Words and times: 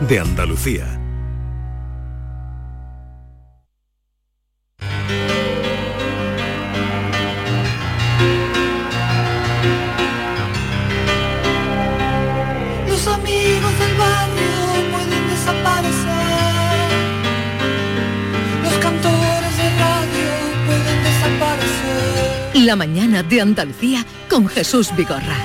de 0.00 0.18
Andalucía. 0.18 1.00
Los 12.88 13.06
amigos 13.06 13.78
del 13.78 13.96
barrio 13.96 14.90
pueden 14.92 15.28
desaparecer. 15.28 16.04
Los 18.62 18.74
cantores 18.74 19.56
de 19.56 19.70
radio 19.78 20.30
pueden 20.66 21.04
desaparecer. 21.04 22.64
La 22.64 22.76
mañana 22.76 23.22
de 23.22 23.40
Andalucía 23.40 24.04
con 24.28 24.48
Jesús 24.48 24.94
Vigorra. 24.96 25.36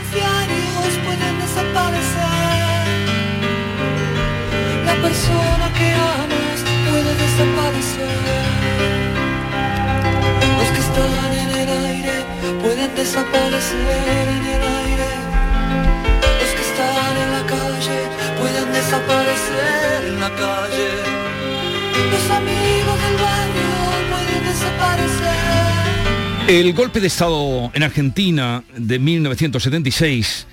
Persona 5.10 5.68
que 5.78 5.90
amas 6.18 6.60
puede 6.88 7.12
desaparecer. 7.24 8.20
Los 10.60 10.70
que 10.74 10.82
están 10.88 11.32
en 11.44 11.50
el 11.62 11.70
aire 11.92 12.18
pueden 12.64 12.92
desaparecer 12.96 14.26
en 14.38 14.44
el 14.56 14.64
aire. 14.84 15.10
Los 16.42 16.52
que 16.58 16.64
están 16.70 17.14
en 17.24 17.30
la 17.38 17.44
calle 17.56 18.00
pueden 18.40 18.68
desaparecer 18.78 19.98
en 20.12 20.18
la 20.26 20.32
calle. 20.44 20.90
Los 22.14 22.26
amigos 22.40 22.98
del 23.04 23.16
barrio 23.28 23.74
pueden 24.12 24.42
desaparecer. 24.52 25.40
El 26.48 26.74
golpe 26.74 27.00
de 27.00 27.08
Estado 27.08 27.72
en 27.74 27.82
Argentina 27.84 28.64
de 28.76 29.00
1976 29.00 30.46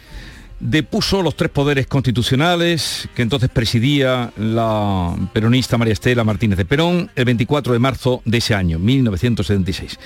depuso 0.60 1.22
los 1.22 1.36
tres 1.36 1.50
poderes 1.50 1.86
constitucionales 1.86 3.08
que 3.14 3.22
entonces 3.22 3.50
presidía 3.50 4.32
la 4.36 5.14
peronista 5.32 5.76
María 5.78 5.92
Estela 5.92 6.24
Martínez 6.24 6.56
de 6.56 6.64
Perón 6.64 7.10
el 7.14 7.24
24 7.24 7.72
de 7.72 7.78
marzo 7.78 8.22
de 8.24 8.38
ese 8.38 8.54
año, 8.54 8.78
1976. 8.78 9.98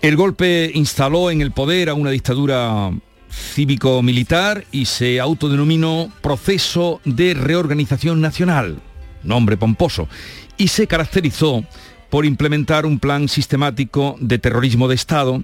El 0.00 0.16
golpe 0.16 0.70
instaló 0.74 1.30
en 1.30 1.40
el 1.40 1.52
poder 1.52 1.88
a 1.88 1.94
una 1.94 2.10
dictadura 2.10 2.90
cívico-militar 3.30 4.64
y 4.70 4.84
se 4.84 5.20
autodenominó 5.20 6.10
Proceso 6.20 7.00
de 7.04 7.34
Reorganización 7.34 8.20
Nacional, 8.20 8.78
nombre 9.22 9.56
pomposo, 9.56 10.08
y 10.56 10.68
se 10.68 10.86
caracterizó 10.86 11.64
por 12.10 12.26
implementar 12.26 12.86
un 12.86 13.00
plan 13.00 13.28
sistemático 13.28 14.16
de 14.20 14.38
terrorismo 14.38 14.88
de 14.88 14.94
Estado 14.94 15.42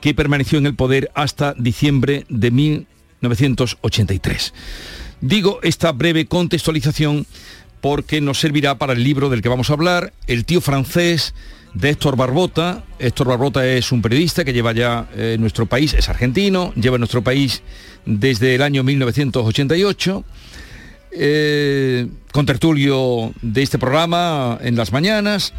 que 0.00 0.14
permaneció 0.14 0.58
en 0.58 0.66
el 0.66 0.74
poder 0.74 1.10
hasta 1.14 1.54
diciembre 1.54 2.24
de 2.28 2.50
1983. 3.20 4.52
Digo 5.20 5.60
esta 5.62 5.92
breve 5.92 6.26
contextualización 6.26 7.26
porque 7.80 8.20
nos 8.20 8.40
servirá 8.40 8.78
para 8.78 8.94
el 8.94 9.04
libro 9.04 9.28
del 9.28 9.42
que 9.42 9.48
vamos 9.48 9.70
a 9.70 9.74
hablar, 9.74 10.12
El 10.26 10.44
tío 10.44 10.60
francés 10.60 11.34
de 11.74 11.90
Héctor 11.90 12.16
Barbota. 12.16 12.84
Héctor 12.98 13.28
Barbota 13.28 13.66
es 13.66 13.92
un 13.92 14.02
periodista 14.02 14.44
que 14.44 14.52
lleva 14.52 14.72
ya 14.72 15.08
eh, 15.14 15.36
nuestro 15.38 15.66
país, 15.66 15.94
es 15.94 16.08
argentino, 16.08 16.72
lleva 16.74 16.98
nuestro 16.98 17.22
país 17.22 17.62
desde 18.04 18.54
el 18.54 18.62
año 18.62 18.82
1988. 18.82 20.24
Eh, 21.18 22.08
con 22.32 22.44
tertulio 22.44 23.32
de 23.40 23.62
este 23.62 23.78
programa 23.78 24.58
en 24.60 24.76
las 24.76 24.92
mañanas, 24.92 25.54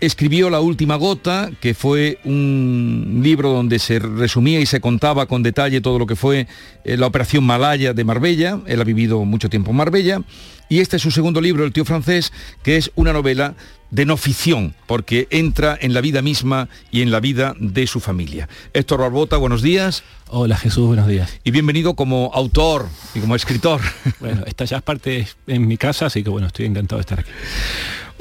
escribió 0.00 0.50
La 0.50 0.60
Última 0.60 0.96
Gota, 0.96 1.50
que 1.60 1.74
fue 1.74 2.18
un 2.24 3.20
libro 3.22 3.50
donde 3.50 3.78
se 3.78 3.98
resumía 3.98 4.60
y 4.60 4.66
se 4.66 4.80
contaba 4.80 5.26
con 5.26 5.42
detalle 5.42 5.80
todo 5.80 5.98
lo 5.98 6.06
que 6.06 6.16
fue 6.16 6.46
eh, 6.84 6.96
la 6.96 7.06
operación 7.06 7.44
Malaya 7.44 7.92
de 7.92 8.04
Marbella. 8.04 8.60
Él 8.66 8.80
ha 8.80 8.84
vivido 8.84 9.24
mucho 9.24 9.50
tiempo 9.50 9.70
en 9.70 9.76
Marbella. 9.76 10.22
Y 10.68 10.78
este 10.78 10.96
es 10.96 11.02
su 11.02 11.10
segundo 11.10 11.40
libro, 11.40 11.64
El 11.64 11.72
tío 11.72 11.84
francés, 11.84 12.32
que 12.62 12.76
es 12.76 12.92
una 12.94 13.12
novela 13.12 13.54
de 13.90 14.06
no 14.06 14.16
ficción, 14.16 14.74
porque 14.86 15.26
entra 15.30 15.76
en 15.80 15.92
la 15.94 16.00
vida 16.00 16.22
misma 16.22 16.68
y 16.92 17.02
en 17.02 17.10
la 17.10 17.18
vida 17.18 17.54
de 17.58 17.88
su 17.88 17.98
familia. 17.98 18.48
Héctor 18.72 19.00
Barbota, 19.00 19.36
buenos 19.36 19.62
días. 19.62 20.04
Hola 20.28 20.56
Jesús, 20.56 20.86
buenos 20.86 21.08
días. 21.08 21.40
Y 21.42 21.50
bienvenido 21.50 21.94
como 21.94 22.30
autor 22.32 22.86
y 23.16 23.20
como 23.20 23.34
escritor. 23.34 23.80
Bueno, 24.20 24.44
esta 24.46 24.64
ya 24.64 24.76
es 24.76 24.82
parte 24.82 25.26
en 25.48 25.66
mi 25.66 25.76
casa, 25.76 26.06
así 26.06 26.22
que 26.22 26.30
bueno, 26.30 26.46
estoy 26.46 26.66
encantado 26.66 26.98
de 26.98 27.00
estar 27.00 27.20
aquí. 27.20 27.30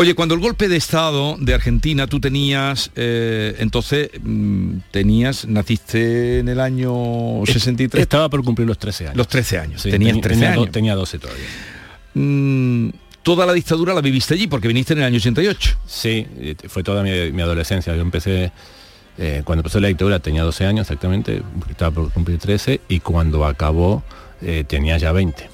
Oye, 0.01 0.15
cuando 0.15 0.33
el 0.33 0.39
golpe 0.39 0.69
de 0.69 0.77
Estado 0.77 1.35
de 1.41 1.53
Argentina, 1.53 2.07
tú 2.07 2.21
tenías, 2.21 2.89
eh, 2.95 3.57
entonces, 3.59 4.09
mm, 4.23 4.75
tenías, 4.91 5.45
naciste 5.45 6.39
en 6.39 6.47
el 6.47 6.61
año 6.61 7.41
63. 7.45 8.01
Estaba 8.01 8.29
por 8.29 8.41
cumplir 8.45 8.65
los 8.65 8.77
13 8.77 9.07
años. 9.07 9.17
Los 9.17 9.27
13 9.27 9.59
años, 9.59 9.81
Sí, 9.81 9.91
tenías 9.91 10.11
tenía- 10.11 10.21
13 10.21 10.39
tenía 10.39 10.55
do- 10.55 10.61
años. 10.61 10.71
tenía 10.71 10.95
12 10.95 11.19
todavía. 11.19 11.43
Mm, 12.13 12.91
toda 13.23 13.45
la 13.45 13.51
dictadura 13.51 13.93
la 13.93 13.99
viviste 13.99 14.35
allí 14.35 14.47
porque 14.47 14.69
viniste 14.69 14.93
en 14.93 14.99
el 14.99 15.05
año 15.05 15.17
88. 15.17 15.77
Sí, 15.85 16.25
eh, 16.37 16.55
fue 16.69 16.81
toda 16.81 17.03
mi, 17.03 17.33
mi 17.33 17.41
adolescencia. 17.41 17.93
Yo 17.93 18.01
empecé, 18.01 18.53
eh, 19.17 19.41
cuando 19.43 19.59
empezó 19.59 19.81
la 19.81 19.89
dictadura 19.89 20.19
tenía 20.19 20.43
12 20.43 20.65
años 20.65 20.83
exactamente, 20.87 21.43
estaba 21.69 21.91
por 21.91 22.09
cumplir 22.13 22.37
13 22.39 22.79
y 22.87 23.01
cuando 23.01 23.43
acabó 23.45 24.05
eh, 24.41 24.63
tenía 24.65 24.97
ya 24.97 25.11
20. 25.11 25.49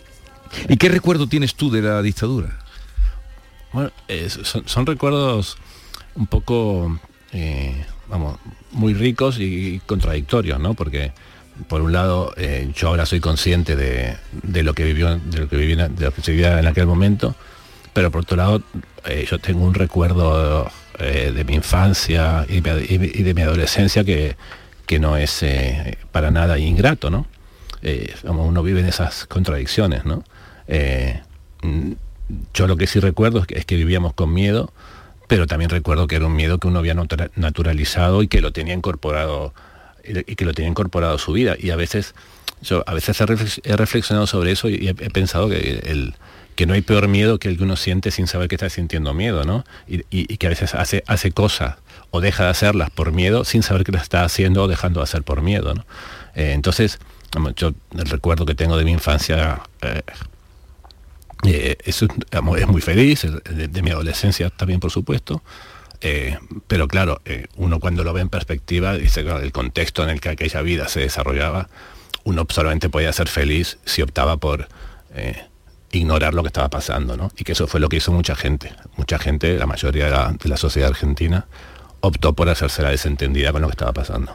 ¿Y 0.69 0.77
qué 0.77 0.89
recuerdo 0.89 1.25
tienes 1.25 1.55
tú 1.55 1.71
de 1.71 1.81
la 1.81 2.03
dictadura? 2.03 2.59
Bueno, 3.75 3.91
son, 4.67 4.85
recuerdos 4.85 5.57
un 6.15 6.27
poco, 6.27 6.97
eh, 7.33 7.85
vamos, 8.07 8.39
muy 8.71 8.93
ricos 8.93 9.37
y 9.37 9.81
contradictorios, 9.85 10.61
¿no? 10.61 10.75
Porque 10.75 11.11
por 11.67 11.81
un 11.81 11.91
lado 11.91 12.33
eh, 12.37 12.71
yo 12.73 12.87
ahora 12.87 13.05
soy 13.05 13.19
consciente 13.19 13.75
de, 13.75 14.15
de 14.31 14.63
lo 14.63 14.73
que 14.73 14.85
vivió, 14.85 15.17
de 15.17 15.39
lo 15.39 15.49
que 15.49 15.57
viví, 15.57 15.73
en- 15.73 15.93
de 15.93 16.05
lo 16.05 16.13
que 16.13 16.21
se 16.21 16.31
vivía 16.31 16.57
en 16.57 16.67
aquel 16.67 16.85
momento, 16.87 17.35
pero 17.91 18.11
por 18.11 18.21
otro 18.21 18.37
lado 18.37 18.63
eh, 19.03 19.27
yo 19.29 19.39
tengo 19.39 19.65
un 19.65 19.73
recuerdo 19.73 20.71
de 20.97 21.43
mi 21.43 21.55
infancia 21.55 22.45
y, 22.47 22.61
de 22.61 23.33
mi 23.33 23.41
adolescencia 23.41 24.05
que, 24.05 24.37
que 24.85 24.97
no 24.99 25.17
es 25.17 25.43
para 26.13 26.31
nada 26.31 26.57
ingrato, 26.57 27.09
¿no? 27.09 27.27
Vamos, 28.23 28.47
uno 28.47 28.63
vive 28.63 28.79
en 28.79 28.85
esas 28.87 29.25
contradicciones, 29.25 30.05
¿no? 30.05 30.23
Eh, 32.29 32.33
yo 32.53 32.67
lo 32.67 32.77
que 32.77 32.87
sí 32.87 32.99
recuerdo 32.99 33.45
es 33.47 33.65
que, 33.65 33.75
vivíamos 33.75 34.13
con 34.13 34.33
miedo, 34.33 34.71
pero 35.27 35.47
también 35.47 35.69
recuerdo 35.69 36.07
que 36.07 36.15
era 36.15 36.27
un 36.27 36.35
miedo 36.35 36.59
que 36.59 36.67
uno 36.67 36.79
había 36.79 36.93
natura- 36.93 37.31
naturalizado 37.35 38.21
y 38.23 38.27
que 38.27 38.41
lo 38.41 38.51
tenía 38.51 38.73
incorporado 38.73 39.53
y 40.03 40.31
y 40.31 40.35
que 40.35 40.45
lo 40.45 40.53
tenía 40.53 40.69
incorporado 40.69 41.15
a 41.15 41.19
su 41.19 41.33
vida. 41.33 41.55
Y 41.57 41.71
a 41.71 41.75
veces, 41.75 42.13
yo 42.61 42.83
a 42.87 42.93
veces 42.93 43.19
he 43.19 43.25
reflex- 43.25 43.61
he 43.63 43.75
reflexionado 43.75 44.27
sobre 44.27 44.51
eso 44.51 44.69
y 44.69 44.87
he, 44.87 44.93
pensado 45.09 45.49
que 45.49 46.13
que 46.55 46.65
no 46.65 46.73
hay 46.73 46.81
peor 46.81 47.07
miedo 47.07 47.37
que 47.37 47.49
el 47.49 47.57
que 47.57 47.63
uno 47.63 47.75
siente 47.75 48.11
sin 48.11 48.27
saber 48.27 48.47
que 48.47 48.55
está 48.55 48.69
sintiendo 48.69 49.13
miedo, 49.13 49.43
¿no? 49.43 49.65
Y, 49.87 50.37
que 50.37 50.47
a 50.47 50.49
veces 50.49 50.73
hace, 50.73 51.03
hace 51.05 51.31
cosas 51.31 51.75
o 52.11 52.21
deja 52.21 52.45
de 52.45 52.49
hacerlas 52.49 52.89
por 52.89 53.11
miedo 53.11 53.43
sin 53.43 53.61
saber 53.61 53.83
que 53.83 53.91
las 53.91 54.03
está 54.03 54.23
haciendo 54.23 54.63
o 54.63 54.67
dejando 54.67 55.01
de 55.01 55.03
hacer 55.03 55.23
por 55.23 55.41
miedo. 55.41 55.73
Eh, 56.33 56.53
entonces, 56.53 56.99
yo 57.57 57.73
el 57.97 58.05
recuerdo 58.05 58.45
que 58.45 58.55
tengo 58.55 58.77
de 58.77 58.85
mi 58.85 58.91
infancia 58.91 59.61
eh, 59.81 60.01
eh, 61.43 61.77
es, 61.83 62.03
muy 62.67 62.81
feliz, 62.81 63.23
el- 63.23 63.41
de, 63.43 63.67
de 63.67 63.81
mi 63.81 63.91
adolescencia 63.91 64.49
también, 64.49 64.79
por 64.79 64.91
supuesto. 64.91 65.43
Eh, 66.01 66.37
pero 66.67 66.87
claro, 66.87 67.21
eh, 67.25 67.47
uno 67.55 67.79
cuando 67.79 68.03
lo 68.03 68.13
ve 68.13 68.21
en 68.21 68.29
perspectiva, 68.29 68.95
dice, 68.97 69.23
claro, 69.23 69.39
el 69.41 69.51
contexto 69.51 70.03
en 70.03 70.09
el 70.09 70.19
que 70.21 70.29
aquella 70.29 70.61
vida 70.61 70.87
se 70.87 70.99
desarrollaba, 70.99 71.69
uno 72.23 72.45
solamente 72.49 72.89
podía 72.89 73.13
ser 73.13 73.27
feliz 73.27 73.77
si 73.85 74.01
optaba 74.01 74.37
por 74.37 74.67
eh, 75.15 75.45
ignorar 75.91 76.33
lo 76.33 76.43
que 76.43 76.47
estaba 76.47 76.69
pasando, 76.69 77.15
¿no? 77.15 77.31
Y 77.37 77.43
que 77.43 77.53
eso 77.53 77.67
fue 77.67 77.79
lo 77.79 77.87
que 77.89 77.97
hizo 77.97 78.11
mucha 78.11 78.35
gente. 78.35 78.73
Mucha 78.97 79.17
gente, 79.19 79.57
la 79.57 79.65
mayoría 79.65 80.05
de 80.05 80.11
la, 80.11 80.33
de 80.33 80.49
la 80.49 80.57
sociedad 80.57 80.89
argentina, 80.89 81.47
optó 82.01 82.33
por 82.33 82.49
hacerse 82.49 82.81
la 82.83 82.89
desentendida 82.89 83.51
con 83.51 83.61
lo 83.61 83.67
que 83.67 83.73
estaba 83.73 83.93
pasando. 83.93 84.33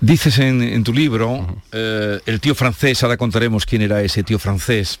Dices 0.00 0.38
en, 0.38 0.62
en 0.62 0.82
tu 0.82 0.92
libro, 0.94 1.62
eh, 1.72 2.18
el 2.26 2.40
tío 2.40 2.54
francés, 2.54 3.02
ahora 3.02 3.16
contaremos 3.18 3.66
quién 3.66 3.82
era 3.82 4.02
ese 4.02 4.22
tío 4.22 4.38
francés, 4.38 4.98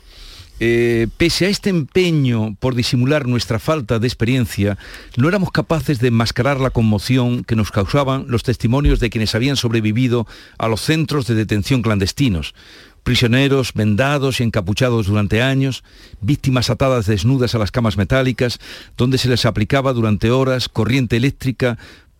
eh, 0.62 1.08
pese 1.16 1.46
a 1.46 1.48
este 1.48 1.70
empeño 1.70 2.54
por 2.60 2.74
disimular 2.74 3.26
nuestra 3.26 3.58
falta 3.58 3.98
de 3.98 4.06
experiencia, 4.06 4.76
no 5.16 5.26
éramos 5.26 5.50
capaces 5.52 6.00
de 6.00 6.08
enmascarar 6.08 6.60
la 6.60 6.68
conmoción 6.68 7.44
que 7.44 7.56
nos 7.56 7.70
causaban 7.70 8.26
los 8.28 8.42
testimonios 8.42 9.00
de 9.00 9.08
quienes 9.08 9.34
habían 9.34 9.56
sobrevivido 9.56 10.26
a 10.58 10.68
los 10.68 10.82
centros 10.82 11.26
de 11.26 11.34
detención 11.34 11.80
clandestinos. 11.80 12.54
Prisioneros 13.02 13.72
vendados 13.72 14.40
y 14.40 14.42
encapuchados 14.42 15.06
durante 15.06 15.40
años, 15.40 15.82
víctimas 16.20 16.68
atadas 16.68 17.06
desnudas 17.06 17.54
a 17.54 17.58
las 17.58 17.70
camas 17.70 17.96
metálicas, 17.96 18.58
donde 18.98 19.16
se 19.16 19.30
les 19.30 19.46
aplicaba 19.46 19.94
durante 19.94 20.30
horas 20.30 20.68
corriente 20.68 21.16
eléctrica 21.16 21.78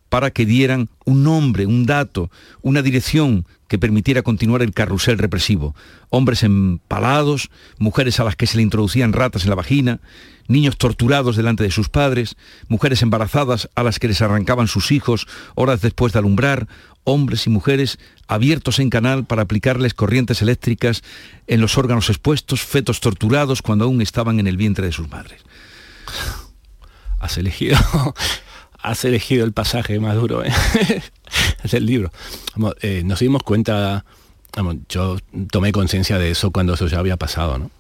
para 0.08 0.30
que 0.30 0.46
dieran 0.46 0.88
un 1.04 1.22
nombre, 1.22 1.66
un 1.66 1.84
dato, 1.84 2.30
una 2.62 2.80
dirección 2.80 3.44
que 3.70 3.78
permitiera 3.78 4.22
continuar 4.22 4.62
el 4.62 4.74
carrusel 4.74 5.16
represivo. 5.16 5.76
Hombres 6.08 6.42
empalados, 6.42 7.50
mujeres 7.78 8.18
a 8.18 8.24
las 8.24 8.34
que 8.34 8.48
se 8.48 8.56
le 8.56 8.64
introducían 8.64 9.12
ratas 9.12 9.44
en 9.44 9.50
la 9.50 9.54
vagina, 9.54 10.00
niños 10.48 10.76
torturados 10.76 11.36
delante 11.36 11.62
de 11.62 11.70
sus 11.70 11.88
padres, 11.88 12.36
mujeres 12.66 13.00
embarazadas 13.02 13.70
a 13.76 13.84
las 13.84 14.00
que 14.00 14.08
les 14.08 14.22
arrancaban 14.22 14.66
sus 14.66 14.90
hijos 14.90 15.28
horas 15.54 15.82
después 15.82 16.12
de 16.12 16.18
alumbrar, 16.18 16.66
hombres 17.04 17.46
y 17.46 17.50
mujeres 17.50 18.00
abiertos 18.26 18.80
en 18.80 18.90
canal 18.90 19.24
para 19.24 19.42
aplicarles 19.42 19.94
corrientes 19.94 20.42
eléctricas 20.42 21.04
en 21.46 21.60
los 21.60 21.78
órganos 21.78 22.10
expuestos, 22.10 22.62
fetos 22.62 22.98
torturados 22.98 23.62
cuando 23.62 23.84
aún 23.84 24.02
estaban 24.02 24.40
en 24.40 24.48
el 24.48 24.56
vientre 24.56 24.86
de 24.86 24.92
sus 24.92 25.08
madres. 25.08 25.42
Has 27.20 27.38
elegido, 27.38 27.78
has 28.82 29.04
elegido 29.04 29.44
el 29.44 29.52
pasaje 29.52 29.98
más 30.00 30.16
duro 30.16 30.44
¿eh? 30.44 30.52
del 31.70 31.86
libro. 31.86 32.12
Eh, 32.82 33.02
nos 33.04 33.20
dimos 33.20 33.42
cuenta, 33.42 34.04
yo 34.88 35.18
tomé 35.50 35.72
conciencia 35.72 36.18
de 36.18 36.30
eso 36.30 36.50
cuando 36.50 36.74
eso 36.74 36.86
ya 36.86 36.98
había 36.98 37.16
pasado, 37.16 37.58
¿no? 37.58 37.70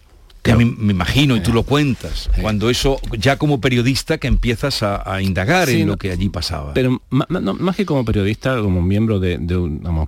Que 0.42 0.54
me, 0.56 0.62
imagino, 0.64 1.36
y 1.36 1.40
tú 1.40 1.52
lo 1.52 1.64
cuentas, 1.64 2.30
cuando 2.40 2.70
eso, 2.70 2.98
ya 3.18 3.36
como 3.36 3.60
periodista, 3.60 4.16
que 4.16 4.26
empiezas 4.26 4.82
a, 4.82 5.20
indagar 5.20 5.68
en 5.68 5.86
lo 5.86 5.98
que 5.98 6.12
allí 6.12 6.30
pasaba. 6.30 6.72
Pero 6.72 7.02
más, 7.10 7.76
que 7.76 7.84
como 7.84 8.06
periodista, 8.06 8.58
como 8.58 8.80
miembro 8.80 9.20
de, 9.20 9.38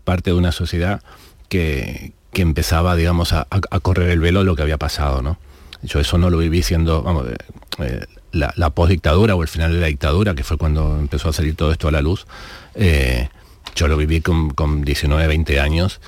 parte 0.05 0.31
de 0.31 0.37
una 0.37 0.50
sociedad 0.50 1.03
que, 1.50 2.15
empezaba, 2.33 2.97
digamos, 2.97 3.35
a, 3.35 3.47
correr 3.83 4.09
el 4.09 4.21
velo 4.21 4.39
de 4.39 4.47
lo 4.47 4.56
que 4.56 4.62
había 4.62 4.79
pasado, 4.79 5.21
¿no? 5.21 5.39
Yo 5.83 6.00
eso 6.00 6.17
no 6.17 6.31
lo 6.31 6.39
viví 6.39 6.62
siendo, 6.62 7.03
vamos, 7.03 7.27
eh, 7.29 7.37
eh, 7.81 8.06
la, 8.32 8.52
la 8.56 8.70
postdictadura 8.70 9.34
o 9.34 9.43
el 9.43 9.49
final 9.49 9.73
de 9.73 9.81
la 9.81 9.87
dictadura, 9.87 10.34
que 10.34 10.44
fue 10.44 10.56
cuando 10.56 10.99
empezó 10.99 11.29
a 11.29 11.32
salir 11.32 11.55
todo 11.55 11.73
esto 11.73 11.88
a 11.88 11.93
la 11.93 12.02
luz. 12.02 12.26
Eh, 12.75 13.29
yo 13.75 13.88
lo 13.88 13.96
viví 13.96 14.20
con, 14.20 14.50
con 14.50 14.82
19, 14.82 15.26
20 15.29 15.61
años 15.61 16.00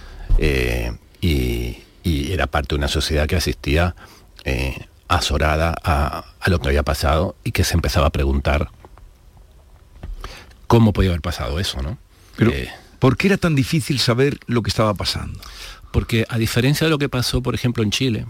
y, 1.20 1.78
y 2.04 2.32
era 2.32 2.46
parte 2.46 2.74
de 2.74 2.76
una 2.76 2.88
sociedad 2.88 3.26
que 3.26 3.36
asistía 3.36 3.96
eh, 4.44 4.86
azorada 5.08 5.74
a, 5.82 6.24
lo 6.46 6.60
que 6.60 6.68
había 6.68 6.82
pasado 6.82 7.34
y 7.44 7.52
que 7.52 7.64
se 7.64 7.74
empezaba 7.74 8.08
a 8.08 8.10
preguntar 8.10 8.68
cómo 10.66 10.92
podía 10.92 11.10
haber 11.10 11.22
pasado 11.22 11.58
eso, 11.58 11.82
¿no? 11.82 11.98
Pero, 12.36 12.50
eh, 12.52 12.70
¿por 12.98 13.16
qué 13.16 13.28
era 13.28 13.38
tan 13.38 13.54
difícil 13.54 13.98
saber 13.98 14.38
lo 14.46 14.62
que 14.62 14.68
estaba 14.68 14.92
pasando? 14.94 15.40
Porque 15.92 16.26
a 16.28 16.36
diferencia 16.36 16.86
de 16.86 16.90
lo 16.90 16.98
que 16.98 17.08
pasó, 17.08 17.42
por 17.42 17.54
ejemplo, 17.54 17.82
en 17.82 17.90
Chile, 17.90 18.26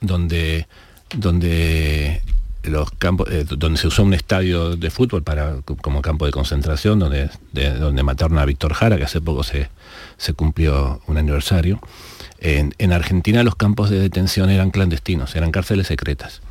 donde, 0.00 0.66
donde 1.14 2.22
los 2.64 2.90
campos, 2.92 3.28
eh, 3.30 3.44
donde 3.48 3.78
se 3.78 3.88
usó 3.88 4.02
un 4.02 4.14
estadio 4.14 4.76
de 4.76 4.90
fútbol 4.90 5.22
para, 5.22 5.56
como 5.62 6.02
campo 6.02 6.26
de 6.26 6.32
concentración, 6.32 6.98
donde, 6.98 7.30
donde 7.52 8.02
mataron 8.02 8.38
a 8.38 8.44
Víctor 8.44 8.74
Jara, 8.74 8.96
que 8.96 9.04
hace 9.04 9.20
poco 9.20 9.42
se, 9.42 9.68
se 10.16 10.34
cumplió 10.34 11.00
un 11.06 11.18
aniversario. 11.18 11.80
En, 12.38 12.92
Argentina 12.92 13.44
los 13.44 13.54
campos 13.54 13.88
de 13.88 14.00
detención 14.00 14.50
eran 14.50 14.70
clandestinos, 14.70 15.36
eran 15.36 15.52
cárceles 15.52 15.86
secretas. 15.86 16.42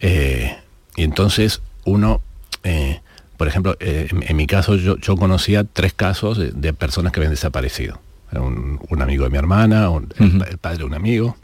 Eh, 0.00 0.56
y 0.94 1.02
entonces 1.02 1.62
uno, 1.84 2.20
eh, 2.62 3.00
por 3.36 3.48
ejemplo, 3.48 3.76
en, 3.80 4.36
mi 4.36 4.46
caso 4.46 4.76
yo, 4.76 5.16
conocía 5.16 5.64
tres 5.64 5.92
casos 5.92 6.38
de, 6.38 6.72
personas 6.72 7.12
que 7.12 7.20
habían 7.20 7.32
desaparecido. 7.32 7.98
Un, 8.32 9.02
amigo 9.02 9.24
de 9.24 9.30
mi 9.30 9.38
hermana, 9.38 9.88
el, 10.18 10.58
padre 10.58 10.78
de 10.78 10.84
un 10.84 10.94
amigo. 10.94 11.36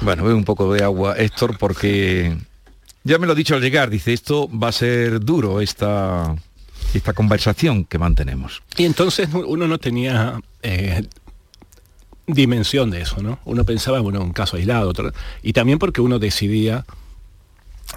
Bueno, 0.00 0.24
veo 0.24 0.36
un 0.36 0.44
poco 0.44 0.72
de 0.72 0.84
agua, 0.84 1.16
Héctor, 1.16 1.58
porque 1.58 2.36
ya 3.04 3.18
me 3.18 3.26
lo 3.26 3.32
ha 3.32 3.36
dicho 3.36 3.54
al 3.54 3.60
llegar, 3.60 3.90
dice, 3.90 4.12
esto 4.12 4.48
va 4.50 4.68
a 4.68 4.72
ser 4.72 5.20
duro, 5.20 5.60
esta, 5.60 6.36
esta 6.94 7.12
conversación 7.12 7.84
que 7.84 7.98
mantenemos. 7.98 8.62
Y 8.76 8.84
entonces 8.84 9.28
uno 9.32 9.66
no 9.66 9.78
tenía 9.78 10.40
eh, 10.62 11.04
dimensión 12.26 12.90
de 12.90 13.00
eso, 13.00 13.22
¿no? 13.22 13.40
Uno 13.44 13.64
pensaba, 13.64 14.00
bueno, 14.00 14.20
un 14.20 14.32
caso 14.32 14.56
aislado, 14.56 14.88
otro, 14.88 15.12
y 15.42 15.52
también 15.52 15.78
porque 15.78 16.00
uno 16.00 16.18
decidía, 16.18 16.84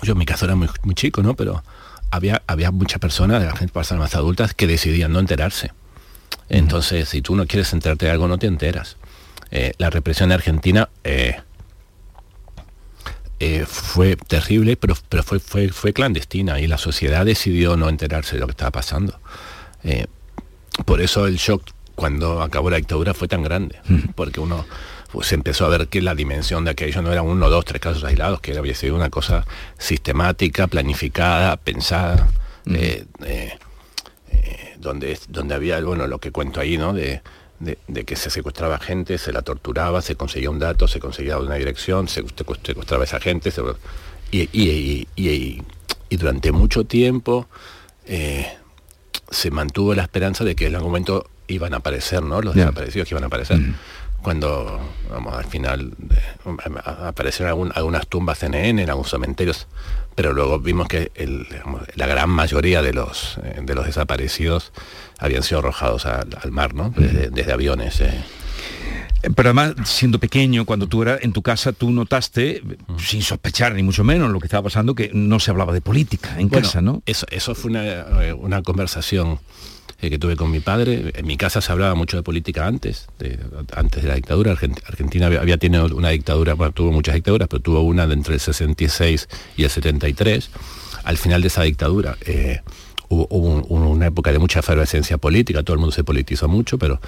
yo 0.01 0.13
en 0.13 0.17
mi 0.17 0.25
caso 0.25 0.45
era 0.45 0.55
muy, 0.55 0.69
chico, 0.95 1.21
¿no? 1.21 1.35
Pero 1.35 1.63
había, 2.09 2.41
había 2.47 2.71
muchas 2.71 2.99
personas, 2.99 3.41
de 3.41 3.47
la 3.47 3.55
gente 3.55 3.73
personas 3.73 4.01
más 4.01 4.15
adultas, 4.15 4.53
que 4.55 4.65
decidían 4.65 5.13
no 5.13 5.19
enterarse. 5.19 5.71
Entonces, 6.49 7.09
si 7.09 7.21
tú 7.21 7.35
no 7.35 7.45
quieres 7.45 7.71
enterarte 7.73 8.07
de 8.07 8.11
algo, 8.11 8.27
no 8.27 8.37
te 8.37 8.47
enteras. 8.47 8.97
Eh, 9.51 9.73
la 9.77 9.89
represión 9.89 10.31
argentina 10.31 10.89
eh, 11.03 11.41
eh, 13.43 13.65
fue 13.65 14.15
terrible, 14.15 14.77
pero, 14.77 14.95
pero 15.09 15.23
fue, 15.23 15.39
fue, 15.39 15.69
fue, 15.69 15.93
clandestina 15.93 16.59
y 16.59 16.67
la 16.67 16.77
sociedad 16.77 17.25
decidió 17.25 17.75
no 17.75 17.89
enterarse 17.89 18.35
de 18.35 18.39
lo 18.39 18.45
que 18.45 18.51
estaba 18.51 18.69
pasando. 18.69 19.19
Eh, 19.83 20.05
por 20.85 21.01
eso 21.01 21.25
el 21.25 21.37
shock 21.37 21.63
cuando 21.95 22.43
acabó 22.43 22.69
la 22.69 22.77
dictadura 22.77 23.15
fue 23.15 23.27
tan 23.27 23.41
grande, 23.41 23.79
porque 24.13 24.39
uno 24.39 24.67
pues, 25.11 25.31
empezó 25.31 25.65
a 25.65 25.69
ver 25.69 25.87
que 25.87 26.03
la 26.03 26.13
dimensión 26.13 26.65
de 26.65 26.71
aquello 26.71 27.01
no 27.01 27.11
eran 27.11 27.25
uno, 27.25 27.49
dos, 27.49 27.65
tres 27.65 27.81
casos 27.81 28.03
aislados, 28.03 28.41
que 28.41 28.55
había 28.55 28.75
sido 28.75 28.95
una 28.95 29.09
cosa 29.09 29.43
sistemática, 29.79 30.67
planificada, 30.67 31.57
pensada, 31.57 32.29
eh, 32.67 33.07
donde, 34.77 35.17
donde 35.29 35.55
había, 35.55 35.81
bueno, 35.81 36.05
lo 36.05 36.19
que 36.19 36.31
cuento 36.31 36.59
ahí, 36.59 36.77
¿no? 36.77 36.93
De, 36.93 37.23
de, 37.61 38.05
que 38.05 38.15
se 38.15 38.29
secuestraba 38.29 38.79
gente, 38.79 39.17
se 39.17 39.31
la 39.31 39.41
torturaba, 39.43 40.01
se 40.01 40.15
conseguía 40.15 40.49
un 40.49 40.59
dato, 40.59 40.87
se 40.87 40.99
conseguía 40.99 41.37
una 41.37 41.55
dirección, 41.55 42.07
se 42.07 42.23
secuestraba 42.27 43.03
a 43.03 43.05
esa 43.05 43.19
gente, 43.19 43.51
y, 44.31 45.07
durante 46.09 46.51
mucho 46.51 46.83
tiempo 46.83 47.47
eh, 48.05 48.45
se 49.29 49.49
mantuvo 49.49 49.95
la 49.95 50.01
esperanza 50.01 50.43
de 50.43 50.55
que 50.55 50.67
en 50.67 50.75
algún 50.75 50.91
momento 50.91 51.29
iban 51.47 51.73
a 51.73 51.77
aparecer, 51.77 52.21
¿no? 52.21 52.41
Los 52.41 52.55
desaparecidos 52.55 53.07
que 53.07 53.13
iban 53.13 53.23
a 53.23 53.27
aparecer. 53.27 53.59
Cuando, 54.21 54.79
vamos, 55.09 55.33
al 55.33 55.45
final 55.45 55.93
aparecieron 56.83 57.71
algunas 57.73 58.07
tumbas 58.07 58.43
en 58.43 58.53
en 58.53 58.89
algunos 58.89 59.09
cementerios, 59.09 59.67
pero 60.15 60.33
luego 60.33 60.59
vimos 60.59 60.87
que 60.87 61.11
la 61.95 62.07
gran 62.07 62.29
mayoría 62.29 62.81
de 62.81 62.93
los, 62.93 63.39
eh, 63.43 63.61
de 63.63 63.75
los 63.75 63.85
desaparecidos 63.85 64.73
habían 65.21 65.43
sido 65.43 65.59
arrojados 65.59 66.05
al, 66.05 66.51
mar, 66.51 66.73
¿no? 66.73 66.93
Desde, 66.97 67.53
aviones. 67.53 68.01
Eh. 68.01 68.23
Pero 69.35 69.49
además, 69.49 69.75
siendo 69.85 70.19
pequeño, 70.19 70.65
cuando 70.65 70.87
tú 70.87 71.03
eras 71.03 71.19
en 71.21 71.31
tu 71.31 71.43
casa, 71.43 71.71
tú 71.73 71.91
notaste, 71.91 72.63
sin 72.97 73.21
sospechar 73.21 73.75
ni 73.75 73.83
mucho 73.83 74.03
menos 74.03 74.31
lo 74.31 74.39
que 74.39 74.47
estaba 74.47 74.63
pasando, 74.63 74.95
que 74.95 75.11
no 75.13 75.39
se 75.39 75.51
hablaba 75.51 75.73
de 75.73 75.81
política 75.81 76.39
en 76.39 76.49
casa, 76.49 76.81
¿no? 76.81 77.03
Eso, 77.05 77.27
eso 77.29 77.53
fue 77.53 77.71
una, 77.71 78.63
conversación 78.63 79.39
eh, 80.01 80.09
que 80.09 80.17
tuve 80.17 80.35
con 80.35 80.49
mi 80.49 80.59
padre. 80.59 81.11
En 81.15 81.27
mi 81.27 81.37
casa 81.37 81.61
se 81.61 81.71
hablaba 81.71 81.93
mucho 81.93 82.17
de 82.17 82.23
política 82.23 82.65
antes, 82.65 83.09
de, 83.19 83.37
antes 83.75 84.01
de 84.01 84.09
la 84.09 84.15
dictadura. 84.15 84.53
Argentina 84.53 85.27
había, 85.27 85.57
tenido 85.57 85.85
una 85.95 86.09
dictadura, 86.09 86.55
bueno, 86.55 86.73
tuvo 86.73 86.91
muchas 86.91 87.13
dictaduras, 87.13 87.47
pero 87.47 87.61
tuvo 87.61 87.81
una 87.81 88.07
de 88.07 88.15
entre 88.15 88.33
el 88.33 88.39
66 88.39 89.29
y 89.55 89.65
el 89.65 89.69
73. 89.69 90.49
Al 91.03 91.17
final 91.17 91.41
de 91.41 91.47
esa 91.47 91.61
dictadura, 91.61 92.17
eh, 92.25 92.61
hubo, 93.11 93.89
una 93.89 94.07
época 94.07 94.31
de 94.31 94.39
mucha 94.39 94.59
efervescencia 94.59 95.17
política, 95.17 95.63
todo 95.63 95.73
el 95.73 95.79
mundo 95.79 95.93
se 95.93 96.03
politizó 96.03 96.47
mucho, 96.47 96.77
pero 96.77 96.99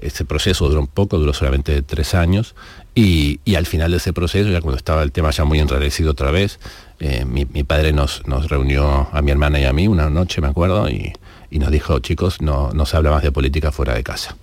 ese 0.00 0.24
proceso 0.24 0.68
duró 0.68 0.80
un 0.80 0.86
poco, 0.86 1.18
duró 1.18 1.34
solamente 1.34 1.82
tres 1.82 2.14
años, 2.14 2.54
y, 2.94 3.40
al 3.54 3.66
final 3.66 3.90
de 3.90 3.98
ese 3.98 4.12
proceso, 4.12 4.48
ya 4.50 4.60
cuando 4.60 4.76
estaba 4.76 5.02
el 5.02 5.12
tema 5.12 5.30
ya 5.30 5.44
muy 5.44 5.58
enrarecido 5.58 6.12
otra 6.12 6.30
vez, 6.30 6.58
eh, 7.00 7.24
mi, 7.24 7.44
padre 7.64 7.92
nos, 7.92 8.26
nos, 8.26 8.48
reunió 8.48 9.08
a 9.12 9.22
mi 9.22 9.30
hermana 9.30 9.60
y 9.60 9.64
a 9.64 9.72
mí 9.72 9.88
una 9.88 10.10
noche, 10.10 10.40
me 10.40 10.48
acuerdo, 10.48 10.88
y, 10.88 11.12
nos 11.50 11.70
dijo, 11.70 11.98
chicos, 11.98 12.40
no, 12.40 12.70
no, 12.72 12.86
se 12.86 12.96
habla 12.96 13.10
más 13.10 13.22
de 13.22 13.32
política 13.32 13.72
fuera 13.72 13.94
de 13.94 14.02
casa. 14.02 14.36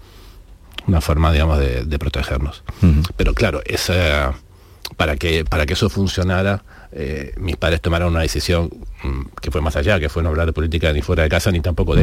Una 0.87 1.01
forma, 1.01 1.31
digamos, 1.31 1.59
de, 1.59 1.99
protegernos. 1.99 2.63
Pero 3.15 3.33
claro, 3.33 3.61
esa, 3.65 4.33
para, 4.95 5.17
que, 5.17 5.43
para 5.43 5.65
que 5.65 5.73
eso 5.73 5.89
funcionara, 5.89 6.63
mis 7.37 7.57
padres 7.57 7.81
tomaron 7.81 8.09
una 8.09 8.21
decisión 8.21 8.69
mm, 9.03 9.21
que 9.41 9.51
fue 9.51 9.61
más 9.61 9.75
allá, 9.75 9.99
que 9.99 10.09
fue 10.09 10.23
no 10.23 10.29
hablar 10.29 10.45
de 10.45 10.53
política 10.53 10.91
ni 10.93 11.01
fuera 11.01 11.23
de 11.23 11.29
casa 11.29 11.51
ni 11.51 11.59
tampoco 11.59 11.93
mm. 11.95 11.97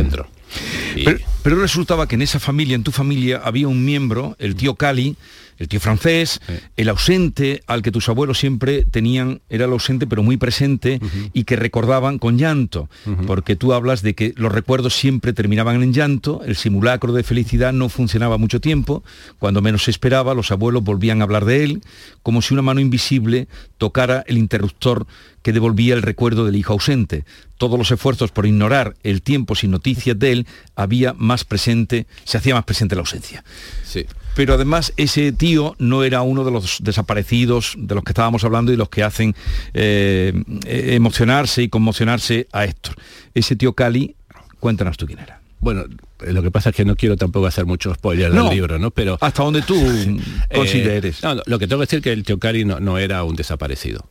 Pero, 1.43 1.57
resultaba 1.57 2.07
que 2.09 2.15
en 2.15 2.23
esa 2.23 2.41
familia, 2.41 2.75
en 2.75 2.85
tu 2.85 2.93
familia, 2.93 3.41
había 3.45 3.69
un 3.69 3.85
miembro, 3.85 4.37
el 4.39 4.55
tío 4.55 4.77
Cali, 4.77 5.17
el 5.59 5.69
tío 5.69 5.79
francés, 5.79 6.41
el 6.77 6.89
ausente 6.89 7.63
al 7.67 7.83
que 7.83 7.93
tus 7.93 8.09
abuelos 8.09 8.39
siempre 8.39 8.85
tenían, 8.85 9.41
era 9.49 9.67
el 9.67 9.73
ausente 9.73 10.07
pero 10.07 10.23
muy 10.23 10.37
presente 10.37 11.01
y 11.33 11.45
que 11.45 11.57
recordaban 11.57 12.19
con 12.19 12.39
llanto, 12.39 12.89
porque 13.27 13.57
tú 13.57 13.73
hablas 13.73 14.03
de 14.03 14.15
que 14.15 14.33
los 14.37 14.53
recuerdos 14.53 14.95
siempre 14.95 15.33
terminaban 15.33 15.83
en 15.83 15.93
llanto, 15.93 16.43
el 16.45 16.57
simulacro 16.57 17.13
de 17.13 17.23
felicidad 17.23 17.73
no 17.73 17.89
funcionaba 17.89 18.39
mucho 18.39 18.61
tiempo, 18.61 19.05
cuando 19.39 19.63
menos 19.63 19.85
se 19.85 19.91
esperaba, 19.91 20.35
los 20.35 20.51
abuelos 20.51 20.83
volvían 20.83 21.21
a 21.21 21.25
hablar 21.25 21.45
de 21.45 21.65
él, 21.65 21.83
como 22.23 22.43
si 22.43 22.55
una 22.55 22.63
mano 22.63 22.81
invisible 22.81 23.49
tocara 23.79 24.25
el 24.27 24.39
interruptor 24.39 25.07
que 25.45 25.53
devolvía 25.53 25.95
el 25.95 26.01
recuerdo 26.01 26.47
del 26.47 26.57
hijo 26.57 26.73
ausente. 26.73 27.25
Todos 27.59 27.79
los 27.79 27.91
esfuerzos 27.91 28.33
por 28.33 28.47
ignorar 28.47 28.97
el 29.03 29.21
tiempo 29.21 29.55
sin 29.55 29.71
noticias 29.71 30.19
de 30.19 30.33
él 30.33 30.47
había 30.75 31.13
más 31.13 31.45
presente, 31.45 32.07
se 32.25 32.39
hacía 32.39 32.55
más 32.55 32.65
presente 32.65 32.97
la 32.97 33.03
ausencia. 33.03 33.45
Sí. 33.85 34.07
Pero 34.35 34.55
además 34.55 34.95
ese 34.97 35.33
tío 35.33 35.77
no 35.79 36.03
era 36.03 36.23
uno 36.23 36.45
de 36.45 36.51
los 36.51 36.79
desaparecidos 36.83 37.75
de 37.77 37.95
los 37.95 38.03
que 38.03 38.13
estábamos 38.13 38.43
hablando 38.43 38.73
y 38.73 38.77
los 38.77 38.89
que 38.89 39.03
hacen 39.03 39.37
eh, 39.75 40.33
emocionarse 40.65 41.63
y 41.63 41.69
conmocionarse 41.69 42.49
a 42.51 42.65
Héctor. 42.65 42.95
Ese 43.35 43.55
tío 43.55 43.75
Cali, 43.75 44.17
cuéntanos 44.61 44.97
tú 44.97 45.07
quién 45.07 45.19
era. 45.19 45.41
Bueno, 45.61 45.85
lo 46.21 46.43
que 46.43 46.51
pasa 46.51 46.71
es 46.71 46.77
que 46.77 46.87
no 46.87 46.97
quiero 46.97 47.19
tampoco 47.19 47.47
hacer 47.47 47.67
mucho 47.67 47.95
spoiler 47.95 48.33
del 48.33 48.49
libro, 48.49 48.79
¿no? 48.79 48.91
Pero 48.91 49.19
hasta 49.21 49.43
donde 49.43 49.61
tú 49.61 49.77
eh, 49.79 50.17
consideres. 50.55 51.21
lo 51.45 51.59
que 51.59 51.69
tengo 51.69 51.81
que 51.81 51.87
decir 51.87 51.99
es 51.99 52.03
que 52.03 52.13
el 52.13 52.25
tío 52.25 52.39
Cali 52.39 52.65
no 52.65 52.97
era 52.97 53.25
un 53.25 53.37
desaparecido. 53.37 54.09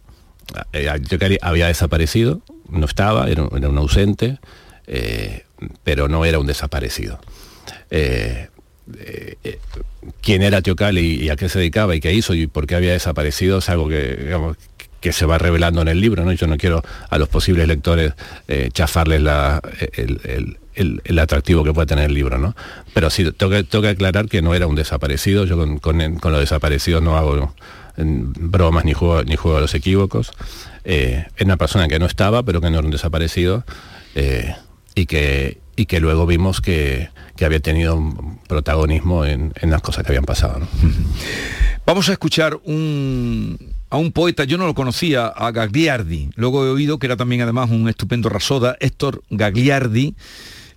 Eh, 0.73 0.89
había 1.41 1.67
desaparecido 1.67 2.41
no 2.69 2.85
estaba, 2.85 3.29
era, 3.29 3.43
un 3.43 3.77
ausente, 3.77 4.39
eh, 4.87 5.43
pero 5.83 6.07
no 6.07 6.25
era 6.25 6.39
un 6.39 6.47
desaparecido. 6.47 7.19
Eh, 7.91 8.47
quién 10.21 10.41
era 10.41 10.61
Teocali 10.61 11.23
y 11.23 11.29
a 11.29 11.35
qué 11.35 11.49
se 11.49 11.59
dedicaba 11.59 11.95
y 11.95 11.99
qué 11.99 12.13
hizo 12.13 12.33
y 12.33 12.47
por 12.47 12.65
qué 12.65 12.75
había 12.75 12.91
desaparecido 12.91 13.59
es 13.59 13.69
algo 13.69 13.87
que, 13.87 15.11
se 15.11 15.25
va 15.25 15.37
revelando 15.37 15.81
en 15.81 15.89
el 15.89 15.99
libro, 16.01 16.25
¿no? 16.25 16.31
Yo 16.31 16.47
no 16.47 16.57
quiero 16.57 16.81
a 17.09 17.17
los 17.17 17.29
posibles 17.29 17.67
lectores 17.67 18.13
chafarles 18.73 19.21
el, 20.73 21.19
atractivo 21.19 21.63
que 21.63 21.73
puede 21.73 21.85
tener 21.85 22.05
el 22.05 22.13
libro, 22.15 22.39
¿no? 22.39 22.55
Pero 22.93 23.09
sí, 23.11 23.29
tengo 23.33 23.81
que, 23.81 23.87
aclarar 23.87 24.27
que 24.27 24.41
no 24.41 24.55
era 24.55 24.65
un 24.65 24.75
desaparecido, 24.75 25.45
yo 25.45 25.57
con, 25.57 25.77
con, 25.77 26.15
con 26.15 26.31
los 26.31 26.41
desaparecidos 26.41 27.03
no 27.03 27.17
hago 27.17 27.53
bromas 27.97 28.85
ni 28.85 28.93
juego, 28.93 29.23
ni 29.23 29.35
juego 29.35 29.57
a 29.57 29.61
los 29.61 29.73
equívocos. 29.73 30.31
Eh, 30.83 31.25
era 31.35 31.45
una 31.45 31.57
persona 31.57 31.87
que 31.87 31.99
no 31.99 32.05
estaba, 32.05 32.43
pero 32.43 32.61
que 32.61 32.69
no 32.69 32.77
era 32.77 32.85
un 32.85 32.91
desaparecido, 32.91 33.63
eh, 34.15 34.55
y, 34.95 35.05
que, 35.05 35.59
y 35.75 35.85
que 35.85 35.99
luego 35.99 36.25
vimos 36.25 36.61
que, 36.61 37.09
había 37.43 37.59
tenido 37.59 37.97
un 37.97 38.39
protagonismo 38.47 39.25
en, 39.25 39.51
las 39.63 39.81
cosas 39.81 40.05
que 40.05 40.11
habían 40.11 40.23
pasado. 40.23 40.65
Vamos 41.85 42.07
a 42.07 42.13
escuchar 42.13 42.57
un, 42.63 43.59
a 43.89 43.97
un 43.97 44.13
poeta, 44.13 44.45
yo 44.45 44.57
no 44.57 44.65
lo 44.65 44.73
conocía, 44.73 45.27
a 45.27 45.51
Gagliardi, 45.51 46.29
luego 46.35 46.65
he 46.65 46.69
oído 46.69 46.99
que 46.99 47.07
era 47.07 47.17
también 47.17 47.41
además 47.41 47.69
un 47.69 47.89
estupendo 47.89 48.29
rasoda, 48.29 48.77
Héctor 48.79 49.23
Gagliardi, 49.29 50.15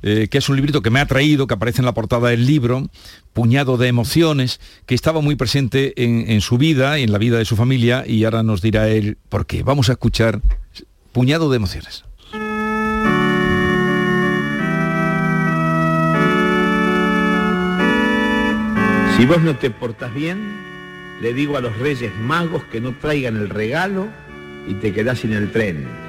eh, 0.03 0.29
que 0.31 0.39
es 0.39 0.49
un 0.49 0.57
librito 0.57 0.83
que 0.83 0.91
me 0.91 1.01
ha 1.01 1.07
traído, 1.07 1.47
que 1.47 1.55
aparece 1.55 1.81
en 1.81 1.87
la 1.87 1.95
portada 1.95 2.29
del 2.29 2.47
libro, 2.47 2.89
Puñado 3.33 3.77
de 3.77 3.89
Emociones, 3.89 4.61
que 4.87 4.95
estaba 4.95 5.21
muy 5.21 5.37
presente 5.37 5.95
en, 6.03 6.41
su 6.41 6.59
vida 6.59 6.99
y 6.99 7.05
en 7.05 7.13
la 7.13 7.19
vida 7.19 7.39
de 7.39 7.45
su 7.45 7.57
familia, 7.57 8.05
y 8.07 8.25
ahora 8.25 8.43
nos 8.43 8.63
dirá 8.63 8.89
él 8.89 9.19
por 9.29 9.47
qué. 9.47 9.63
Vamos 9.63 9.89
a 9.89 9.93
escuchar 9.93 10.41
Puñado 11.13 11.51
de 11.51 11.57
Emociones. 11.57 12.05
Si 19.17 19.25
vos 19.25 19.41
no 19.41 19.57
te 19.57 19.71
portas 19.71 20.13
bien, 20.13 20.39
le 21.23 21.33
digo 21.33 21.57
a 21.57 21.61
los 21.61 21.77
reyes 21.79 22.13
magos 22.17 22.65
que 22.65 22.81
no 22.81 22.95
traigan 22.95 23.37
el 23.37 23.49
regalo 23.49 24.09
y 24.69 24.75
te 24.75 24.93
quedás 24.93 25.21
sin 25.21 25.33
el 25.33 25.51
tren 25.51 26.06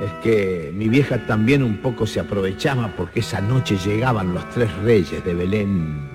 es 0.00 0.12
que 0.22 0.70
mi 0.72 0.88
vieja 0.88 1.26
también 1.26 1.62
un 1.62 1.78
poco 1.78 2.06
se 2.06 2.20
aprovechaba 2.20 2.94
porque 2.96 3.20
esa 3.20 3.40
noche 3.40 3.76
llegaban 3.76 4.32
los 4.32 4.48
tres 4.50 4.72
reyes 4.84 5.24
de 5.24 5.34
Belén. 5.34 6.08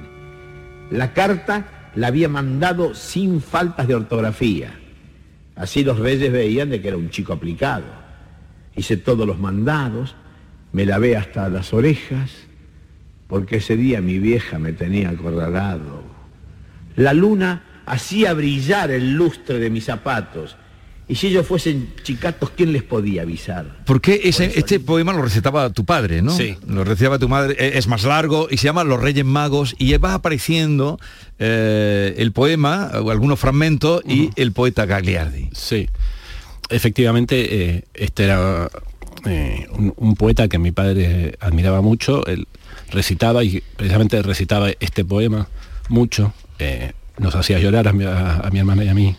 La 0.90 1.14
carta 1.14 1.92
la 1.96 2.08
había 2.08 2.30
mandado 2.30 2.96
sin 2.96 3.42
faltas 3.42 3.88
de 3.88 3.96
ortografía. 3.96 4.74
Así 5.56 5.84
los 5.84 6.00
reyes 6.00 6.32
veían 6.32 6.70
de 6.70 6.82
que 6.82 6.88
era 6.88 6.98
un 6.98 7.10
chico 7.10 7.34
aplicado. 7.34 7.86
Hice 8.76 8.98
todos 8.98 9.28
los 9.28 9.38
mandados, 9.38 10.16
me 10.72 10.86
lavé 10.86 11.18
hasta 11.18 11.50
las 11.50 11.74
orejas, 11.74 12.32
porque 13.28 13.58
ese 13.58 13.76
día 13.76 14.02
mi 14.02 14.18
vieja 14.18 14.60
me 14.60 14.74
tenía 14.74 15.10
acorralado. 15.10 16.04
La 16.96 17.14
luna 17.14 17.64
hacía 17.86 18.34
brillar 18.34 18.92
el 18.92 19.14
lustre 19.16 19.60
de 19.60 19.70
mis 19.70 19.86
zapatos 19.86 20.56
y 21.08 21.16
si 21.16 21.28
ellos 21.28 21.46
fuesen 21.46 21.94
chicatos, 22.04 22.52
¿quién 22.56 22.72
les 22.72 22.84
podía 22.84 23.24
avisar? 23.24 23.66
Porque 23.86 24.22
ese, 24.24 24.58
este 24.58 24.80
poema 24.80 25.12
lo 25.12 25.22
recetaba 25.22 25.70
tu 25.70 25.84
padre, 25.84 26.22
¿no? 26.22 26.36
Sí. 26.36 26.56
Lo 26.66 26.86
recetaba 26.86 27.20
tu 27.20 27.28
madre, 27.28 27.56
e, 27.60 27.78
es 27.78 27.88
más 27.88 28.04
largo 28.04 28.48
y 28.50 28.58
se 28.58 28.66
llama 28.66 28.86
Los 28.86 29.02
Reyes 29.02 29.26
Magos 29.26 29.76
y 29.78 29.96
va 29.98 30.14
apareciendo 30.14 31.00
eh, 31.40 32.16
el 32.18 32.32
poema, 32.32 32.92
o 33.02 33.12
algunos 33.12 33.38
fragmentos, 33.38 34.02
y 34.08 34.30
el 34.38 34.54
poeta 34.54 34.86
Gagliardi. 34.86 35.50
Sí. 35.52 35.90
Efectivamente, 36.70 37.76
eh, 37.76 37.84
este 37.94 38.24
era 38.24 38.70
eh, 39.26 39.68
un, 39.98 40.16
poeta 40.16 40.48
que 40.48 40.58
mi 40.58 40.72
padre 40.72 41.36
admiraba 41.42 41.82
mucho. 41.82 42.26
Él 42.28 42.48
recitaba 42.92 43.44
y 43.44 43.62
precisamente 43.76 44.22
recitaba 44.22 44.70
este 44.80 45.04
poema 45.04 45.50
mucho. 45.90 46.34
nos 47.18 47.36
hacía 47.36 47.60
llorar 47.60 47.90
a 47.90 47.94
mi 47.94 48.60
hermana 48.60 48.86
y 48.86 48.88
a 48.88 48.94
mí 48.94 49.18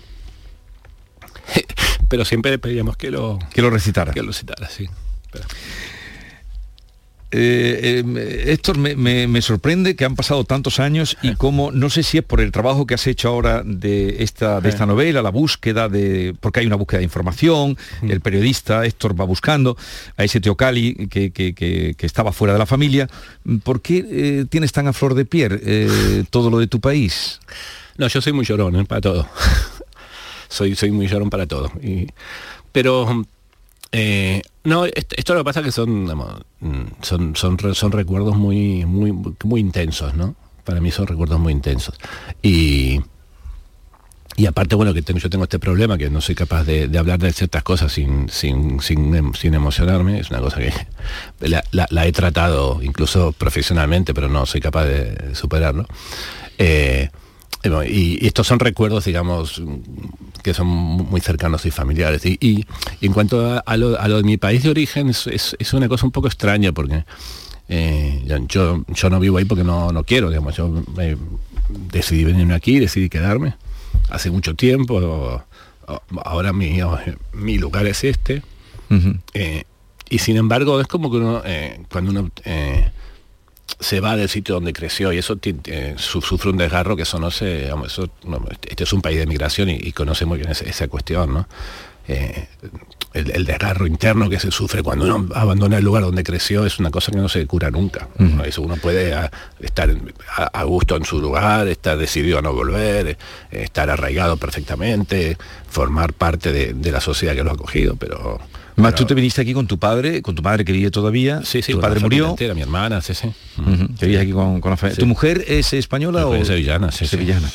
pero 2.09 2.25
siempre 2.25 2.51
le 2.51 2.59
pedíamos 2.59 2.97
que 2.97 3.11
lo, 3.11 3.39
que 3.53 3.63
lo 3.63 3.71
recitara. 3.71 4.13
Que 4.13 4.23
lo 4.23 4.29
recitara, 4.29 4.69
sí. 4.69 4.89
Eh, 7.37 8.05
eh, 8.07 8.53
Héctor, 8.53 8.79
me, 8.79 9.43
sorprende 9.43 9.97
que 9.97 10.05
han 10.05 10.15
pasado 10.15 10.45
tantos 10.45 10.79
años 10.79 11.17
y 11.21 11.35
como, 11.35 11.73
no 11.73 11.91
sé 11.91 12.05
si 12.05 12.19
es 12.19 12.25
por 12.25 12.41
el 12.41 12.53
trabajo 12.53 12.87
que 12.87 12.95
has 12.95 13.05
hecho 13.09 13.29
ahora 13.29 13.65
de 13.65 14.23
esta, 14.23 14.61
de 14.61 14.69
esta 14.69 14.87
novela, 14.87 15.21
la 15.21 15.31
búsqueda 15.31 15.89
de, 15.89 16.37
porque 16.39 16.61
hay 16.61 16.67
una 16.67 16.77
búsqueda 16.77 16.99
de 16.99 17.05
información, 17.05 17.77
el 18.03 18.21
periodista 18.21 18.87
Héctor 18.87 19.21
va 19.21 19.25
buscando 19.25 19.77
a 20.17 20.23
ese 20.23 20.41
Teocali 20.41 21.09
que, 21.09 21.33
que, 21.33 21.97
estaba 21.99 22.31
fuera 22.31 22.53
de 22.53 22.61
la 22.61 22.67
familia. 22.67 23.09
¿Por 23.65 23.83
qué 23.83 24.07
eh, 24.09 24.45
tienes 24.49 24.71
tan 24.71 24.87
a 24.87 24.93
flor 24.93 25.15
de 25.15 25.25
piel 25.25 26.27
todo 26.31 26.51
lo 26.51 26.61
de 26.61 26.69
tu 26.69 26.79
país? 26.79 27.41
No, 27.97 28.07
yo 28.07 28.21
soy 28.21 28.33
muy 28.33 28.45
llorón 28.45 28.87
para 28.87 29.01
todo 29.01 29.29
soy, 30.55 30.75
soy 30.75 30.91
muy 30.91 31.09
llorón 31.09 31.31
para 31.31 31.47
todo. 31.47 31.71
Y, 31.83 32.07
pero 32.73 33.25
eh, 33.93 34.43
no, 34.65 34.87
esto, 34.87 35.35
lo 35.35 35.41
que 35.41 35.45
pasa 35.45 35.61
es 35.61 35.67
que 35.67 35.73
son, 35.73 36.05
mm, 36.05 37.03
son, 37.03 37.37
son, 37.37 37.59
son 37.75 37.93
recuerdos 37.93 38.37
muy, 38.37 38.85
muy, 38.85 39.13
muy 39.45 39.61
intensos, 39.61 40.15
¿no? 40.15 40.35
Para 40.65 40.81
mí 40.81 40.91
son 40.91 41.07
recuerdos 41.07 41.39
muy 41.39 41.53
intensos. 41.53 41.95
Y, 42.43 43.01
y 44.37 44.47
aparte, 44.47 44.75
bueno, 44.75 44.95
que 44.95 45.03
tengo, 45.03 45.21
yo 45.21 45.31
tengo 45.31 45.45
este 45.45 45.59
problema, 45.59 45.97
que 45.97 46.11
no 46.11 46.21
soy 46.21 46.35
capaz 46.35 46.65
de, 46.65 46.91
hablar 46.99 47.21
de 47.21 47.33
ciertas 47.33 47.63
cosas 47.63 47.93
sin, 47.93 48.29
sin, 48.31 48.81
sin, 48.81 49.33
sin, 49.35 49.55
emocionarme, 49.55 50.19
es 50.19 50.31
una 50.31 50.41
cosa 50.41 50.59
que 50.59 50.73
la, 51.71 52.07
he 52.07 52.13
tratado 52.13 52.81
incluso 52.83 53.33
profesionalmente, 53.33 54.13
pero 54.13 54.29
no 54.29 54.47
soy 54.47 54.61
capaz 54.61 54.87
de 54.87 55.35
superarlo. 55.35 55.87
Eh, 56.59 57.11
y, 57.89 58.27
estos 58.27 58.47
son 58.47 58.59
recuerdos, 58.59 59.05
digamos, 59.05 59.63
que 60.43 60.55
son 60.55 60.67
muy 60.67 61.21
cercanos 61.21 61.65
y 61.67 61.71
familiares. 61.71 62.25
Y, 62.27 62.67
en 63.01 63.13
cuanto 63.13 63.63
a, 63.65 63.77
lo, 63.77 64.17
de 64.17 64.23
mi 64.23 64.37
país 64.37 64.63
de 64.63 64.71
origen, 64.71 65.09
es, 65.09 65.73
una 65.73 65.89
cosa 65.89 66.07
un 66.07 66.13
poco 66.13 66.27
extraña 66.27 66.73
porque 66.73 67.05
eh, 67.69 68.23
yo, 68.49 68.85
yo 68.89 69.11
no 69.11 69.21
vivo 69.21 69.39
ahí 69.39 69.45
porque 69.45 69.65
no, 69.65 69.93
no 69.93 70.05
quiero, 70.05 70.29
digamos, 70.29 70.57
yo 70.57 70.83
decidí 71.93 72.25
venirme 72.25 72.55
aquí, 72.55 72.79
decidí 72.79 73.09
quedarme 73.09 73.55
hace 74.11 74.31
mucho 74.31 74.55
tiempo. 74.55 75.43
Ahora 76.25 76.53
mi, 76.53 76.79
mi 77.33 77.59
lugar 77.59 77.87
es 77.87 78.05
este. 78.05 78.43
Eh, 79.33 79.65
y 80.09 80.19
sin 80.19 80.37
embargo, 80.37 80.81
es 80.81 80.87
como 80.87 81.11
que 81.11 81.17
uno, 81.17 81.43
eh, 81.45 81.81
cuando 81.91 82.11
uno 82.11 82.31
se 83.81 84.01
va 84.01 84.17
del 84.17 84.29
sitio 84.29 84.55
donde 84.55 84.73
creció 84.73 85.13
y 85.13 85.19
eso 85.19 85.39
sufre 85.99 86.51
un 86.51 86.57
desgarro 86.57 86.97
que 86.97 87.03
eso 87.03 87.19
no 87.19 87.31
se, 87.31 87.69
eso, 87.69 88.11
este 88.69 88.85
es 88.85 88.93
un 88.93 89.03
país 89.03 89.19
de 89.19 89.27
migración 89.27 89.71
y, 89.71 89.93
conoce 89.93 90.27
muy 90.27 90.39
bien 90.39 90.51
esa, 90.51 90.89
cuestión, 90.89 91.33
¿no? 91.33 91.49
Eh, 92.07 92.49
el, 93.15 93.47
desgarro 93.47 93.87
interno 93.87 94.29
que 94.29 94.39
se 94.39 94.51
sufre 94.51 94.83
cuando 94.83 95.05
uno 95.07 95.35
abandona 95.35 95.79
el 95.79 95.85
lugar 95.85 96.03
donde 96.03 96.23
creció 96.23 96.67
es 96.67 96.79
una 96.79 96.91
cosa 96.91 97.11
que 97.13 97.19
no 97.19 97.29
se 97.29 97.47
cura 97.47 97.71
nunca. 97.71 98.09
Eso 98.45 98.61
uno 98.61 98.77
puede 98.77 99.15
estar 99.61 99.89
a, 100.37 100.65
gusto 100.65 100.97
en 100.97 101.05
su 101.05 101.21
lugar, 101.21 101.69
estar 101.69 101.97
decidido 101.97 102.39
a 102.39 102.43
no 102.43 102.53
volver, 102.53 103.09
eh, 103.09 103.17
estar 103.51 103.89
arraigado 103.89 104.37
perfectamente, 104.37 105.39
formar 105.69 106.13
parte 106.13 106.75
de 106.75 106.93
la 106.93 107.01
sociedad 107.01 107.35
que 107.35 107.45
lo 107.45 107.51
ha 107.51 107.55
acogido, 107.55 107.97
pero 107.97 108.41
más 108.77 108.95
tú 108.95 109.05
te 109.05 109.15
viniste 109.15 109.41
aquí 109.41 109.55
con 109.55 109.67
tu 109.67 109.79
padre, 109.79 110.23
con 110.23 110.35
tu 110.35 110.43
madre 110.43 110.65
que 110.65 110.73
vive 110.73 110.91
todavía. 110.91 111.43
Sí, 111.45 111.63
sí, 111.63 111.73
tu 111.73 111.81
padre 111.81 112.01
murió. 112.01 112.37
Era 112.39 112.55
mi 112.55 112.63
hermana, 112.63 113.01
sí, 113.01 113.15
sí. 113.15 113.29
Que 113.99 114.19
aquí 114.19 114.33
con, 114.33 114.61
la 114.63 114.77
familia. 114.77 114.99
¿Tu 114.99 115.07
mujer 115.07 115.45
es 115.47 115.73
española 115.73 116.27
o 116.27 116.45
sevillana? 116.45 116.91
Sí, 116.91 117.07
sevillana. 117.07 117.49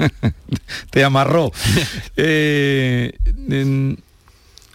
te 0.90 1.04
amarró. 1.04 1.52
eh, 2.16 3.12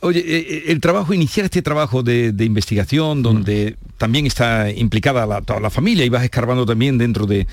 Oye, 0.05 0.19
eh, 0.19 0.45
eh, 0.47 0.63
el 0.67 0.81
trabajo, 0.81 1.15
iniciar 1.15 1.45
este 1.45 1.63
trabajo 1.63 2.03
de, 2.03 2.31
investigación 2.39 3.23
donde 3.23 3.71
mm. 3.71 3.89
también 3.97 4.27
está 4.27 4.69
implicada 4.69 5.41
toda 5.41 5.59
la 5.59 5.71
familia 5.71 6.05
y 6.05 6.09
vas 6.09 6.23
escarbando 6.23 6.63
también 6.63 6.99
dentro 6.99 7.25
de, 7.25 7.47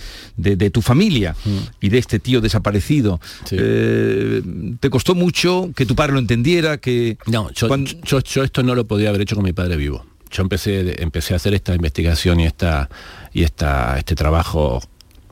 tu 0.70 0.82
familia 0.82 1.34
mm. 1.46 1.58
y 1.80 1.88
de 1.88 1.96
este 1.96 2.18
tío 2.18 2.42
desaparecido. 2.42 3.22
Eh, 3.52 4.42
¿Te 4.80 4.90
costó 4.90 5.14
mucho 5.14 5.70
que 5.74 5.86
tu 5.86 5.96
padre 5.96 6.12
lo 6.12 6.18
entendiera? 6.18 6.76
Que 6.76 7.16
no, 7.26 7.50
yo, 7.52 8.18
esto 8.18 8.62
no 8.62 8.74
lo 8.74 8.86
podía 8.86 9.08
haber 9.08 9.22
hecho 9.22 9.34
con 9.34 9.46
mi 9.46 9.54
padre 9.54 9.76
vivo. 9.76 10.04
Yo 10.30 10.42
empecé, 10.42 11.02
empecé 11.02 11.32
a 11.32 11.36
hacer 11.36 11.54
esta 11.54 11.74
investigación 11.74 12.38
y, 12.38 12.44
esta, 12.44 12.90
y 13.32 13.44
esta, 13.44 13.96
este 13.96 14.14
trabajo 14.14 14.82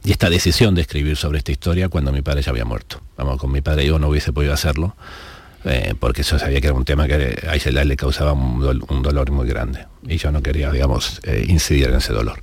y 0.04 0.12
esta 0.12 0.30
decisión 0.30 0.74
de 0.74 0.80
escribir 0.80 1.18
sobre 1.18 1.36
esta 1.36 1.52
historia 1.52 1.90
cuando 1.90 2.12
mi 2.12 2.22
padre 2.22 2.40
ya 2.40 2.50
había 2.50 2.64
muerto. 2.64 3.02
Vamos, 3.18 3.38
con 3.38 3.52
mi 3.52 3.60
padre 3.60 3.84
yo 3.84 3.98
no 3.98 4.08
hubiese 4.08 4.32
podido 4.32 4.54
hacerlo. 4.54 4.96
Eh, 5.64 5.94
porque 5.98 6.22
eso 6.22 6.38
sabía 6.38 6.60
que 6.60 6.68
era 6.68 6.76
un 6.76 6.84
tema 6.84 7.06
que 7.06 7.38
a 7.46 7.54
Isela 7.54 7.84
le 7.84 7.96
causaba 7.96 8.32
un, 8.32 9.02
dolor 9.02 9.30
muy 9.30 9.46
grande 9.46 9.86
y 10.08 10.16
yo 10.16 10.32
no 10.32 10.42
quería, 10.42 10.72
digamos, 10.72 11.20
eh, 11.24 11.44
incidir 11.48 11.88
en 11.88 11.96
ese 11.96 12.12
dolor. 12.12 12.40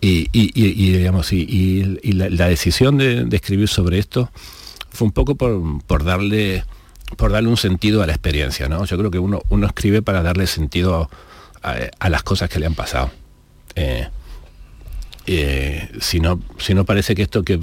Y, 0.00 0.26
digamos, 0.32 1.32
y, 1.32 2.00
la, 2.12 2.48
decisión 2.48 2.98
de, 2.98 3.28
escribir 3.30 3.68
sobre 3.68 3.98
esto 3.98 4.30
fue 4.90 5.06
un 5.06 5.12
poco 5.12 5.36
por, 5.36 6.04
darle 6.04 6.64
por 7.16 7.30
darle 7.30 7.48
un 7.48 7.56
sentido 7.56 8.02
a 8.02 8.06
la 8.06 8.12
experiencia, 8.12 8.68
¿no? 8.68 8.84
Yo 8.84 8.98
creo 8.98 9.12
que 9.12 9.20
uno, 9.20 9.42
uno 9.48 9.66
escribe 9.66 10.02
para 10.02 10.22
darle 10.22 10.48
sentido 10.48 11.08
a, 11.62 11.76
a 12.00 12.08
las 12.08 12.22
cosas 12.24 12.48
que 12.50 12.58
le 12.58 12.66
han 12.66 12.74
pasado. 12.74 13.12
Eh, 13.76 14.08
eh, 15.26 15.88
si, 16.00 16.20
no, 16.20 16.40
si 16.58 16.74
no 16.74 16.84
parece 16.84 17.14
que 17.14 17.22
esto 17.22 17.42
que, 17.42 17.60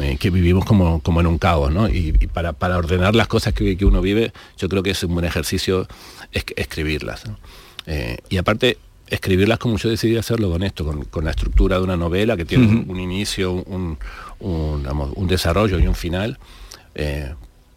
eh, 0.00 0.16
que 0.18 0.30
vivimos 0.30 0.64
como, 0.64 1.00
como 1.00 1.20
en 1.20 1.26
un 1.26 1.38
caos, 1.38 1.70
¿no? 1.70 1.88
Y, 1.88 2.16
y 2.20 2.26
para, 2.26 2.52
para, 2.52 2.78
ordenar 2.78 3.14
las 3.14 3.28
cosas 3.28 3.52
que, 3.52 3.76
que, 3.76 3.84
uno 3.84 4.00
vive, 4.00 4.32
yo 4.56 4.68
creo 4.68 4.82
que 4.82 4.90
es 4.90 5.02
un 5.02 5.14
buen 5.14 5.26
ejercicio 5.26 5.86
es, 6.32 6.44
escribirlas. 6.56 7.26
¿no? 7.26 7.38
Eh, 7.86 8.18
y 8.30 8.38
aparte, 8.38 8.78
escribirlas 9.08 9.58
como 9.58 9.76
yo 9.76 9.90
decidí 9.90 10.16
hacerlo 10.16 10.50
con 10.50 10.62
esto, 10.62 10.84
con, 10.84 11.04
con 11.04 11.24
la 11.24 11.32
estructura 11.32 11.76
de 11.76 11.82
una 11.82 11.96
novela 11.96 12.36
que 12.36 12.46
tiene 12.46 12.66
uh 12.66 12.70
-huh. 12.70 12.84
un, 12.84 12.90
un, 12.90 13.00
inicio, 13.00 13.52
un, 13.52 13.98
un, 14.40 14.78
digamos, 14.78 15.12
un, 15.14 15.28
desarrollo 15.28 15.78
y 15.78 15.86
un 15.86 15.94
final. 15.94 16.38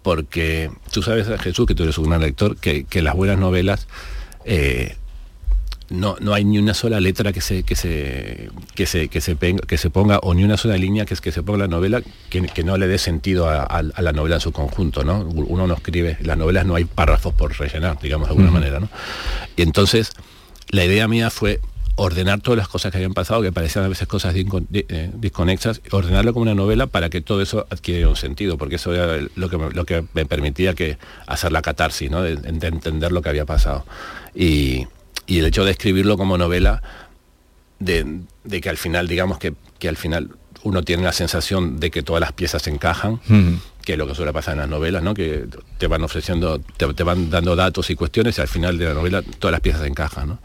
Porque 0.02 0.70
tú 0.92 1.02
sabes, 1.02 1.28
Jesús, 1.42 1.66
que 1.66 1.74
tú 1.74 1.82
eres 1.84 1.98
un 1.98 2.10
gran 2.10 2.22
lector, 2.22 2.58
que, 2.58 2.84
que 2.84 3.02
las 3.02 3.16
buenas 3.16 3.40
novelas 3.40 3.88
eh, 4.46 4.96
no, 5.90 6.16
no 6.20 6.34
hay 6.34 6.44
ni 6.44 6.58
una 6.58 6.74
sola 6.74 7.00
letra 7.00 7.32
que 7.32 7.42
se, 7.42 7.64
que 7.64 7.76
se, 7.76 8.50
que 8.74 8.86
se, 8.86 9.08
que 9.08 9.22
se, 9.22 9.36
penga, 9.36 9.62
que 9.68 9.78
se 9.78 9.90
ponga 9.90 10.20
o 10.20 10.34
ni 10.34 10.44
una 10.44 10.58
sola 10.58 10.78
línea 10.78 11.06
que, 11.06 11.16
que 11.16 11.32
se 11.32 11.44
ponga 11.44 11.66
en 11.66 11.72
la 11.72 11.76
novela 11.76 12.02
que, 12.30 12.42
que 12.44 12.64
no 12.64 12.78
le 12.78 12.88
dé 12.88 12.98
sentido 12.98 13.48
a, 13.48 13.64
a, 13.64 13.78
a, 13.94 14.02
la 14.02 14.12
novela 14.12 14.36
en 14.36 14.42
su 14.42 14.52
conjunto, 14.52 15.04
¿no? 15.04 15.22
Uno 15.22 15.68
no 15.68 15.76
escribe, 15.76 16.18
las 16.22 16.38
novelas 16.38 16.66
no 16.66 16.76
hay 16.76 16.86
párrafos 16.86 17.34
por 17.34 17.58
rellenar, 17.58 18.00
digamos 18.02 18.28
de 18.28 18.32
alguna 18.32 18.50
uh 18.50 18.52
-huh. 18.52 18.54
manera, 18.54 18.80
¿no? 18.80 18.90
Y 19.56 19.62
entonces 19.62 20.12
la 20.70 20.84
idea 20.84 21.08
mía 21.08 21.30
fue 21.30 21.60
ordenar 21.98 22.42
todas 22.42 22.58
las 22.58 22.68
cosas 22.68 22.92
que 22.92 22.98
habían 22.98 23.14
pasado, 23.14 23.42
que 23.42 23.52
parecían 23.52 23.86
a 23.86 23.88
veces 23.88 24.08
cosas 24.08 24.36
eh, 24.36 25.12
desconexas, 25.14 25.82
ordenarlo 25.92 26.34
como 26.34 26.44
una 26.44 26.56
novela 26.56 26.88
para 26.88 27.10
que 27.10 27.22
todo 27.22 27.42
eso 27.42 27.68
adquiriera 27.70 28.10
un 28.10 28.18
sentido, 28.18 28.58
porque 28.58 28.76
eso 28.76 28.94
era 28.94 29.26
lo 29.36 29.50
que 29.50 29.58
me, 29.58 29.70
lo 29.72 29.86
que 29.86 30.04
me 30.14 30.26
permitía 30.26 30.74
que 30.74 30.98
hacer 31.26 31.52
la 31.54 31.62
catarsis, 31.62 32.12
¿no? 32.12 32.22
de, 32.22 32.36
de 32.36 32.68
entender 32.68 33.12
lo 33.14 33.22
que 33.22 33.30
había 33.30 33.46
pasado. 33.46 33.86
Y, 34.36 34.88
y 35.28 35.40
el 35.40 35.46
hecho 35.46 35.66
de 35.66 35.72
escribirlo 35.72 36.18
como 36.18 36.38
novela, 36.38 36.82
de, 37.80 38.22
de 38.44 38.62
que 38.62 38.70
al 38.70 38.78
final, 38.78 39.08
digamos 39.08 39.38
que, 39.38 39.54
que, 39.80 39.90
al 39.90 39.98
final 39.98 40.30
uno 40.64 40.84
tiene 40.84 41.04
la 41.04 41.14
sensación 41.14 41.80
de 41.80 41.92
que 41.92 42.04
todas 42.04 42.22
las 42.22 42.32
piezas 42.32 42.68
encajan, 42.68 43.14
uh 43.14 43.20
-huh. 43.28 43.60
que 43.84 43.94
es 43.94 43.98
lo 43.98 44.08
que 44.08 44.16
suele 44.16 44.34
pasar 44.34 44.54
en 44.54 44.60
las 44.62 44.70
novelas, 44.70 45.04
¿no? 45.04 45.14
que 45.14 45.46
te 45.78 45.88
van 45.88 46.04
ofreciendo, 46.04 46.60
te, 46.60 46.92
te, 46.94 47.04
van 47.04 47.30
dando 47.30 47.56
datos 47.56 47.90
y 47.90 47.96
cuestiones 47.96 48.38
y 48.38 48.42
al 48.42 48.48
final 48.48 48.78
de 48.78 48.86
la 48.86 48.94
novela 48.94 49.22
todas 49.40 49.52
las 49.52 49.62
piezas 49.62 49.86
encajan. 49.86 50.30
¿no? 50.30 50.40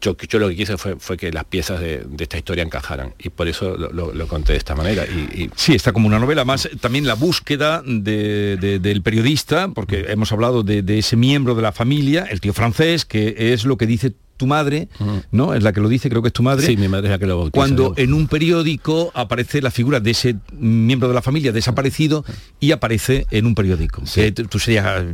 Yo, 0.00 0.16
yo, 0.16 0.38
lo 0.38 0.48
que 0.48 0.56
quise 0.56 0.76
fue, 0.76 0.96
fue 0.96 1.16
que 1.16 1.30
las 1.32 1.44
piezas 1.44 1.80
de, 1.80 2.06
esta 2.18 2.38
historia 2.38 2.64
encajaran 2.64 3.14
y 3.18 3.28
por 3.28 3.48
eso 3.48 3.76
lo, 3.76 4.26
conté 4.28 4.52
de 4.52 4.58
esta 4.58 4.74
manera. 4.74 5.04
Y, 5.04 5.50
Sí, 5.56 5.74
está 5.74 5.92
como 5.92 6.06
una 6.06 6.18
novela 6.18 6.44
más, 6.44 6.68
también 6.80 7.06
la 7.06 7.14
búsqueda 7.14 7.82
de, 7.84 8.56
de, 8.56 8.78
del 8.78 9.02
periodista, 9.02 9.68
porque 9.68 10.06
hemos 10.08 10.32
hablado 10.32 10.62
de, 10.62 10.98
ese 10.98 11.16
miembro 11.16 11.54
de 11.54 11.62
la 11.62 11.72
familia, 11.72 12.26
el 12.30 12.40
tío 12.40 12.52
francés, 12.52 13.04
que 13.04 13.52
es 13.52 13.64
lo 13.64 13.76
que 13.76 13.86
dice 13.86 14.12
tu 14.40 14.46
madre, 14.46 14.88
uh 14.98 15.04
-huh. 15.04 15.24
¿no? 15.32 15.52
Es 15.52 15.62
la 15.62 15.74
que 15.74 15.82
lo 15.82 15.88
dice, 15.90 16.08
creo 16.08 16.22
que 16.22 16.28
es 16.28 16.32
tu 16.32 16.42
madre. 16.42 16.66
Sí, 16.66 16.78
mi 16.78 16.88
madre 16.88 17.08
es 17.08 17.10
la 17.10 17.18
que 17.18 17.26
lo 17.26 17.36
bautiza. 17.36 17.52
Cuando 17.52 17.92
en 17.98 18.14
un 18.14 18.26
periódico 18.26 19.12
aparece 19.12 19.60
la 19.60 19.70
figura 19.70 20.00
de 20.00 20.12
ese 20.12 20.36
miembro 20.58 21.08
de 21.08 21.14
la 21.14 21.20
familia 21.20 21.52
desaparecido 21.52 22.24
y 22.58 22.72
aparece 22.72 23.26
en 23.30 23.44
un 23.44 23.54
periódico. 23.54 24.06
Sí. 24.06 24.22
Que 24.22 24.32
tú 24.32 24.58
serías 24.58 25.04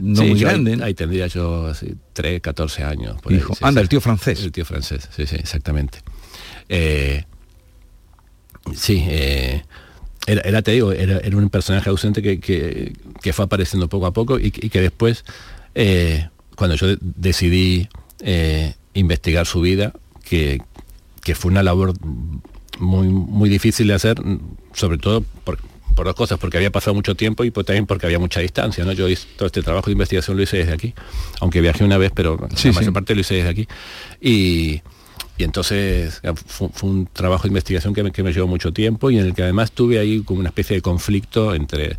no 0.00 0.22
sí, 0.22 0.28
muy 0.30 0.40
grande. 0.40 0.72
Ahí, 0.72 0.80
ahí, 0.82 0.94
tendría 0.94 1.28
yo 1.28 1.68
así, 1.68 1.94
3, 2.12 2.40
14 2.40 2.82
años. 2.82 3.22
Por 3.22 3.32
Hijo, 3.32 3.52
ahí, 3.52 3.58
sí, 3.58 3.64
anda, 3.64 3.80
el 3.80 3.88
tío 3.88 4.00
francés. 4.00 4.42
El 4.42 4.50
tío 4.50 4.64
francés, 4.64 5.08
sí, 5.14 5.26
sí, 5.28 5.36
exactamente. 5.36 6.00
Eh, 6.68 7.24
sí, 8.74 9.04
eh, 9.06 9.62
era, 10.26 10.40
era, 10.40 10.62
te 10.62 10.72
digo, 10.72 10.90
era, 10.90 11.18
era, 11.18 11.36
un 11.36 11.48
personaje 11.50 11.88
ausente 11.88 12.20
que, 12.20 12.40
que, 12.40 12.94
que, 13.22 13.32
fue 13.32 13.44
apareciendo 13.44 13.88
poco 13.88 14.06
a 14.06 14.12
poco 14.12 14.40
y, 14.40 14.46
y 14.46 14.70
que 14.70 14.80
después, 14.80 15.24
eh, 15.76 16.30
cuando 16.56 16.74
yo 16.74 16.88
decidí 17.00 17.88
eh, 18.20 18.74
investigar 18.94 19.46
su 19.46 19.60
vida, 19.60 19.92
que, 20.24 20.60
que, 21.22 21.34
fue 21.34 21.50
una 21.50 21.62
labor 21.62 21.92
muy, 22.78 23.08
muy 23.08 23.48
difícil 23.48 23.88
de 23.88 23.94
hacer, 23.94 24.20
sobre 24.72 24.98
todo 24.98 25.22
por, 25.44 25.58
por, 25.94 26.06
dos 26.06 26.14
cosas, 26.14 26.38
porque 26.38 26.56
había 26.56 26.70
pasado 26.70 26.94
mucho 26.94 27.14
tiempo 27.14 27.44
y 27.44 27.50
pues, 27.50 27.66
también 27.66 27.86
porque 27.86 28.06
había 28.06 28.18
mucha 28.18 28.40
distancia. 28.40 28.84
¿no? 28.84 28.92
Yo 28.92 29.08
hice 29.08 29.26
todo 29.36 29.46
este 29.46 29.62
trabajo 29.62 29.86
de 29.86 29.92
investigación 29.92 30.36
lo 30.36 30.42
hice 30.42 30.58
desde 30.58 30.72
aquí, 30.72 30.94
aunque 31.40 31.60
viajé 31.60 31.84
una 31.84 31.98
vez, 31.98 32.12
pero 32.14 32.38
sí, 32.54 32.68
la 32.68 32.74
mayor 32.74 32.90
sí. 32.90 32.94
parte 32.94 33.14
lo 33.14 33.20
hice 33.20 33.34
desde 33.34 33.48
aquí. 33.48 33.68
Y, 34.20 34.82
y 35.38 35.44
entonces 35.44 36.20
fue, 36.46 36.68
fue, 36.72 36.88
un 36.88 37.06
trabajo 37.06 37.44
de 37.44 37.48
investigación 37.48 37.94
que 37.94 38.02
me, 38.02 38.12
que 38.12 38.22
me 38.22 38.32
llevó 38.32 38.46
mucho 38.46 38.72
tiempo 38.72 39.10
y 39.10 39.18
en 39.18 39.26
el 39.26 39.34
que 39.34 39.42
además 39.42 39.72
tuve 39.72 39.98
ahí 39.98 40.22
como 40.22 40.40
una 40.40 40.48
especie 40.48 40.76
de 40.76 40.82
conflicto 40.82 41.54
entre 41.54 41.98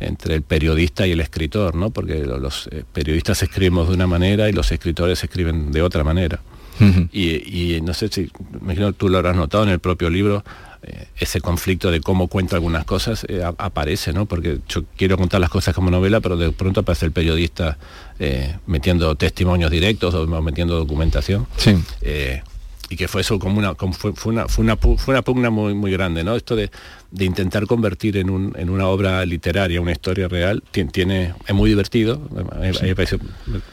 entre 0.00 0.34
el 0.34 0.42
periodista 0.42 1.06
y 1.06 1.12
el 1.12 1.20
escritor, 1.20 1.74
¿no? 1.74 1.90
Porque 1.90 2.24
los 2.24 2.68
eh, 2.70 2.84
periodistas 2.92 3.42
escribimos 3.42 3.88
de 3.88 3.94
una 3.94 4.06
manera 4.06 4.48
y 4.48 4.52
los 4.52 4.70
escritores 4.72 5.22
escriben 5.22 5.72
de 5.72 5.82
otra 5.82 6.04
manera. 6.04 6.40
Uh 6.80 6.84
-huh. 6.84 7.08
y, 7.12 7.74
y, 7.74 7.80
no 7.80 7.92
sé 7.92 8.08
si, 8.08 8.30
me 8.52 8.58
imagino 8.60 8.92
tú 8.92 9.08
lo 9.08 9.18
habrás 9.18 9.34
notado 9.34 9.64
en 9.64 9.70
el 9.70 9.80
propio 9.80 10.10
libro, 10.10 10.44
eh, 10.84 11.06
ese 11.18 11.40
conflicto 11.40 11.90
de 11.90 12.00
cómo 12.00 12.28
cuento 12.28 12.54
algunas 12.54 12.84
cosas 12.84 13.26
eh, 13.28 13.42
aparece, 13.44 14.12
¿no? 14.12 14.26
Porque 14.26 14.60
yo 14.68 14.84
quiero 14.96 15.16
contar 15.16 15.40
las 15.40 15.50
cosas 15.50 15.74
como 15.74 15.90
novela, 15.90 16.20
pero 16.20 16.36
de 16.36 16.52
pronto 16.52 16.80
aparece 16.80 17.06
el 17.06 17.12
periodista 17.12 17.78
eh, 18.20 18.56
metiendo 18.66 19.16
testimonios 19.16 19.72
directos 19.72 20.14
o 20.14 20.26
metiendo 20.40 20.76
documentación. 20.76 21.48
Sí 21.56 21.74
y 22.90 22.96
que 22.96 23.08
fue 23.08 23.20
eso 23.20 23.38
como 23.38 23.58
una 23.58 23.74
como 23.74 23.92
fue, 23.92 24.12
fue, 24.14 24.32
una 24.32 24.48
fue 24.48 24.64
una 24.64 24.76
fue 24.76 25.14
una 25.14 25.22
pugna 25.22 25.50
muy 25.50 25.74
muy 25.74 25.90
grande 25.90 26.24
no 26.24 26.36
esto 26.36 26.56
de, 26.56 26.70
de 27.10 27.24
intentar 27.24 27.66
convertir 27.66 28.16
en, 28.16 28.30
un, 28.30 28.54
en 28.56 28.70
una 28.70 28.86
obra 28.86 29.24
literaria 29.26 29.80
una 29.80 29.92
historia 29.92 30.28
real 30.28 30.62
tiene 30.70 31.34
es 31.46 31.54
muy 31.54 31.70
divertido 31.70 32.20
sí. 32.28 32.84
me 32.84 32.94
parece, 32.94 33.18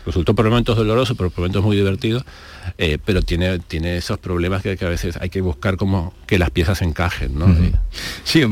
resultó 0.06 0.36
por 0.36 0.45
momentos 0.45 0.78
doloroso 0.78 1.15
pero 1.15 1.30
por 1.30 1.39
momentos 1.39 1.63
muy 1.63 1.75
divertido 1.75 2.23
eh, 2.78 2.97
pero 3.04 3.21
tiene 3.21 3.60
tiene 3.60 3.97
esos 3.97 4.17
problemas 4.19 4.62
que, 4.62 4.75
que, 4.75 4.86
a 4.86 4.89
veces 4.89 5.17
hay 5.21 5.30
que 5.30 5.41
buscar 5.41 5.78
como 5.78 6.13
que 6.28 6.38
las 6.38 6.49
piezas 6.49 6.82
encajen 6.82 7.38
no 7.38 7.45
uh 7.45 7.49
-huh. 7.49 7.80
sí 8.23 8.43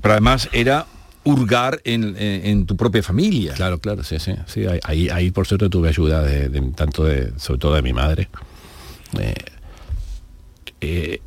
pero 0.00 0.12
además 0.12 0.48
era 0.52 0.86
hurgar 1.22 1.80
en, 1.84 2.16
en, 2.16 2.46
en, 2.46 2.66
tu 2.66 2.76
propia 2.76 3.02
familia. 3.02 3.52
Claro, 3.52 3.78
claro, 3.78 4.02
sí, 4.02 4.18
sí. 4.18 4.32
sí 4.46 4.64
ahí, 4.84 5.10
ahí 5.10 5.30
por 5.30 5.46
cierto 5.46 5.68
tuve 5.68 5.90
ayuda 5.90 6.22
de, 6.22 6.48
de, 6.48 6.60
tanto 6.72 7.04
de, 7.04 7.38
sobre 7.38 7.58
todo 7.58 7.74
de 7.74 7.82
mi 7.82 7.92
madre. 7.92 8.30
Eh, 9.18 9.34
eh, 10.80 11.20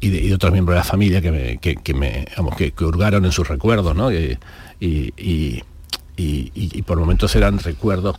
y, 0.00 0.10
de, 0.10 0.18
y, 0.18 0.28
de, 0.28 0.34
otros 0.34 0.52
miembros 0.52 0.74
de 0.74 0.80
la 0.80 0.84
familia 0.84 1.20
que 1.20 1.30
me, 1.30 1.58
que, 1.58 1.76
que 1.76 1.94
me 1.94 2.26
vamos, 2.36 2.56
que, 2.56 2.72
que, 2.72 2.84
hurgaron 2.84 3.24
en 3.24 3.32
sus 3.32 3.48
recuerdos, 3.48 3.94
¿no? 3.94 4.12
Y, 4.12 4.38
y, 4.80 5.12
y, 6.16 6.82
por 6.82 6.98
momentos 6.98 7.34
eran 7.36 7.58
recuerdos 7.58 8.18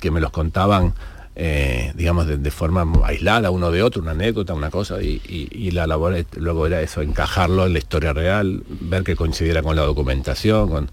que 0.00 0.10
me 0.10 0.20
los 0.20 0.30
contaban, 0.30 0.94
eh, 1.36 1.92
digamos, 1.94 2.26
de, 2.26 2.38
de, 2.38 2.50
forma 2.50 2.84
aislada 3.04 3.50
uno 3.50 3.70
de 3.70 3.82
otro, 3.82 4.02
una 4.02 4.12
anécdota, 4.12 4.54
una 4.54 4.70
cosa, 4.70 5.00
y, 5.00 5.70
la 5.70 5.86
labor 5.86 6.24
luego 6.36 6.66
era 6.66 6.80
eso, 6.80 7.02
encajarlo 7.02 7.66
en 7.66 7.74
la 7.74 7.78
historia 7.78 8.12
real, 8.12 8.64
ver 8.68 9.04
que 9.04 9.14
coincidiera 9.14 9.62
con 9.62 9.76
la 9.76 9.82
documentación, 9.82 10.68
con 10.68 10.90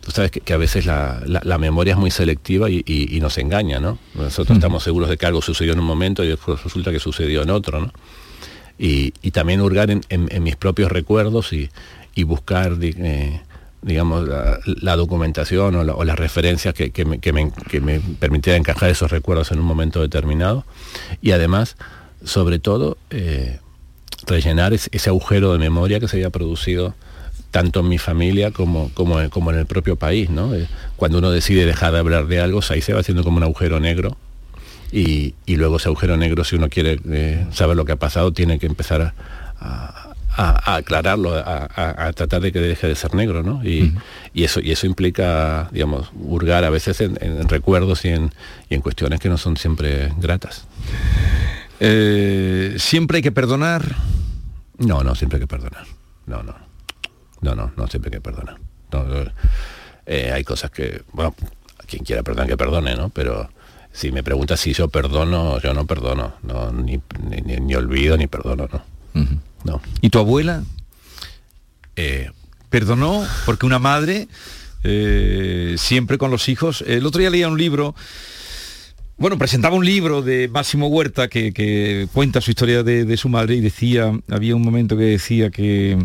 tú 0.00 0.12
sabes 0.12 0.30
que, 0.30 0.40
que 0.40 0.52
a 0.52 0.56
veces 0.56 0.86
la, 0.86 1.20
la, 1.26 1.40
la, 1.42 1.58
memoria 1.58 1.94
es 1.94 1.98
muy 1.98 2.12
selectiva 2.12 2.70
y, 2.70 2.84
y, 2.86 3.16
y 3.16 3.20
nos 3.20 3.38
engaña, 3.38 3.80
¿no? 3.80 3.98
Nosotros 4.14 4.56
estamos 4.58 4.84
seguros 4.84 5.08
de 5.08 5.16
que 5.16 5.26
algo 5.26 5.42
sucedió 5.42 5.72
en 5.72 5.80
un 5.80 5.86
momento 5.86 6.22
y 6.22 6.28
después 6.28 6.62
resulta 6.62 6.92
que 6.92 7.00
sucedió 7.00 7.42
en 7.42 7.50
otro, 7.50 7.80
¿no? 7.80 7.92
Y, 8.78 9.12
también 9.30 9.60
hurgar 9.60 9.90
en, 9.90 10.42
mis 10.42 10.56
propios 10.56 10.92
recuerdos 10.92 11.52
y, 11.52 11.70
buscar, 12.24 12.76
eh, 12.80 13.40
digamos, 13.82 14.28
la, 14.64 14.96
documentación 14.96 15.74
o, 15.76 15.84
la, 15.84 15.94
o, 15.94 16.04
las 16.04 16.18
referencias 16.18 16.74
que, 16.74 17.04
me, 17.04 17.18
que, 17.18 17.32
permitieran 18.18 18.60
encajar 18.60 18.90
esos 18.90 19.10
recuerdos 19.10 19.52
en 19.52 19.58
un 19.58 19.64
momento 19.64 20.00
determinado. 20.00 20.64
Y 21.22 21.32
además, 21.32 21.76
sobre 22.24 22.58
todo, 22.58 22.98
eh, 23.10 23.60
rellenar 24.26 24.72
ese, 24.72 25.08
agujero 25.08 25.52
de 25.52 25.58
memoria 25.58 26.00
que 26.00 26.08
se 26.08 26.16
había 26.16 26.30
producido 26.30 26.94
tanto 27.50 27.80
en 27.80 27.88
mi 27.88 27.98
familia 27.98 28.50
como, 28.50 28.90
en 29.20 29.58
el 29.58 29.66
propio 29.66 29.96
país. 29.96 30.28
Eh, 30.28 30.66
cuando 30.96 31.18
uno 31.18 31.30
decide 31.30 31.64
dejar 31.64 31.92
de 31.92 32.00
hablar 32.00 32.26
de 32.26 32.40
algo, 32.40 32.60
ahí 32.68 32.82
se 32.82 32.92
va 32.92 33.00
haciendo 33.00 33.24
como 33.24 33.38
un 33.38 33.44
agujero 33.44 33.80
negro 33.80 34.16
y, 34.96 35.34
y, 35.44 35.56
luego 35.56 35.76
ese 35.76 35.88
agujero 35.88 36.16
negro, 36.16 36.42
si 36.42 36.56
uno 36.56 36.70
quiere 36.70 36.98
eh, 37.10 37.46
saber 37.52 37.76
lo 37.76 37.84
que 37.84 37.92
ha 37.92 37.96
pasado, 37.96 38.32
tiene 38.32 38.58
que 38.58 38.64
empezar 38.64 39.02
a, 39.02 39.12
a, 39.60 40.14
a 40.36 40.76
aclararlo, 40.76 41.34
a, 41.34 41.68
a, 42.06 42.12
tratar 42.14 42.40
de 42.40 42.50
que 42.50 42.60
deje 42.60 42.86
de 42.86 42.94
ser 42.94 43.14
negro, 43.14 43.42
¿no? 43.42 43.62
Y, 43.62 43.82
uh 43.82 43.84
-huh. 43.86 44.02
y, 44.32 44.44
eso, 44.44 44.60
y 44.60 44.72
eso 44.72 44.86
implica, 44.86 45.68
digamos, 45.70 46.10
hurgar 46.18 46.64
a 46.64 46.70
veces 46.70 47.02
en, 47.02 47.18
en 47.20 47.46
recuerdos 47.46 48.06
y 48.06 48.08
en, 48.08 48.32
y 48.70 48.74
en, 48.74 48.80
cuestiones 48.80 49.20
que 49.20 49.28
no 49.28 49.36
son 49.36 49.58
siempre 49.58 50.14
gratas. 50.16 50.66
Eh, 51.78 52.76
¿Siempre 52.78 53.18
hay 53.18 53.22
que 53.22 53.32
perdonar? 53.32 53.96
No, 54.78 55.02
no, 55.02 55.14
siempre 55.14 55.36
hay 55.36 55.42
que 55.42 55.46
perdonar. 55.46 55.84
No, 56.24 56.42
no. 56.42 56.54
No, 57.42 57.54
no, 57.54 57.70
no 57.76 57.86
siempre 57.86 58.08
hay 58.08 58.16
que 58.16 58.22
perdonar. 58.22 58.56
No, 58.92 59.04
eh, 60.06 60.30
hay 60.32 60.42
cosas 60.42 60.70
que, 60.70 61.02
bueno, 61.12 61.34
quien 61.86 62.02
quiera 62.02 62.22
perdonar 62.22 62.48
que 62.48 62.56
perdone, 62.56 62.94
¿no? 62.96 63.10
Pero 63.10 63.50
si 63.96 64.12
me 64.12 64.22
preguntas 64.22 64.60
si 64.60 64.74
yo 64.74 64.88
perdono, 64.88 65.58
yo 65.60 65.72
no 65.72 65.86
perdono, 65.86 66.34
no, 66.42 66.70
ni, 66.70 67.00
ni, 67.30 67.56
ni 67.56 67.74
olvido 67.74 68.18
ni 68.18 68.26
perdono, 68.26 68.68
no. 68.70 68.82
Uh 69.14 69.24
-huh. 69.24 69.38
no. 69.64 69.80
¿Y 70.02 70.10
tu 70.10 70.18
abuela? 70.18 70.62
Eh, 71.96 72.30
¿Perdonó? 72.68 73.26
Porque 73.46 73.64
una 73.64 73.78
madre 73.78 74.28
eh, 74.84 75.76
siempre 75.78 76.18
con 76.18 76.30
los 76.30 76.50
hijos. 76.50 76.84
El 76.86 77.06
otro 77.06 77.20
día 77.20 77.30
leía 77.30 77.48
un 77.48 77.56
libro 77.56 77.94
bueno, 79.18 79.38
presentaba 79.38 79.76
un 79.76 79.86
libro 79.86 80.20
de 80.20 80.46
Máximo 80.48 80.88
Huerta 80.88 81.28
que, 81.28 82.06
cuenta 82.12 82.42
su 82.42 82.50
historia 82.50 82.82
de, 82.82 83.16
su 83.16 83.30
madre 83.30 83.54
y 83.54 83.60
decía, 83.62 84.12
había 84.28 84.54
un 84.54 84.60
momento 84.60 84.94
que 84.94 85.04
decía 85.04 85.48
que 85.48 85.96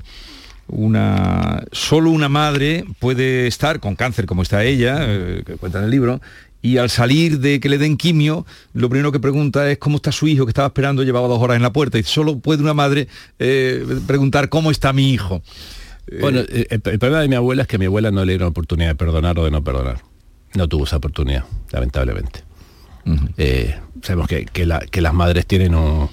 una, 0.67 1.65
solo 1.73 2.09
una 2.09 2.29
madre 2.29 2.85
puede 2.99 3.47
estar 3.47 3.81
con 3.81 3.97
cáncer 3.97 4.27
como 4.27 4.43
está 4.43 4.63
ella, 4.63 4.99
eh, 5.01 5.43
que 5.45 5.57
cuenta 5.57 5.79
en 5.79 5.85
el 5.85 5.91
libro, 5.91 6.21
y 6.61 6.77
al 6.77 6.89
salir 6.89 7.39
de 7.39 7.59
que 7.59 7.69
le 7.69 7.77
den 7.77 7.97
quimio, 7.97 8.45
lo 8.73 8.89
primero 8.89 9.11
que 9.11 9.19
pregunta 9.19 9.69
es 9.69 9.77
cómo 9.77 9.97
está 9.97 10.11
su 10.11 10.27
hijo 10.27 10.45
que 10.45 10.51
estaba 10.51 10.67
esperando, 10.67 11.03
llevaba 11.03 11.27
dos 11.27 11.39
horas 11.39 11.57
en 11.57 11.63
la 11.63 11.73
puerta, 11.73 11.97
y 11.97 12.03
solo 12.03 12.39
puede 12.39 12.61
una 12.61 12.73
madre 12.73 13.07
eh, 13.39 13.85
preguntar 14.07 14.49
cómo 14.49 14.71
está 14.71 14.93
mi 14.93 15.11
hijo. 15.11 15.41
Bueno, 16.19 16.39
el, 16.39 16.67
el, 16.69 16.81
problema 16.81 17.21
de 17.21 17.27
mi 17.27 17.35
abuela 17.35 17.61
es 17.61 17.67
que 17.67 17.77
mi 17.77 17.85
abuela 17.85 18.11
no 18.11 18.25
le 18.25 18.33
dieron 18.33 18.49
oportunidad 18.49 18.89
de 18.89 18.95
perdonar 18.95 19.39
o 19.39 19.45
de 19.45 19.51
no 19.51 19.63
perdonar. 19.63 20.01
No 20.55 20.67
tuvo 20.67 20.83
esa 20.83 20.97
oportunidad, 20.97 21.45
lamentablemente. 21.71 22.43
Eh, 23.37 23.75
sabemos 24.01 24.27
que, 24.27 24.65
las 24.65 25.13
madres 25.13 25.45
tienen 25.45 25.75
un, 25.75 26.09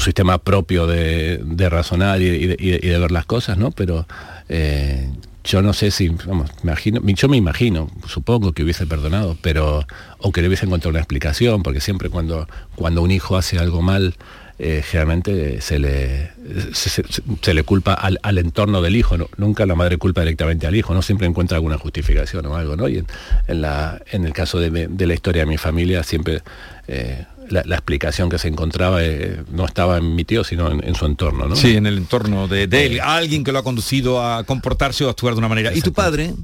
sistema 0.00 0.38
propio 0.38 0.86
de, 0.86 1.68
razonar 1.68 2.20
y, 2.20 2.46
de, 2.46 2.98
ver 2.98 3.10
las 3.10 3.26
cosas, 3.26 3.58
¿no? 3.58 3.70
Pero 3.70 4.06
eh, 4.48 5.10
yo 5.44 5.62
no 5.62 5.72
sé 5.72 5.90
si, 5.90 6.08
vamos, 6.08 6.50
imagino, 6.62 7.00
yo 7.04 7.28
me 7.28 7.36
imagino, 7.36 7.90
supongo 8.06 8.52
que 8.52 8.62
hubiese 8.62 8.86
perdonado, 8.86 9.36
pero, 9.42 9.86
o 10.18 10.32
que 10.32 10.40
le 10.40 10.48
hubiese 10.48 10.66
encontrado 10.66 10.90
una 10.90 11.00
explicación, 11.00 11.62
porque 11.62 11.80
siempre 11.80 12.10
cuando, 12.10 12.48
cuando 12.76 13.02
un 13.02 13.10
hijo 13.10 13.36
hace 13.36 13.58
algo 13.58 13.82
mal, 13.82 14.14
eh, 14.58 14.82
generalmente 14.84 15.60
se 15.60 15.80
le, 15.80 16.30
se, 16.72 17.54
le 17.54 17.62
culpa 17.64 17.94
al, 17.94 18.38
entorno 18.38 18.80
del 18.80 18.94
hijo, 18.94 19.16
nunca 19.36 19.66
la 19.66 19.74
madre 19.74 19.96
culpa 19.96 20.20
directamente 20.20 20.68
al 20.68 20.76
hijo, 20.76 20.94
no 20.94 21.02
siempre 21.02 21.26
encuentra 21.26 21.56
alguna 21.56 21.78
justificación 21.78 22.46
o 22.46 22.54
algo, 22.54 22.76
¿no? 22.76 22.88
Y 22.88 23.04
en, 23.48 23.60
la, 23.60 24.00
en 24.12 24.24
el 24.24 24.32
caso 24.32 24.60
de, 24.60 24.88
la 24.88 25.14
historia 25.14 25.42
de 25.42 25.46
mi 25.46 25.58
familia, 25.58 26.04
siempre 26.04 26.42
eh, 26.86 27.24
la, 27.52 27.74
explicación 27.74 28.28
que 28.28 28.38
se 28.38 28.48
encontraba 28.48 29.02
eh, 29.04 29.42
no 29.50 29.64
estaba 29.64 29.98
en 29.98 30.14
mi 30.14 30.24
tío, 30.24 30.42
sino 30.44 30.70
en, 30.70 30.94
su 30.94 31.06
entorno, 31.06 31.46
¿no? 31.48 31.56
Sí, 31.56 31.76
en 31.76 31.86
el 31.86 31.98
entorno 31.98 32.48
de, 32.48 32.64
él, 32.64 33.00
alguien 33.00 33.44
que 33.44 33.52
lo 33.52 33.58
ha 33.60 33.62
conducido 33.62 34.24
a 34.24 34.44
comportarse 34.44 35.04
o 35.04 35.08
a 35.08 35.10
actuar 35.10 35.34
de 35.34 35.38
una 35.38 35.48
manera. 35.48 35.72
¿Y 35.74 35.80
tu 35.80 35.92
padre? 35.92 36.34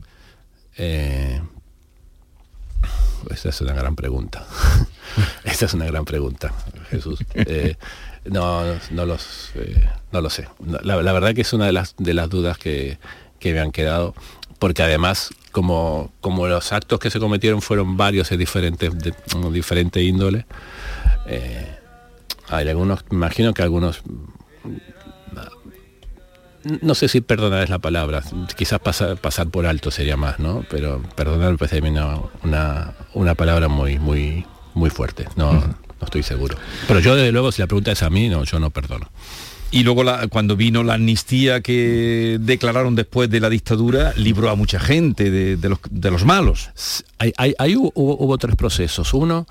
esa 3.30 3.48
es 3.48 3.60
una 3.60 3.72
gran 3.72 3.96
pregunta. 3.96 4.46
esa 5.44 5.66
es 5.66 5.74
una 5.74 5.86
gran 5.86 6.04
pregunta, 6.04 6.52
Jesús. 6.90 7.18
No, 8.30 8.62
no, 8.90 9.06
los, 9.06 9.50
eh, 9.54 9.88
no 10.12 10.20
lo 10.20 10.30
sé. 10.30 10.48
La, 10.82 10.96
verdad 10.96 11.34
que 11.34 11.42
es 11.42 11.52
una 11.52 11.66
de 11.66 11.72
las, 11.72 11.94
de 11.98 12.14
las 12.14 12.28
dudas 12.28 12.58
que, 12.58 12.98
me 13.42 13.60
han 13.60 13.72
quedado, 13.72 14.14
porque 14.58 14.82
además, 14.82 15.30
como, 15.52 16.12
como 16.20 16.46
los 16.46 16.72
actos 16.72 16.98
que 16.98 17.10
se 17.10 17.20
cometieron 17.20 17.62
fueron 17.62 17.96
varios 17.96 18.30
y 18.32 18.36
diferentes, 18.36 18.96
de, 18.98 19.14
diferente 19.52 20.02
índole, 20.02 20.46
eh, 21.28 21.66
hay 22.48 22.68
algunos, 22.68 23.04
imagino 23.10 23.54
que 23.54 23.62
algunos 23.62 24.02
no 26.82 26.94
sé 26.94 27.08
si 27.08 27.20
perdonar 27.20 27.62
es 27.62 27.70
la 27.70 27.78
palabra, 27.78 28.22
quizás 28.56 28.80
pasar, 28.80 29.16
pasar 29.16 29.48
por 29.48 29.66
alto 29.66 29.90
sería 29.90 30.16
más, 30.16 30.38
¿no? 30.38 30.64
Pero 30.68 31.02
perdonar 31.14 31.52
me 31.52 31.58
parece 31.58 31.80
una, 31.80 32.92
una, 33.14 33.34
palabra 33.34 33.68
muy, 33.68 33.98
muy, 33.98 34.44
muy 34.74 34.90
fuerte. 34.90 35.26
No, 35.36 35.52
no 35.52 36.04
estoy 36.04 36.22
seguro. 36.22 36.56
Pero 36.86 37.00
yo 37.00 37.14
desde 37.14 37.32
luego 37.32 37.52
si 37.52 37.62
la 37.62 37.66
pregunta 37.66 37.92
es 37.92 38.02
a 38.02 38.10
mí, 38.10 38.28
no, 38.28 38.44
yo 38.44 38.58
no 38.58 38.70
perdono. 38.70 39.08
Y 39.70 39.82
luego 39.82 40.02
cuando 40.30 40.56
vino 40.56 40.82
la 40.82 40.94
amnistía 40.94 41.60
que 41.60 42.38
declararon 42.40 42.94
después 42.94 43.28
de 43.28 43.40
la 43.40 43.50
dictadura, 43.50 44.14
libró 44.16 44.48
a 44.48 44.54
mucha 44.54 44.80
gente 44.80 45.30
de, 45.30 45.68
los, 46.10 46.24
malos. 46.24 46.70
Ahí, 47.18 47.76
hubo, 47.76 48.38
tres 48.38 48.56
procesos. 48.56 49.12
Uno, 49.12 49.46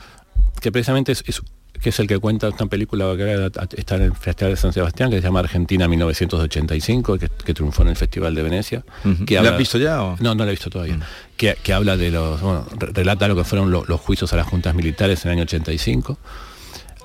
que 0.59 0.71
precisamente 0.71 1.11
es, 1.11 1.41
que 1.81 1.89
es 1.89 1.99
el 1.99 2.07
que 2.07 2.17
cuenta 2.19 2.47
esta 2.47 2.65
película 2.65 3.15
que 3.15 3.51
está 3.77 3.95
en 3.95 4.03
el 4.03 4.13
Festival 4.13 4.53
de 4.53 4.57
San 4.57 4.73
Sebastián, 4.73 5.09
que 5.09 5.17
se 5.17 5.23
llama 5.23 5.39
Argentina 5.39 5.87
1985, 5.87 7.17
que, 7.17 7.53
triunfó 7.53 7.83
en 7.83 7.89
el 7.89 7.95
Festival 7.95 8.35
de 8.35 8.43
Venecia. 8.43 8.83
¿La 9.29 9.49
has 9.51 9.57
visto 9.57 9.77
ya? 9.77 9.97
No, 10.19 10.35
no 10.35 10.43
la 10.43 10.47
he 10.47 10.51
visto 10.51 10.69
todavía. 10.69 10.97
Mm. 10.97 11.01
Que, 11.35 11.73
habla 11.73 11.97
de 11.97 12.11
los, 12.11 12.41
bueno, 12.41 12.65
relata 12.79 13.27
lo 13.27 13.35
que 13.35 13.43
fueron 13.43 13.71
los 13.71 14.01
juicios 14.01 14.31
a 14.33 14.37
las 14.37 14.47
juntas 14.47 14.73
militares 14.75 15.23
en 15.25 15.31
el 15.31 15.37
año 15.37 15.43
85. 15.43 16.17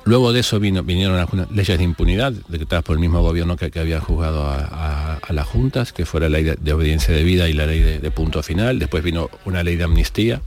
Luego 0.05 0.33
de 0.33 0.41
eso 0.41 0.59
vino, 0.59 0.83
vinieron 0.83 1.17
algunas 1.17 1.51
leyes 1.51 1.79
de 1.79 1.85
impunidad 1.85 2.33
decretadas 2.49 2.85
por 2.85 2.95
el 2.95 3.01
mismo 3.01 3.23
gobierno 3.23 3.57
que, 3.57 3.71
había 3.79 4.01
juzgado 4.01 4.47
a, 4.49 5.21
las 5.29 5.47
juntas, 5.47 5.93
que 5.93 6.05
fue 6.07 6.21
la 6.21 6.29
ley 6.29 6.45
de, 6.59 6.73
obediencia 6.73 7.15
de 7.15 7.23
vida 7.23 7.49
y 7.49 7.53
la 7.53 7.67
ley 7.67 7.81
de, 7.81 8.11
punto 8.11 8.43
final. 8.43 8.79
Después 8.79 9.05
vino 9.05 9.31
una 9.45 9.63
ley 9.63 9.77
de 9.77 9.85
amnistía, 9.85 10.43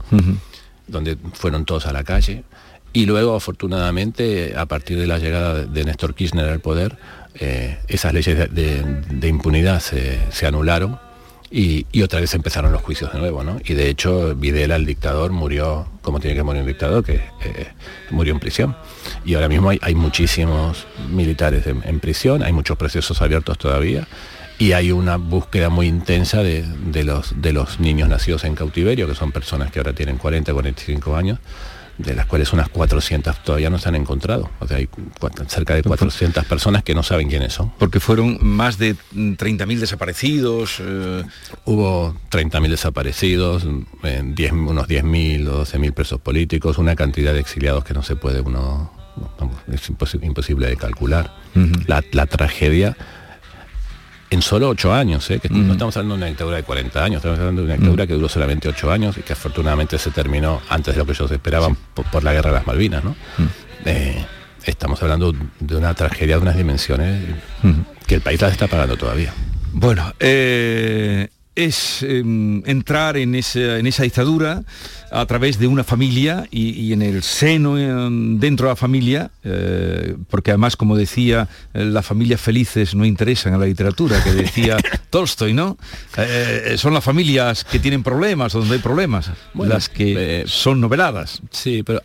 donde 0.86 1.16
fueron 1.32 1.64
todos 1.64 1.86
a 1.86 1.92
la 1.92 2.04
calle. 2.04 2.44
Y 2.96 3.04
luego, 3.04 3.36
afortunadamente, 3.36 4.54
a 4.56 4.64
partir 4.64 4.98
de 4.98 5.06
la 5.06 5.18
llegada 5.18 5.66
de 5.66 5.84
Néstor 5.84 6.14
Kirchner 6.14 6.48
al 6.48 6.60
poder, 6.60 6.96
eh, 7.34 7.76
esas 7.88 8.14
leyes 8.14 8.48
de, 8.50 9.28
impunidad 9.28 9.80
se, 9.80 10.46
anularon 10.46 10.98
y, 11.50 11.84
otra 12.00 12.20
vez 12.20 12.32
empezaron 12.32 12.72
los 12.72 12.80
juicios 12.80 13.12
de 13.12 13.18
nuevo, 13.18 13.44
¿no? 13.44 13.58
Y 13.62 13.74
de 13.74 13.90
hecho, 13.90 14.34
Videla, 14.34 14.76
el 14.76 14.86
dictador, 14.86 15.30
murió 15.30 15.86
como 16.00 16.20
tiene 16.20 16.36
que 16.36 16.42
morir 16.42 16.62
un 16.62 16.68
dictador, 16.68 17.04
que 17.04 17.16
eh, 17.16 17.66
murió 18.12 18.32
en 18.32 18.40
prisión. 18.40 18.74
Y 19.26 19.34
ahora 19.34 19.50
mismo 19.50 19.68
hay, 19.68 19.94
muchísimos 19.94 20.86
militares 21.10 21.66
en, 21.66 22.00
prisión, 22.00 22.42
hay 22.42 22.54
muchos 22.54 22.78
procesos 22.78 23.20
abiertos 23.20 23.58
todavía 23.58 24.08
y 24.58 24.72
hay 24.72 24.90
una 24.90 25.16
búsqueda 25.18 25.68
muy 25.68 25.86
intensa 25.86 26.42
de, 26.42 26.64
los, 27.04 27.42
de 27.42 27.52
los 27.52 27.78
niños 27.78 28.08
nacidos 28.08 28.44
en 28.44 28.54
cautiverio, 28.54 29.06
que 29.06 29.14
son 29.14 29.32
personas 29.32 29.70
que 29.70 29.80
ahora 29.80 29.92
tienen 29.92 30.16
40, 30.16 30.50
45 30.50 31.14
años 31.14 31.40
de 31.98 32.14
las 32.14 32.26
cuales 32.26 32.52
unas 32.52 32.68
400 32.68 33.42
todavía 33.42 33.70
no 33.70 33.78
se 33.78 33.88
han 33.88 33.94
encontrado. 33.94 34.50
O 34.60 34.66
sea, 34.66 34.76
hay 34.76 34.88
cerca 35.48 35.74
de 35.74 35.82
400 35.82 36.44
personas 36.44 36.82
que 36.82 36.94
no 36.94 37.02
saben 37.02 37.28
quiénes 37.28 37.54
son. 37.54 37.72
Porque 37.78 38.00
fueron 38.00 38.38
más 38.42 38.78
de 38.78 38.94
30.000 39.14 39.78
desaparecidos. 39.78 40.76
Eh. 40.80 41.24
Hubo 41.64 42.14
30.000 42.30 42.68
desaparecidos, 42.68 43.66
en 44.02 44.34
10, 44.34 44.52
unos 44.52 44.88
10.000 44.88 45.48
o 45.48 45.64
12.000 45.64 45.92
presos 45.92 46.20
políticos, 46.20 46.78
una 46.78 46.96
cantidad 46.96 47.32
de 47.32 47.40
exiliados 47.40 47.84
que 47.84 47.94
no 47.94 48.02
se 48.02 48.16
puede 48.16 48.40
uno... 48.40 48.92
es 49.72 49.88
imposible, 49.88 50.68
de 50.68 50.76
calcular. 50.76 51.34
la, 51.86 52.04
la 52.12 52.26
tragedia 52.26 52.96
en 54.30 54.42
solo 54.42 54.68
ocho 54.68 54.92
años, 54.92 55.30
¿eh? 55.30 55.38
que 55.38 55.48
no 55.48 55.72
estamos 55.72 55.96
hablando 55.96 56.14
de 56.14 56.18
una 56.18 56.26
dictadura 56.26 56.56
de 56.56 56.62
40 56.64 57.04
años, 57.04 57.16
estamos 57.18 57.38
hablando 57.38 57.62
de 57.62 57.66
una 57.66 57.74
dictadura 57.74 58.04
mm. 58.04 58.08
que 58.08 58.14
duró 58.14 58.28
solamente 58.28 58.68
ocho 58.68 58.90
años 58.90 59.16
y 59.18 59.22
que 59.22 59.32
afortunadamente 59.32 59.98
se 59.98 60.10
terminó 60.10 60.60
antes 60.68 60.94
de 60.94 60.98
lo 60.98 61.06
que 61.06 61.12
ellos 61.12 61.30
esperaban 61.30 61.76
por, 61.94 62.24
la 62.24 62.32
guerra 62.32 62.50
de 62.50 62.56
las 62.56 62.66
Malvinas. 62.66 63.04
¿no? 63.04 63.10
Mm. 63.10 63.48
Eh, 63.84 64.24
estamos 64.64 65.02
hablando 65.02 65.32
de 65.60 65.76
una 65.76 65.94
tragedia 65.94 66.36
de 66.36 66.42
unas 66.42 66.56
dimensiones 66.56 67.22
que 68.06 68.14
el 68.14 68.20
país 68.20 68.40
las 68.40 68.52
está 68.52 68.66
pagando 68.66 68.96
todavía. 68.96 69.32
Bueno, 69.72 70.12
eh, 70.20 71.28
es 71.54 72.02
em, 72.02 72.62
entrar 72.66 73.16
en 73.16 73.34
esa, 73.34 73.78
en 73.78 73.86
esa, 73.86 74.02
dictadura 74.02 74.62
a 75.16 75.26
través 75.26 75.58
de 75.58 75.66
una 75.66 75.82
familia 75.82 76.46
y, 76.50 76.92
en 76.92 77.02
el 77.02 77.22
seno 77.22 77.78
em, 77.78 78.38
dentro 78.38 78.66
de 78.66 78.72
la 78.72 78.76
familia, 78.76 79.30
eh, 79.44 80.16
porque 80.28 80.50
además, 80.50 80.76
como 80.76 80.96
decía, 80.96 81.48
eh, 81.72 81.84
las 81.84 82.04
familias 82.04 82.40
felices 82.40 82.94
no 82.94 83.04
interesan 83.04 83.54
a 83.54 83.58
la 83.58 83.66
literatura, 83.66 84.22
que 84.22 84.32
decía 84.32 84.76
Tolstoy, 85.10 85.54
¿no? 85.54 85.78
Eh, 86.18 86.74
son 86.76 86.92
las 86.92 87.02
familias 87.02 87.64
que 87.64 87.78
tienen 87.78 88.02
problemas, 88.02 88.52
donde 88.52 88.74
hay 88.74 88.80
problemas, 88.80 89.30
las 89.54 89.88
que 89.88 90.44
son 90.46 90.80
noveladas. 90.80 91.40
Sí, 91.50 91.82
pero 91.82 92.02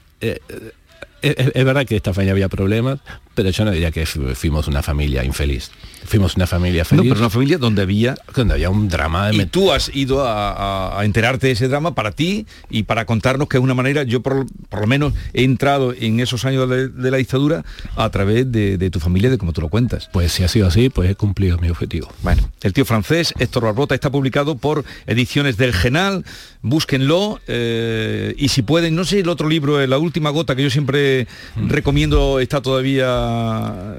es, 1.22 1.66
verdad 1.66 1.86
que 1.86 1.96
esta 1.96 2.14
familia 2.14 2.34
había 2.34 2.50
problemas, 2.50 3.00
pero 3.36 3.50
yo 3.50 3.66
no 3.66 3.72
diría 3.72 3.92
que 3.92 4.06
fuimos 4.06 4.68
una 4.68 4.82
familia 4.82 5.24
infeliz. 5.24 5.72
Fuimos 6.04 6.36
una 6.36 6.48
familia 6.48 6.84
feliz. 6.84 7.06
No, 7.06 7.10
pero 7.10 7.22
una 7.22 7.30
familia 7.30 7.58
donde 7.58 7.84
había... 7.84 8.16
Donde 8.36 8.56
había 8.56 8.70
un 8.70 8.90
drama. 8.90 9.30
De 9.30 9.36
y 9.36 9.46
tú 9.46 9.72
has 9.72 9.94
ido 9.96 10.26
a, 10.26 11.00
enterarte 11.04 11.48
de 11.48 11.54
ese 11.54 11.68
drama 11.68 11.96
para 11.96 12.12
ti 12.12 12.46
y 12.70 12.84
para 12.84 13.06
contarnos 13.06 13.48
que 13.48 13.58
es 13.58 13.64
una 13.64 13.74
manera, 13.74 14.04
yo 14.04 14.22
por, 14.22 14.46
lo 14.46 14.88
menos 14.88 15.14
he 15.34 15.44
entrado 15.44 15.94
en 15.94 16.20
esos 16.20 16.44
años 16.46 16.70
de, 16.70 17.12
la 17.12 17.18
dictadura 17.18 17.64
a 17.96 18.10
través 18.10 18.52
de, 18.52 18.90
tu 18.90 19.00
familia, 19.00 19.30
de 19.30 19.38
cómo 19.38 19.54
tú 19.54 19.62
lo 19.62 19.70
cuentas. 19.70 20.10
Pues 20.12 20.32
si 20.32 20.44
ha 20.44 20.48
sido 20.48 20.68
así, 20.68 20.90
pues 20.90 21.10
he 21.10 21.16
cumplido 21.16 21.58
mi 21.60 21.70
objetivo. 21.70 22.12
Bueno, 22.24 22.50
El 22.62 22.74
tío 22.74 22.86
francés, 22.86 23.34
Héctor 23.40 23.64
Barbota, 23.64 23.96
está 23.96 24.10
publicado 24.12 24.58
por 24.58 24.84
Ediciones 25.06 25.58
del 25.58 25.74
Genal. 25.74 26.26
Búsquenlo 26.64 27.40
eh, 27.48 28.36
y 28.38 28.50
si 28.50 28.62
pueden, 28.62 28.96
no 28.96 29.04
sé 29.04 29.20
el 29.20 29.30
otro 29.30 29.50
libro, 29.50 29.86
La 29.88 29.98
última 29.98 30.30
gota, 30.30 30.56
que 30.56 30.64
yo 30.64 30.70
siempre 30.70 31.11
que 31.12 31.28
recomiendo 31.68 32.40
está 32.40 32.62
todavía 32.62 33.08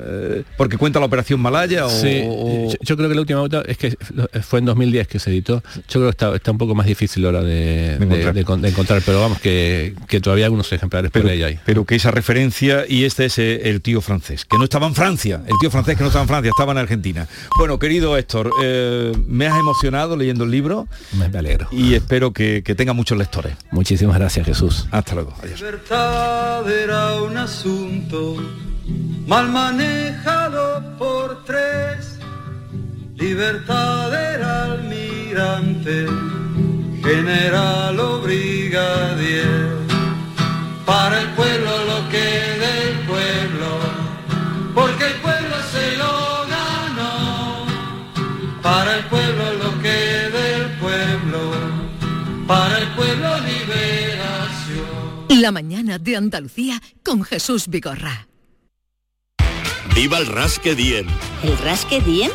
eh, 0.04 0.42
porque 0.56 0.76
cuenta 0.76 1.00
la 1.00 1.06
operación 1.06 1.40
Malaya 1.40 1.86
o, 1.86 1.90
Sí, 1.90 2.22
o- 2.26 2.70
yo, 2.70 2.76
yo 2.80 2.96
creo 2.96 3.08
que 3.08 3.14
la 3.14 3.20
última 3.20 3.40
vuelta 3.40 3.62
es 3.66 3.76
que 3.76 3.96
fue 4.42 4.58
en 4.60 4.64
2010 4.66 5.08
que 5.08 5.18
se 5.18 5.30
editó. 5.30 5.62
Yo 5.88 6.00
creo 6.00 6.04
que 6.04 6.10
está, 6.10 6.34
está 6.34 6.50
un 6.50 6.58
poco 6.58 6.74
más 6.74 6.86
difícil 6.86 7.24
ahora 7.26 7.42
de, 7.42 7.96
de- 7.98 8.04
encontrar. 8.04 8.34
de 8.34 8.44
con- 8.44 8.62
de 8.62 8.68
encontrar, 8.68 9.02
pero 9.04 9.20
vamos, 9.20 9.40
que, 9.40 9.94
que 10.08 10.20
todavía 10.20 10.42
hay 10.44 10.46
algunos 10.46 10.72
ejemplares 10.72 11.10
pero, 11.12 11.24
por 11.24 11.32
ahí 11.32 11.42
hay. 11.42 11.58
pero 11.64 11.84
que 11.84 11.94
esa 11.96 12.10
referencia 12.10 12.84
y 12.88 13.04
este 13.04 13.26
es 13.26 13.38
eh, 13.38 13.68
el 13.70 13.80
tío 13.80 14.00
francés 14.00 14.44
que 14.44 14.56
no 14.58 14.64
estaba 14.64 14.86
en 14.86 14.94
Francia 14.94 15.40
el 15.46 15.54
tío 15.60 15.70
francés 15.70 15.96
que 15.96 16.02
no 16.02 16.08
estaba 16.08 16.22
en 16.22 16.28
Francia 16.28 16.50
estaba 16.50 16.72
en 16.72 16.78
Argentina 16.78 17.26
bueno 17.56 17.78
querido 17.78 18.16
Héctor 18.16 18.50
eh, 18.62 19.12
me 19.26 19.46
has 19.46 19.58
emocionado 19.58 20.16
leyendo 20.16 20.44
el 20.44 20.50
libro 20.50 20.88
Me, 21.12 21.28
me 21.28 21.38
alegro. 21.38 21.68
y 21.70 21.94
espero 21.94 22.32
que, 22.32 22.62
que 22.64 22.74
tenga 22.74 22.92
muchos 22.92 23.18
lectores 23.18 23.54
Muchísimas 23.70 24.16
gracias, 24.18 24.46
Jesús. 24.46 24.86
hasta 24.90 25.14
luego 25.14 25.34
adiós 25.42 25.62
Un 27.02 27.36
asunto 27.36 28.36
mal 29.26 29.48
manejado 29.48 30.82
por 30.98 31.44
tres. 31.44 32.18
Libertad 33.16 34.12
era 34.14 34.64
almirante, 34.64 36.06
general 37.02 37.98
o 37.98 38.20
brigadier. 38.20 39.72
Para 40.86 41.20
el 41.22 41.28
pueblo 41.30 41.70
lo 41.90 42.08
que 42.08 42.61
La 55.42 55.50
mañana 55.50 55.98
de 55.98 56.16
Andalucía 56.16 56.80
con 57.02 57.24
Jesús 57.24 57.66
Vigorra. 57.66 58.28
¡Viva 59.92 60.18
el 60.18 60.26
Rasque 60.26 60.76
Diem! 60.76 61.08
¿El 61.42 61.58
rasque 61.58 62.00
diem? 62.00 62.30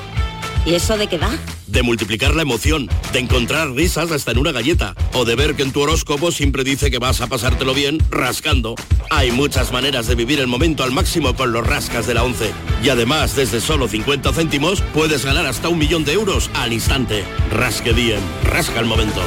¿Y 0.66 0.74
eso 0.74 0.98
de 0.98 1.08
qué 1.08 1.18
va? 1.18 1.30
De 1.68 1.84
multiplicar 1.84 2.36
la 2.36 2.42
emoción, 2.42 2.90
de 3.14 3.20
encontrar 3.20 3.72
risas 3.72 4.12
hasta 4.12 4.32
en 4.32 4.40
una 4.40 4.52
galleta, 4.52 4.94
o 5.14 5.24
de 5.24 5.38
ver 5.38 5.56
que 5.56 5.64
en 5.64 5.72
tu 5.72 5.80
horóscopo 5.80 6.34
siempre 6.34 6.66
dice 6.66 6.92
que 6.92 7.00
vas 7.00 7.22
a 7.22 7.28
pasártelo 7.28 7.74
bien 7.74 7.98
rascando. 8.12 8.76
Hay 9.10 9.32
muchas 9.32 9.72
maneras 9.72 10.08
de 10.08 10.16
vivir 10.16 10.42
el 10.42 10.48
momento 10.48 10.84
al 10.84 10.92
máximo 10.92 11.34
con 11.34 11.54
los 11.54 11.66
rascas 11.66 12.08
de 12.08 12.14
la 12.14 12.24
11. 12.24 12.52
Y 12.84 12.90
además, 12.90 13.38
desde 13.38 13.62
solo 13.62 13.88
50 13.88 14.34
céntimos, 14.34 14.82
puedes 14.94 15.24
ganar 15.24 15.46
hasta 15.46 15.70
un 15.70 15.80
millón 15.80 16.04
de 16.04 16.12
euros 16.12 16.50
al 16.56 16.74
instante. 16.74 17.24
Rasque 17.54 17.94
Diem, 17.94 18.20
rasca 18.44 18.82
el 18.82 18.86
momento. 18.86 19.22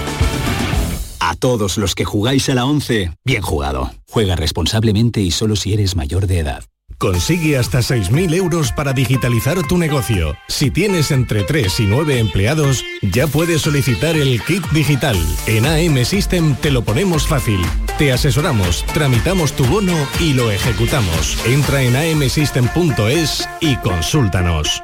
A 1.30 1.36
todos 1.36 1.78
los 1.78 1.94
que 1.94 2.04
jugáis 2.04 2.48
a 2.48 2.56
la 2.56 2.64
11, 2.64 3.12
bien 3.24 3.40
jugado. 3.40 3.92
Juega 4.08 4.34
responsablemente 4.34 5.20
y 5.20 5.30
solo 5.30 5.54
si 5.54 5.72
eres 5.72 5.94
mayor 5.94 6.26
de 6.26 6.40
edad. 6.40 6.64
Consigue 6.98 7.56
hasta 7.56 7.78
6.000 7.78 8.34
euros 8.34 8.72
para 8.72 8.92
digitalizar 8.92 9.62
tu 9.68 9.78
negocio. 9.78 10.34
Si 10.48 10.72
tienes 10.72 11.12
entre 11.12 11.44
3 11.44 11.78
y 11.78 11.86
9 11.86 12.18
empleados, 12.18 12.84
ya 13.00 13.28
puedes 13.28 13.62
solicitar 13.62 14.16
el 14.16 14.42
kit 14.42 14.66
digital. 14.72 15.16
En 15.46 15.66
AM 15.66 16.04
System 16.04 16.56
te 16.56 16.72
lo 16.72 16.82
ponemos 16.82 17.28
fácil. 17.28 17.60
Te 17.96 18.12
asesoramos, 18.12 18.84
tramitamos 18.92 19.52
tu 19.52 19.64
bono 19.66 19.94
y 20.18 20.32
lo 20.32 20.50
ejecutamos. 20.50 21.38
Entra 21.46 21.80
en 21.84 21.94
amsystem.es 21.94 23.48
y 23.60 23.76
consúltanos. 23.76 24.82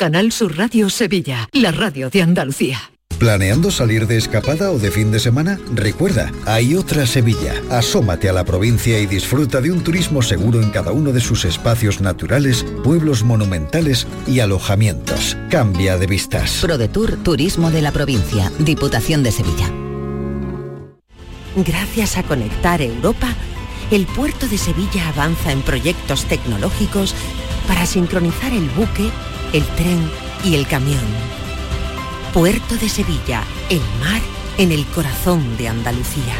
Canal 0.00 0.32
Sur 0.32 0.56
Radio 0.56 0.88
Sevilla, 0.88 1.46
la 1.52 1.72
radio 1.72 2.08
de 2.08 2.22
Andalucía. 2.22 2.90
¿Planeando 3.18 3.70
salir 3.70 4.06
de 4.06 4.16
escapada 4.16 4.70
o 4.70 4.78
de 4.78 4.90
fin 4.90 5.12
de 5.12 5.20
semana? 5.20 5.60
Recuerda, 5.74 6.32
hay 6.46 6.74
otra 6.74 7.04
Sevilla. 7.04 7.52
Asómate 7.68 8.30
a 8.30 8.32
la 8.32 8.46
provincia 8.46 8.98
y 8.98 9.04
disfruta 9.04 9.60
de 9.60 9.70
un 9.70 9.84
turismo 9.84 10.22
seguro 10.22 10.62
en 10.62 10.70
cada 10.70 10.92
uno 10.92 11.12
de 11.12 11.20
sus 11.20 11.44
espacios 11.44 12.00
naturales, 12.00 12.64
pueblos 12.82 13.24
monumentales 13.24 14.06
y 14.26 14.40
alojamientos. 14.40 15.36
Cambia 15.50 15.98
de 15.98 16.06
vistas. 16.06 16.60
ProDetour 16.62 17.22
Turismo 17.22 17.70
de 17.70 17.82
la 17.82 17.92
Provincia, 17.92 18.50
Diputación 18.58 19.22
de 19.22 19.32
Sevilla. 19.32 19.70
Gracias 21.56 22.16
a 22.16 22.22
Conectar 22.22 22.80
Europa, 22.80 23.34
el 23.90 24.06
puerto 24.06 24.48
de 24.48 24.56
Sevilla 24.56 25.10
avanza 25.10 25.52
en 25.52 25.60
proyectos 25.60 26.24
tecnológicos 26.24 27.14
para 27.70 27.86
sincronizar 27.86 28.52
el 28.52 28.68
buque, 28.70 29.08
el 29.52 29.64
tren 29.76 30.10
y 30.42 30.56
el 30.56 30.66
camión. 30.66 31.04
Puerto 32.34 32.74
de 32.74 32.88
Sevilla, 32.88 33.44
el 33.68 33.80
mar 34.00 34.20
en 34.58 34.72
el 34.72 34.84
corazón 34.86 35.56
de 35.56 35.68
Andalucía. 35.68 36.34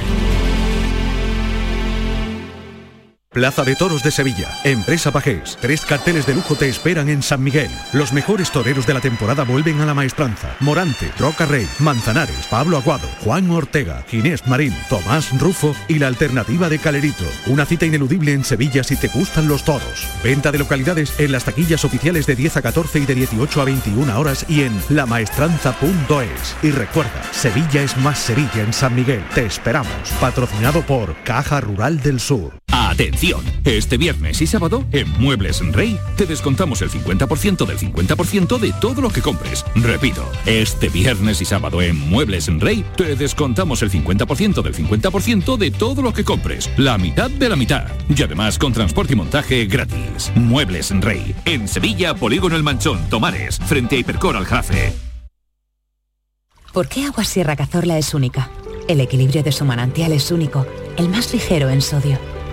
Plaza 3.33 3.63
de 3.63 3.77
Toros 3.77 4.03
de 4.03 4.11
Sevilla, 4.11 4.49
Empresa 4.65 5.13
Pajés. 5.13 5.57
Tres 5.61 5.85
carteles 5.85 6.27
de 6.27 6.35
lujo 6.35 6.57
te 6.57 6.69
esperan 6.69 7.09
en 7.09 7.23
San 7.23 7.41
Miguel. 7.45 7.71
Los 7.93 8.13
mejores 8.13 8.51
toreros 8.51 8.89
de 8.89 8.95
la 8.95 9.01
temporada 9.01 9.45
vuelven 9.45 9.81
a 9.81 9.87
la 9.87 9.95
maestranza. 9.95 10.57
Morante, 10.59 11.13
Troca 11.17 11.47
Rey, 11.47 11.69
Manzanares, 11.79 12.49
Pablo 12.49 12.77
Aguado, 12.77 13.07
Juan 13.23 13.49
Ortega, 13.53 14.05
Ginés 14.09 14.49
Marín, 14.49 14.75
Tomás 14.89 15.31
Rufo 15.39 15.77
y 15.87 16.01
la 16.01 16.09
alternativa 16.09 16.69
de 16.69 16.81
Calerito. 16.81 17.23
Una 17.47 17.67
cita 17.67 17.87
ineludible 17.87 18.33
en 18.33 18.43
Sevilla 18.43 18.83
si 18.83 18.97
te 18.97 19.07
gustan 19.07 19.47
los 19.47 19.63
toros. 19.63 20.09
Venta 20.25 20.51
de 20.51 20.59
localidades 20.59 21.15
en 21.21 21.31
las 21.31 21.45
taquillas 21.45 21.85
oficiales 21.85 22.27
de 22.27 22.35
10 22.35 22.57
a 22.57 22.63
14 22.63 22.99
y 22.99 23.07
de 23.07 23.15
18 23.15 23.61
a 23.63 23.65
21 23.65 24.19
horas 24.19 24.45
y 24.49 24.63
en 24.63 24.73
lamaestranza.es. 24.89 26.57
Y 26.65 26.73
recuerda, 26.73 27.23
Sevilla 27.31 27.81
es 27.81 27.97
más 27.99 28.19
Sevilla 28.19 28.65
en 28.65 28.73
San 28.73 28.97
Miguel. 28.97 29.23
Te 29.37 29.47
esperamos. 29.47 29.93
Patrocinado 30.21 30.83
por 30.83 31.15
Caja 31.23 31.61
Rural 31.61 32.01
del 32.01 32.19
Sur. 32.19 32.60
Atención, 32.89 33.43
este 33.67 33.99
viernes 33.99 34.41
y 34.41 34.47
sábado 34.47 34.87
en 34.93 35.07
Muebles 35.21 35.61
Rey 35.75 35.99
te 36.17 36.25
descontamos 36.25 36.81
el 36.81 36.91
50% 36.91 37.67
del 37.67 37.77
50% 37.77 38.59
de 38.59 38.73
todo 38.81 39.03
lo 39.03 39.11
que 39.11 39.21
compres. 39.21 39.67
Repito, 39.75 40.25
este 40.47 40.89
viernes 40.89 41.43
y 41.43 41.45
sábado 41.45 41.83
en 41.83 41.97
Muebles 42.09 42.47
Rey 42.59 42.83
te 42.97 43.17
descontamos 43.17 43.83
el 43.83 43.91
50% 43.91 44.63
del 44.63 44.75
50% 44.75 45.59
de 45.59 45.71
todo 45.71 46.01
lo 46.01 46.15
que 46.15 46.25
compres. 46.25 46.71
La 46.79 46.97
mitad 46.97 47.31
de 47.31 47.51
la 47.51 47.57
mitad. 47.57 47.87
Y 48.09 48.23
además 48.23 48.59
con 48.59 48.73
transporte 48.73 49.13
y 49.13 49.17
montaje 49.17 49.67
gratis. 49.67 50.33
Muebles 50.35 50.91
Rey. 51.03 51.35
En 51.45 51.69
Sevilla, 51.69 52.15
Polígono 52.15 52.57
El 52.57 52.63
Manchón, 52.63 53.11
Tomares, 53.11 53.59
frente 53.59 53.97
a 53.97 53.99
Hipercor 53.99 54.39
al 54.39 54.47
Jarafe. 54.47 54.95
¿Por 56.73 56.89
qué 56.89 57.05
Agua 57.05 57.25
Sierra 57.25 57.57
Cazorla 57.57 57.99
es 57.99 58.15
única? 58.15 58.49
El 58.89 59.01
equilibrio 59.01 59.43
de 59.43 59.53
su 59.53 59.67
manantial 59.67 60.13
es 60.13 60.31
único, 60.31 60.67
el 60.97 61.11
más 61.11 61.33
ligero 61.33 61.69
en 61.69 61.83
sodio, 61.83 62.19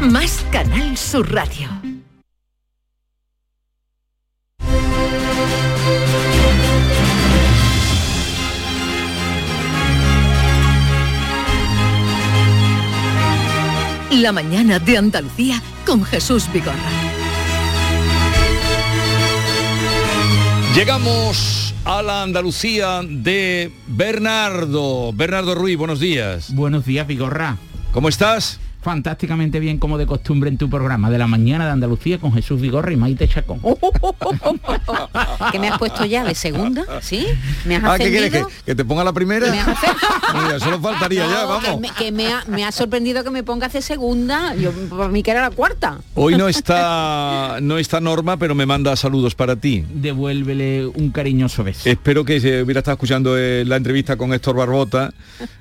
más 0.00 0.44
Canal 0.50 0.96
Sur 0.96 1.32
Radio. 1.32 1.68
La 14.10 14.30
mañana 14.32 14.78
de 14.78 14.98
Andalucía 14.98 15.62
con 15.86 16.04
Jesús 16.04 16.50
Vigorra. 16.52 16.76
Llegamos 20.74 21.74
a 21.84 22.02
la 22.02 22.22
Andalucía 22.22 23.00
de 23.06 23.72
Bernardo. 23.86 25.12
Bernardo 25.12 25.54
Ruiz, 25.54 25.76
buenos 25.76 26.00
días. 26.00 26.54
Buenos 26.54 26.84
días, 26.84 27.06
Vigorra. 27.06 27.56
¿Cómo 27.92 28.08
estás? 28.08 28.58
Fantásticamente 28.82 29.60
bien, 29.60 29.78
como 29.78 29.96
de 29.96 30.06
costumbre 30.06 30.50
en 30.50 30.58
tu 30.58 30.68
programa 30.68 31.08
de 31.10 31.18
la 31.18 31.26
mañana 31.26 31.64
de 31.66 31.70
Andalucía 31.70 32.18
con 32.18 32.32
Jesús 32.32 32.60
Vigorra 32.60 32.92
y 32.92 32.96
Maite 32.96 33.28
Chacón. 33.28 33.60
¿Qué 35.52 35.58
me 35.58 35.68
has 35.68 35.78
puesto 35.78 36.04
ya? 36.04 36.24
¿De 36.24 36.34
segunda? 36.34 36.84
¿Sí? 37.00 37.26
¿Me 37.64 37.76
has 37.76 37.84
Ah, 37.84 37.98
¿qué 37.98 38.10
quieres? 38.10 38.30
¿Que, 38.32 38.44
que 38.66 38.74
te 38.74 38.84
ponga 38.84 39.04
la 39.04 39.12
primera? 39.12 39.50
¿Me 39.50 39.60
has 39.60 39.68
Mira, 40.34 40.58
solo 40.60 40.80
faltaría 40.80 41.26
ya, 41.28 41.42
No, 41.46 41.60
que 41.60 41.66
vamos. 41.68 41.80
me, 41.80 41.90
que 41.90 42.12
me 42.12 42.32
ha, 42.32 42.44
me 42.46 42.64
ha 42.64 42.72
sorprendido 42.72 43.22
que 43.24 43.30
me 43.30 43.42
pongas 43.42 43.72
de 43.72 43.82
segunda. 43.82 44.54
Yo, 44.54 44.72
para 44.72 45.08
mí 45.08 45.22
que 45.22 45.30
era 45.30 45.42
la 45.42 45.50
cuarta. 45.50 45.98
Hoy 46.14 46.36
no 46.36 46.48
está, 46.48 47.58
no 47.60 47.78
está 47.78 48.00
Norma, 48.00 48.36
pero 48.36 48.54
me 48.54 48.66
manda 48.66 48.96
saludos 48.96 49.34
para 49.34 49.56
ti. 49.56 49.84
Devuélvele 49.94 50.86
un 50.86 51.10
cariñoso 51.10 51.62
beso. 51.64 51.88
Espero 51.88 52.24
que 52.24 52.40
se 52.40 52.62
hubiera 52.62 52.80
estado 52.80 52.94
escuchando 52.94 53.38
eh, 53.38 53.64
la 53.64 53.76
entrevista 53.76 54.16
con 54.16 54.32
Héctor 54.32 54.56
Barbota, 54.56 55.12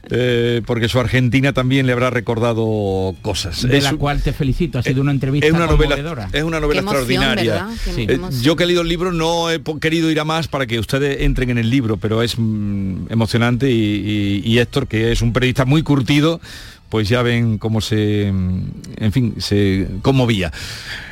eh, 0.10 0.62
porque 0.65 0.88
su 0.89 0.99
Argentina 0.99 1.53
también 1.53 1.86
le 1.86 1.93
habrá 1.93 2.10
recordado 2.10 3.11
cosas. 3.21 3.62
de 3.67 3.78
Es 3.78 3.84
la 3.84 3.91
un- 3.91 3.97
cual 3.97 4.21
te 4.21 4.34
felicito. 4.34 4.80
Ha 4.80 4.84
sido 4.84 5.02
una 5.02 5.12
entrevista 5.12 5.47
es 5.47 5.54
una 5.54 5.65
novela, 5.67 5.95
conmovedora. 5.95 6.30
es 6.32 6.43
una 6.43 6.60
novela 6.60 6.82
emoción, 6.82 7.02
extraordinaria. 7.02 7.67
Eh, 7.97 8.19
yo 8.41 8.56
que 8.56 8.63
he 8.63 8.67
leído 8.67 8.82
el 8.82 8.88
libro 8.88 9.12
no 9.12 9.50
he 9.50 9.62
querido 9.80 10.10
ir 10.12 10.19
a 10.19 10.26
más 10.26 10.47
para 10.47 10.65
que 10.67 10.80
ustedes 10.80 11.21
entren 11.21 11.50
en 11.52 11.58
el 11.58 11.69
libro, 11.69 11.97
pero 11.97 12.21
es 12.21 12.36
mm, 12.38 13.08
emocionante 13.10 13.69
y, 13.71 14.41
y- 14.45 14.52
y 14.52 14.60
Héctor, 14.60 14.88
que 14.88 15.12
es 15.12 15.21
un 15.21 15.34
periodista 15.34 15.65
muy 15.65 15.84
curtido, 15.84 16.39
pues 16.89 17.08
ya 17.08 17.21
ven 17.21 17.58
cómo 17.58 17.80
se, 17.82 18.32
mm, 18.34 18.62
en 18.97 19.12
fin, 19.12 19.36
se 19.39 19.88
conmovía. 20.02 20.52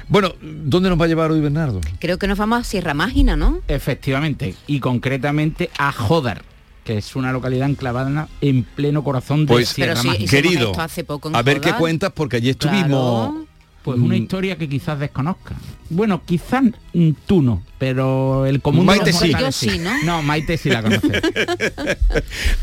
Bueno, 0.10 0.34
¿dónde 0.42 0.90
nos 0.90 1.00
va 1.00 1.06
a 1.06 1.08
llevar 1.08 1.32
hoy 1.32 1.40
Bernardo? 1.40 1.80
Creo 2.00 2.18
que 2.18 2.28
nos 2.28 2.38
vamos 2.38 2.60
a 2.60 2.64
Sierra 2.64 2.94
Mágina, 2.96 3.36
¿no? 3.38 3.60
Efectivamente, 3.68 4.56
y 4.68 4.80
concretamente 4.80 5.70
a 5.78 5.92
Jodar, 5.92 6.44
que 6.90 6.98
es 6.98 7.16
una 7.16 7.32
localidad 7.32 7.70
enclavada 7.70 8.28
en 8.42 8.64
pleno 8.64 9.04
corazón 9.04 9.46
de 9.46 9.54
Pues, 9.54 9.70
Sierra 9.70 9.94
Pero 10.02 10.16
sí, 10.16 10.26
Querido, 10.26 10.74
hace 10.80 11.04
poco 11.04 11.30
en 11.30 11.36
a 11.36 11.44
ver 11.44 11.62
qué 11.62 11.72
cuentas, 11.74 12.12
porque 12.16 12.38
allí 12.38 12.50
estuvimos... 12.50 13.30
Claro. 13.30 13.46
Pues 13.84 14.00
una 14.00 14.16
Mm. 14.16 14.22
historia 14.24 14.56
que 14.58 14.68
quizás 14.68 14.98
desconozca. 15.00 15.54
Bueno, 15.92 16.24
quizás 16.26 16.64
mm, 16.94 17.10
tú 17.28 17.44
no, 17.44 17.62
pero 17.78 18.48
el 18.48 18.60
común 18.62 18.80
de 18.82 18.86
Maite 18.88 19.12
los 19.12 19.20
sí. 19.22 19.30
mortales 19.30 19.62
Yo 19.62 19.72
sí, 19.72 19.78
¿no? 19.78 19.92
No, 20.04 20.24
Maite 20.24 20.58
sí 20.58 20.70
la 20.72 20.82
conoce. 20.82 21.08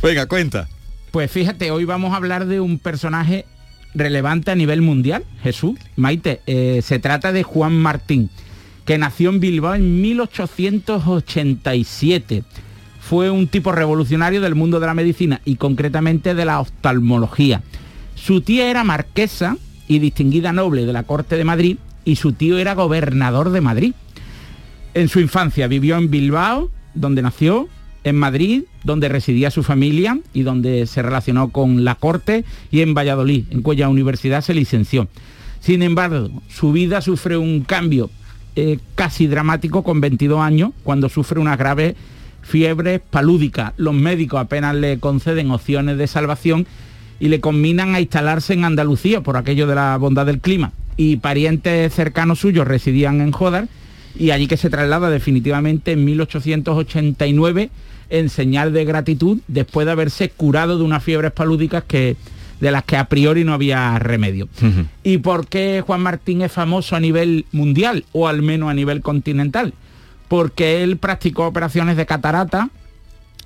Venga, 0.02 0.26
cuenta. 0.26 0.68
Pues 1.12 1.30
fíjate, 1.30 1.70
hoy 1.70 1.84
vamos 1.84 2.12
a 2.12 2.16
hablar 2.16 2.46
de 2.46 2.58
un 2.58 2.80
personaje 2.80 3.44
relevante 3.94 4.50
a 4.50 4.56
nivel 4.56 4.82
mundial, 4.82 5.22
Jesús. 5.42 5.78
Maite, 5.94 6.40
eh, 6.48 6.80
se 6.84 6.98
trata 6.98 7.30
de 7.32 7.44
Juan 7.44 7.76
Martín, 7.76 8.28
que 8.84 8.98
nació 8.98 9.30
en 9.30 9.38
Bilbao 9.38 9.76
en 9.76 10.00
1887. 10.02 12.42
Fue 13.08 13.30
un 13.30 13.46
tipo 13.46 13.70
revolucionario 13.70 14.40
del 14.40 14.56
mundo 14.56 14.80
de 14.80 14.86
la 14.86 14.94
medicina 14.94 15.40
y 15.44 15.54
concretamente 15.54 16.34
de 16.34 16.44
la 16.44 16.58
oftalmología. 16.58 17.62
Su 18.16 18.40
tía 18.40 18.68
era 18.68 18.82
marquesa 18.82 19.56
y 19.86 20.00
distinguida 20.00 20.52
noble 20.52 20.86
de 20.86 20.92
la 20.92 21.04
corte 21.04 21.36
de 21.36 21.44
Madrid 21.44 21.76
y 22.04 22.16
su 22.16 22.32
tío 22.32 22.58
era 22.58 22.74
gobernador 22.74 23.50
de 23.50 23.60
Madrid. 23.60 23.94
En 24.92 25.08
su 25.08 25.20
infancia 25.20 25.68
vivió 25.68 25.96
en 25.96 26.10
Bilbao, 26.10 26.68
donde 26.94 27.22
nació, 27.22 27.68
en 28.02 28.16
Madrid, 28.16 28.64
donde 28.82 29.08
residía 29.08 29.52
su 29.52 29.62
familia 29.62 30.18
y 30.34 30.42
donde 30.42 30.88
se 30.88 31.00
relacionó 31.00 31.50
con 31.50 31.84
la 31.84 31.94
corte, 31.94 32.44
y 32.72 32.80
en 32.80 32.92
Valladolid, 32.92 33.44
en 33.50 33.62
cuya 33.62 33.88
universidad 33.88 34.40
se 34.40 34.52
licenció. 34.52 35.06
Sin 35.60 35.84
embargo, 35.84 36.30
su 36.48 36.72
vida 36.72 37.00
sufre 37.00 37.36
un 37.36 37.60
cambio 37.60 38.10
eh, 38.56 38.80
casi 38.96 39.28
dramático 39.28 39.84
con 39.84 40.00
22 40.00 40.40
años, 40.40 40.72
cuando 40.82 41.08
sufre 41.08 41.38
una 41.38 41.56
grave 41.56 41.94
fiebre 42.46 43.00
palúdica. 43.00 43.74
Los 43.76 43.94
médicos 43.94 44.40
apenas 44.40 44.74
le 44.74 44.98
conceden 44.98 45.50
opciones 45.50 45.98
de 45.98 46.06
salvación 46.06 46.66
y 47.18 47.28
le 47.28 47.40
combinan 47.40 47.94
a 47.94 48.00
instalarse 48.00 48.54
en 48.54 48.64
Andalucía 48.64 49.20
por 49.20 49.36
aquello 49.36 49.66
de 49.66 49.74
la 49.74 49.96
bondad 49.96 50.26
del 50.26 50.40
clima. 50.40 50.72
Y 50.96 51.16
parientes 51.16 51.92
cercanos 51.92 52.38
suyos 52.38 52.66
residían 52.66 53.20
en 53.20 53.32
Jodar 53.32 53.68
y 54.18 54.30
allí 54.30 54.46
que 54.46 54.56
se 54.56 54.70
traslada 54.70 55.10
definitivamente 55.10 55.92
en 55.92 56.04
1889 56.04 57.70
en 58.08 58.28
señal 58.28 58.72
de 58.72 58.84
gratitud 58.84 59.38
después 59.48 59.84
de 59.84 59.92
haberse 59.92 60.30
curado 60.30 60.78
de 60.78 60.84
unas 60.84 61.02
fiebres 61.02 61.32
palúdicas 61.32 61.84
que 61.84 62.16
de 62.60 62.70
las 62.70 62.84
que 62.84 62.96
a 62.96 63.08
priori 63.08 63.44
no 63.44 63.52
había 63.52 63.98
remedio. 63.98 64.48
¿Y 65.02 65.18
por 65.18 65.46
qué 65.46 65.82
Juan 65.84 66.00
Martín 66.00 66.40
es 66.40 66.52
famoso 66.52 66.96
a 66.96 67.00
nivel 67.00 67.44
mundial 67.52 68.04
o 68.12 68.28
al 68.28 68.40
menos 68.40 68.70
a 68.70 68.74
nivel 68.74 69.02
continental? 69.02 69.74
Porque 70.28 70.82
él 70.82 70.96
practicó 70.96 71.46
operaciones 71.46 71.96
de 71.96 72.06
catarata 72.06 72.70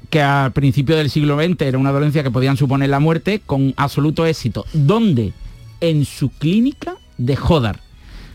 que 0.09 0.23
al 0.23 0.53
principio 0.53 0.97
del 0.97 1.11
siglo 1.11 1.37
XX 1.37 1.61
era 1.63 1.79
una 1.79 1.93
dolencia 1.93 2.23
que 2.23 2.31
podían 2.31 2.57
suponer 2.57 2.89
la 2.89 3.01
muerte 3.01 3.41
con 3.45 3.75
absoluto 3.77 4.27
éxito. 4.27 4.65
¿Dónde? 4.73 5.33
En 5.81 6.05
su 6.05 6.31
clínica 6.31 6.95
de 7.19 7.37
Jodar. 7.37 7.81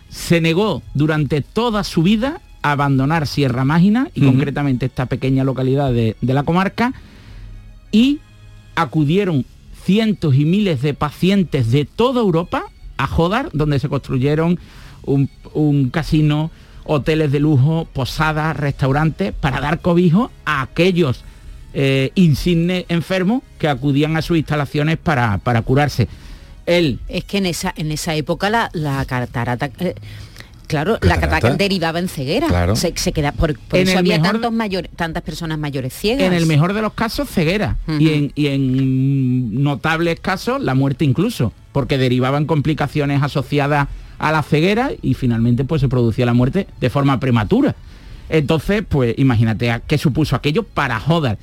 Se 0.10 0.40
negó 0.42 0.84
durante 0.94 1.42
toda 1.42 1.84
su 1.84 2.04
vida 2.04 2.42
a 2.62 2.72
abandonar 2.72 3.28
Sierra 3.28 3.66
Mágina 3.66 4.10
y 4.14 4.22
concretamente 4.22 4.86
esta 4.86 5.08
pequeña 5.08 5.44
localidad 5.44 5.92
de, 5.92 6.16
de 6.22 6.34
la 6.34 6.44
comarca 6.44 6.94
y 7.92 8.20
acudieron 8.76 9.46
cientos 9.84 10.36
y 10.36 10.46
miles 10.46 10.82
de 10.82 10.94
pacientes 10.94 11.72
de 11.72 11.86
toda 11.86 12.22
Europa 12.22 12.66
a 12.98 13.08
Jodar, 13.08 13.50
donde 13.54 13.80
se 13.80 13.90
construyeron 13.90 14.60
un, 15.04 15.30
un 15.54 15.90
casino, 15.90 16.50
hoteles 16.86 17.32
de 17.32 17.40
lujo, 17.40 17.88
posadas, 17.92 18.56
restaurantes, 18.56 19.34
para 19.34 19.60
dar 19.60 19.80
cobijo 19.82 20.32
a 20.46 20.62
aquellos 20.62 21.24
eh, 21.74 22.12
insignes 22.16 22.86
enfermos 22.88 23.42
que 23.58 23.68
acudían 23.68 24.16
a 24.18 24.22
sus 24.22 24.38
instalaciones 24.38 24.98
para, 24.98 25.40
para 25.40 25.62
curarse. 25.62 26.08
Él, 26.66 27.00
Es 27.08 27.26
que 27.26 27.38
en 27.40 27.46
esa, 27.48 27.74
en 27.76 27.92
esa 27.92 28.16
época 28.16 28.50
la, 28.50 28.70
la 28.74 29.04
catarata... 29.06 29.70
eh, 29.80 29.96
Claro, 30.68 30.98
la 31.04 31.20
¿Catarata? 31.20 31.56
derivaba 31.58 32.00
en 32.00 32.08
ceguera. 32.10 32.48
Claro. 32.48 32.76
Se, 32.76 32.92
se 32.98 33.12
queda, 33.12 33.32
por, 33.34 33.56
por 33.60 33.78
En 33.78 33.84
eso 33.84 33.92
el 33.92 33.98
había 34.00 34.18
mejor 34.18 34.32
tantos 34.32 34.52
mayores, 34.52 34.90
tantas 34.96 35.22
personas 35.22 35.60
mayores 35.60 35.94
ciegas. 35.94 36.26
en 36.26 36.34
el 36.34 36.48
mejor 36.48 36.74
de 36.74 36.82
los 36.82 36.94
casos, 36.94 37.30
ceguera. 37.30 37.78
Y, 38.00 38.10
en, 38.14 38.32
y 38.34 38.48
en 38.48 39.62
notables 39.62 40.20
casos, 40.20 40.60
la 40.64 40.74
muerte 40.74 41.06
incluso, 41.06 41.54
porque 41.72 42.00
derivaban 42.00 42.46
complicaciones 42.46 43.22
asociadas 43.22 43.90
a 44.18 44.32
la 44.32 44.44
ceguera 44.44 44.92
y 45.02 45.14
finalmente 45.14 45.66
pues 45.66 45.82
se 45.82 45.90
producía 45.90 46.26
la 46.26 46.34
muerte 46.34 46.68
de 46.80 46.90
forma 46.90 47.20
prematura. 47.20 47.76
Entonces, 48.30 48.84
pues 48.88 49.16
imagínate 49.18 49.72
a 49.72 49.80
qué 49.80 49.98
supuso 49.98 50.36
aquello 50.36 50.64
para 50.64 51.00
Jodar. 51.00 51.38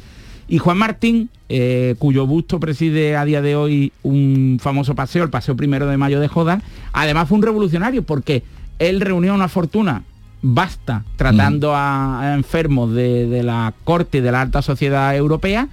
Y 0.49 0.59
Juan 0.59 0.79
Martín, 0.79 1.31
eh, 1.49 1.95
cuyo 1.99 2.27
busto 2.27 2.61
preside 2.61 3.17
a 3.17 3.25
día 3.25 3.41
de 3.41 3.57
hoy 3.57 3.93
un 4.03 4.59
famoso 4.61 4.95
paseo, 4.95 5.23
el 5.25 5.31
Paseo 5.31 5.57
Primero 5.57 5.87
de 5.87 5.97
Mayo 5.97 6.21
de 6.21 6.29
Jodar, 6.29 6.63
además 6.93 7.29
fue 7.29 7.39
un 7.39 7.43
revolucionario 7.43 8.03
porque 8.03 8.43
él 8.79 9.01
reunió 9.01 9.35
una 9.35 9.49
fortuna 9.49 10.03
vasta 10.43 11.05
tratando 11.17 11.75
a, 11.75 12.21
a 12.21 12.35
enfermos 12.35 12.93
de, 12.93 13.29
de 13.29 13.45
la 13.45 13.73
corte 13.85 14.19
y 14.19 14.21
de 14.21 14.33
la 14.33 14.41
alta 14.41 14.61
sociedad 14.61 15.17
europea 15.17 15.69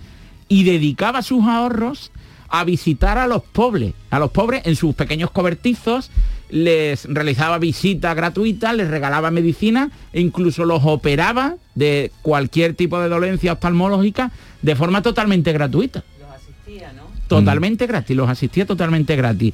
y 0.48 0.64
dedicaba 0.64 1.24
sus 1.24 1.44
ahorros 1.46 2.12
a 2.50 2.64
visitar 2.64 3.18
a 3.18 3.28
los 3.28 3.44
pobres, 3.44 3.94
a 4.12 4.20
los 4.20 4.32
pobres 4.32 4.62
en 4.66 4.76
sus 4.76 4.96
pequeños 4.96 5.32
cobertizos, 5.32 6.12
les 6.50 7.06
realizaba 7.06 7.60
visitas 7.60 8.16
gratuitas, 8.16 8.76
les 8.76 8.88
regalaba 8.88 9.32
medicina 9.32 9.92
e 10.14 10.22
incluso 10.22 10.66
los 10.66 10.82
operaba 10.84 11.56
de 11.76 12.12
cualquier 12.22 12.74
tipo 12.74 13.00
de 13.00 13.10
dolencia 13.10 13.54
oftalmológica 13.54 14.32
de 14.62 14.76
forma 14.76 15.02
totalmente 15.02 15.54
gratuita. 15.54 16.04
Totalmente 17.28 17.86
gratis, 17.86 18.18
los 18.18 18.28
asistía 18.28 18.66
totalmente 18.66 19.16
gratis. 19.16 19.54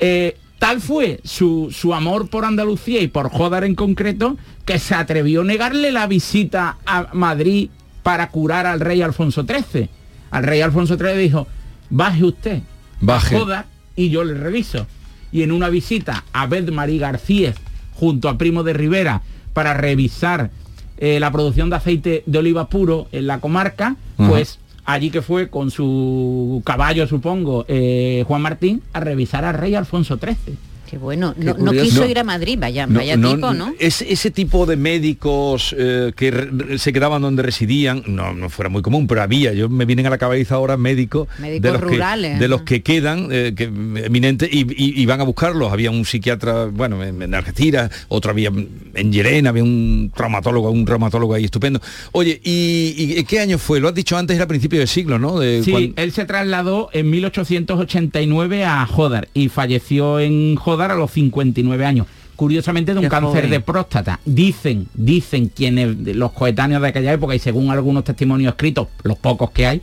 Eh, 0.00 0.36
tal 0.58 0.80
fue 0.80 1.20
su, 1.22 1.68
su 1.70 1.94
amor 1.94 2.28
por 2.28 2.44
Andalucía 2.44 3.00
y 3.00 3.06
por 3.06 3.30
Jodar 3.30 3.62
en 3.62 3.76
concreto 3.76 4.36
que 4.64 4.80
se 4.80 4.96
atrevió 4.96 5.42
a 5.42 5.44
negarle 5.44 5.92
la 5.92 6.08
visita 6.08 6.78
a 6.84 7.10
Madrid 7.12 7.70
para 8.02 8.30
curar 8.30 8.66
al 8.66 8.80
rey 8.80 9.00
Alfonso 9.00 9.44
XIII. 9.44 9.88
Al 10.32 10.42
rey 10.42 10.60
Alfonso 10.60 10.96
XIII 10.96 11.16
dijo, 11.16 11.46
baje 11.88 12.24
usted, 12.24 12.62
Baje. 13.00 13.36
a 13.36 13.38
Jodar 13.38 13.66
y 13.94 14.10
yo 14.10 14.24
le 14.24 14.34
reviso. 14.34 14.86
Y 15.34 15.42
en 15.42 15.52
una 15.52 15.68
visita 15.68 16.24
a 16.32 16.46
Beth 16.46 16.70
Marie 16.70 17.00
García 17.00 17.52
junto 17.92 18.28
a 18.28 18.38
Primo 18.38 18.62
de 18.62 18.72
Rivera 18.72 19.20
para 19.52 19.74
revisar 19.74 20.50
eh, 20.96 21.18
la 21.18 21.32
producción 21.32 21.70
de 21.70 21.76
aceite 21.76 22.22
de 22.24 22.38
oliva 22.38 22.68
puro 22.68 23.08
en 23.10 23.26
la 23.26 23.40
comarca, 23.40 23.96
pues 24.16 24.60
allí 24.84 25.10
que 25.10 25.22
fue 25.22 25.50
con 25.50 25.72
su 25.72 26.62
caballo, 26.64 27.08
supongo, 27.08 27.64
eh, 27.66 28.24
Juan 28.28 28.42
Martín, 28.42 28.82
a 28.92 29.00
revisar 29.00 29.44
al 29.44 29.54
rey 29.54 29.74
Alfonso 29.74 30.18
XIII. 30.18 30.56
Qué 30.94 30.98
bueno. 30.98 31.34
Qué 31.34 31.54
No, 31.58 31.72
quiso 31.72 32.02
No. 32.02 32.08
ir 32.08 32.18
a 32.20 32.24
Madrid, 32.24 32.56
vaya, 32.60 32.86
No, 32.86 33.00
vaya 33.00 33.16
no, 33.16 33.34
tipo, 33.34 33.52
¿no? 33.52 33.74
Ese, 33.80 34.12
ese 34.12 34.30
tipo 34.30 34.64
de 34.64 34.76
médicos 34.76 35.74
eh, 35.76 36.12
que 36.14 36.30
re- 36.30 36.78
se 36.78 36.92
quedaban 36.92 37.20
donde 37.20 37.42
residían, 37.42 38.04
no, 38.06 38.32
no 38.32 38.48
fuera 38.48 38.68
muy 38.68 38.80
común, 38.80 39.08
pero 39.08 39.22
había, 39.22 39.52
yo 39.52 39.68
me 39.68 39.86
vienen 39.86 40.06
a 40.06 40.10
la 40.10 40.18
cabeza 40.18 40.54
ahora 40.54 40.76
médicos, 40.76 41.26
Médicos 41.40 41.62
de 41.62 41.72
los 41.72 41.80
rurales, 41.80 42.34
que, 42.34 42.38
de 42.38 42.48
los 42.48 42.62
que 42.62 42.82
quedan 42.84 43.28
eh, 43.32 43.54
que, 43.56 43.64
eminentes 43.64 44.48
y, 44.52 44.60
y- 44.60 45.02
y 45.02 45.06
van 45.06 45.20
a 45.20 45.24
buscarlos. 45.24 45.72
Había 45.72 45.90
un 45.90 46.04
psiquiatra, 46.04 46.66
bueno, 46.66 47.02
en, 47.02 47.20
en 47.22 47.34
Algeciras, 47.34 47.90
otro 48.08 48.30
había 48.30 48.50
en 48.50 49.12
Llerena, 49.12 49.50
había 49.50 49.64
un 49.64 50.12
traumatólogo, 50.14 50.70
un 50.70 50.86
reumatólogo 50.86 51.34
ahí 51.34 51.44
estupendo. 51.46 51.80
Oye, 52.12 52.40
¿y, 52.44 53.16
y 53.18 53.24
qué 53.24 53.40
año 53.40 53.58
fue? 53.58 53.80
Lo 53.80 53.88
has 53.88 53.94
dicho 53.96 54.16
antes, 54.16 54.36
era 54.36 54.44
a 54.44 54.48
principio 54.48 54.78
del 54.78 54.86
siglo, 54.88 55.18
¿no? 55.18 55.40
De 55.40 55.64
Sí, 55.64 55.92
él 55.96 56.12
se 56.12 56.24
trasladó 56.24 56.88
en 56.92 57.10
1889 57.10 58.64
a 58.64 58.86
Jodar 58.86 59.28
y 59.34 59.48
falleció 59.48 60.20
en 60.20 60.54
Jodar 60.56 60.83
a 60.90 60.94
los 60.94 61.10
59 61.12 61.84
años. 61.86 62.06
curiosamente 62.36 62.92
de 62.94 62.98
un 62.98 63.04
Qué 63.04 63.08
cáncer 63.10 63.30
joven. 63.42 63.50
de 63.50 63.60
próstata. 63.60 64.18
Dicen, 64.24 64.88
dicen 64.94 65.52
quienes, 65.54 65.96
los 66.16 66.32
coetáneos 66.32 66.82
de 66.82 66.88
aquella 66.88 67.12
época 67.12 67.32
y 67.36 67.38
según 67.38 67.70
algunos 67.70 68.02
testimonios 68.02 68.50
escritos, 68.54 68.88
los 69.04 69.16
pocos 69.18 69.52
que 69.52 69.66
hay, 69.68 69.82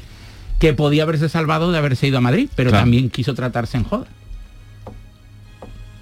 que 0.59 0.73
podía 0.73 1.03
haberse 1.03 1.29
salvado 1.29 1.71
de 1.71 1.77
haberse 1.77 2.07
ido 2.07 2.17
a 2.17 2.21
Madrid, 2.21 2.49
pero 2.55 2.69
Claro. 2.71 2.83
también 2.83 3.09
quiso 3.09 3.33
tratarse 3.35 3.77
en 3.77 3.85
joda. 3.85 4.07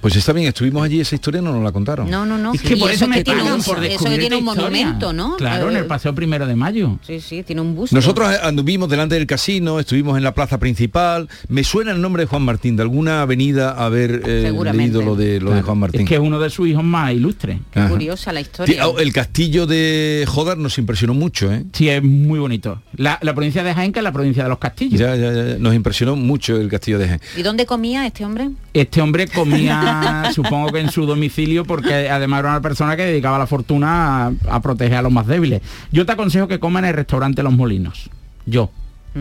Pues 0.02 0.16
está 0.16 0.32
bien, 0.34 0.48
estuvimos 0.48 0.84
allí, 0.84 1.00
esa 1.02 1.16
historia 1.16 1.42
no 1.42 1.52
nos 1.52 1.64
la 1.64 1.72
contaron. 1.74 2.10
No, 2.10 2.26
no, 2.26 2.38
no. 2.38 2.54
Es 2.54 2.62
que 2.62 2.78
por 2.78 2.90
eso, 2.90 3.06
me 3.08 3.18
que 3.18 3.24
tiene 3.26 3.42
pagan 3.42 3.56
un- 3.58 3.64
por 3.64 3.84
Eso 3.84 4.06
que 4.06 4.18
tiene 4.18 4.38
un 4.38 4.46
monumento, 4.46 5.12
¿no? 5.12 5.36
Claro, 5.36 5.70
en 5.70 5.76
Eh, 5.76 5.80
el 5.80 5.86
paseo 5.88 6.16
primero 6.16 6.48
de 6.48 6.56
mayo. 6.56 6.98
Sí, 7.06 7.20
sí, 7.20 7.44
tiene 7.44 7.62
un 7.62 7.76
busto. 7.76 7.96
Nosotros 7.96 8.30
anduvimos 8.42 8.88
delante 8.90 9.16
del 9.16 9.28
casino, 9.28 9.80
estuvimos 9.80 10.18
en 10.18 10.24
la 10.24 10.34
plaza 10.34 10.58
principal. 10.58 11.28
Me 11.50 11.64
suena 11.64 11.92
el 11.92 12.00
nombre 12.02 12.24
de 12.24 12.28
Juan 12.28 12.44
Martín, 12.44 12.76
de 12.78 12.84
alguna 12.84 13.22
avenida 13.24 13.72
haber 13.72 14.22
eh, 14.26 14.52
leído 14.74 15.02
lo 15.02 15.16
de, 15.16 15.40
lo 15.42 15.50
de 15.50 15.56
Claro. 15.56 15.66
Juan 15.66 15.78
Martín. 15.80 16.02
Es 16.02 16.08
que 16.08 16.16
es 16.16 16.22
uno 16.22 16.40
de 16.40 16.50
sus 16.50 16.68
hijos 16.70 16.84
más 16.84 17.12
ilustres. 17.12 17.60
Ajá. 17.76 17.90
Curiosa 17.90 18.32
la 18.32 18.42
historia. 18.42 18.86
El 19.00 19.12
castillo 19.12 19.66
de 19.68 20.24
Jodar 20.28 20.58
nos 20.58 20.78
impresionó 20.78 21.14
mucho, 21.14 21.52
¿eh? 21.52 21.66
Sí, 21.74 21.90
es 21.90 22.02
muy 22.02 22.40
bonito. 22.40 22.82
La, 22.96 23.20
la 23.22 23.34
provincia 23.34 23.64
de 23.64 23.74
Jaén, 23.74 23.92
que 23.92 24.00
es 24.00 24.04
la 24.04 24.12
provincia 24.14 24.44
de 24.44 24.50
los 24.50 24.60
castillos. 24.60 25.00
Ya, 25.00 25.16
ya, 25.16 25.34
ya, 25.34 25.58
nos 25.60 25.74
impresionó 25.76 26.16
mucho 26.16 26.56
el 26.56 26.70
castillo 26.70 27.00
de 27.00 27.08
Jaén. 27.08 27.22
¿Y 27.36 27.42
dónde 27.44 27.66
comía 27.66 28.06
este 28.06 28.24
hombre? 28.24 28.50
Este 28.74 29.02
hombre 29.02 29.28
comía, 29.28 29.82
supongo 30.34 30.72
que 30.72 30.80
en 30.80 30.92
su 30.92 31.06
domicilio, 31.06 31.66
porque 31.66 32.10
además 32.10 32.40
era 32.42 32.50
una 32.50 32.62
persona 32.62 32.96
que 32.96 33.04
dedicaba 33.06 33.38
la 33.38 33.48
fortuna 33.48 34.28
a, 34.28 34.32
a 34.50 34.62
proteger 34.62 34.98
a 34.98 35.02
los 35.02 35.12
más 35.12 35.28
débiles. 35.28 35.62
Yo 35.92 36.06
te 36.06 36.12
aconsejo 36.14 36.48
que 36.48 36.60
coma 36.60 36.80
en 36.80 36.86
el 36.86 36.94
restaurante 36.94 37.44
Los 37.44 37.54
Molinos. 37.54 38.10
Yo, 38.46 38.72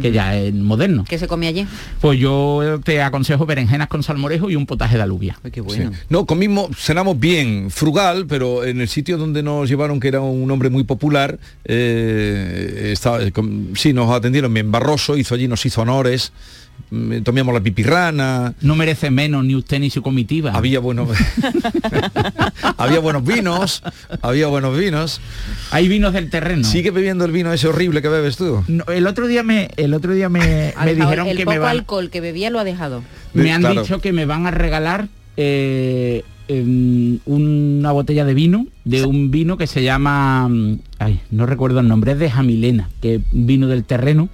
que 0.03 0.13
ya 0.13 0.37
es 0.37 0.55
moderno. 0.55 1.05
¿Qué 1.09 1.19
se 1.19 1.27
comía 1.27 1.49
allí? 1.49 1.67
Pues 2.01 2.21
yo 2.21 2.79
te 2.85 3.03
aconsejo 3.03 3.47
berenjenas 3.47 3.89
con 3.89 4.03
salmorejo 4.03 4.49
y 4.51 4.55
un 4.55 4.67
potaje 4.67 4.97
de 4.97 5.03
alubia. 5.03 5.39
qué 5.51 5.63
Sí. 5.69 5.83
No, 6.09 6.25
comimos, 6.27 6.69
cenamos 6.77 7.19
bien, 7.19 7.71
frugal, 7.71 8.27
pero 8.29 8.65
en 8.65 8.81
el 8.81 8.89
sitio 8.89 9.17
donde 9.19 9.43
nos 9.43 9.69
llevaron, 9.69 9.99
que 9.99 10.09
era 10.09 10.21
un 10.21 10.49
hombre 10.51 10.71
muy 10.71 10.85
popular, 10.85 11.39
eh, 11.65 12.91
estaba, 12.93 13.23
eh, 13.23 13.33
com- 13.33 13.75
sí, 13.75 13.93
nos 13.93 14.11
atendieron 14.11 14.53
bien. 14.53 14.71
Barroso 14.71 15.17
hizo 15.17 15.35
allí, 15.35 15.49
nos 15.49 15.65
hizo 15.67 15.83
honores, 15.83 16.33
tomamos 17.25 17.53
la 17.55 17.61
pipirrana, 17.61 18.55
No 18.61 18.75
merece 18.77 19.11
menos 19.11 19.45
ni 19.45 19.55
usted 19.55 19.79
ni 19.81 19.91
su 19.91 20.03
comitiva. 20.03 20.53
había 20.53 20.81
buenos, 20.81 21.09
había 22.77 23.01
buenos 23.01 23.25
vinos, 23.25 23.83
había 24.23 24.47
buenos 24.47 24.77
vinos. 24.79 25.21
Hay 25.71 25.89
vinos 25.89 26.13
del 26.13 26.31
terreno. 26.31 26.65
Sigue 26.65 26.91
bebiendo 26.91 27.25
el 27.25 27.33
vino 27.33 27.53
ese 27.53 27.69
horrible 27.69 28.03
que 28.03 28.09
bebes 28.09 28.37
tú. 28.37 28.65
No, 28.69 28.85
el 28.87 29.07
otro 29.07 29.27
día 29.27 29.43
me, 29.43 29.71
el 29.77 29.95
otro 29.95 30.13
día 30.15 30.29
me, 30.29 30.73
me 30.85 30.95
dijeron 30.95 31.27
el 31.29 31.37
que 31.37 31.45
poco 31.45 31.55
me 31.55 31.59
van, 31.59 31.71
alcohol 31.71 32.11
que 32.11 32.21
bebía 32.21 32.51
lo 32.51 32.59
ha 32.59 32.65
dejado. 32.65 33.03
me 33.35 33.53
han 33.53 33.61
Claro. 33.61 33.83
dicho 33.83 34.01
que 34.01 34.13
me 34.13 34.25
van 34.27 34.47
a 34.47 34.51
regalar 34.51 35.09
eh, 35.37 36.23
em, 36.49 37.19
una 37.27 37.93
botella 37.93 38.25
de 38.25 38.35
vino 38.35 38.67
de 38.85 39.05
un 39.05 39.31
vino 39.31 39.57
que 39.59 39.67
se 39.67 39.83
llama 39.83 40.49
mm, 40.49 40.79
ay 40.99 41.21
no 41.31 41.45
recuerdo 41.47 41.81
el 41.81 41.89
nombre 41.89 42.13
es 42.13 42.19
de 42.19 42.31
Jamilena 42.31 42.89
que 43.03 43.17
es 43.17 43.21
un 43.33 43.47
vino 43.47 43.67
del 43.69 43.85
terreno 43.85 44.29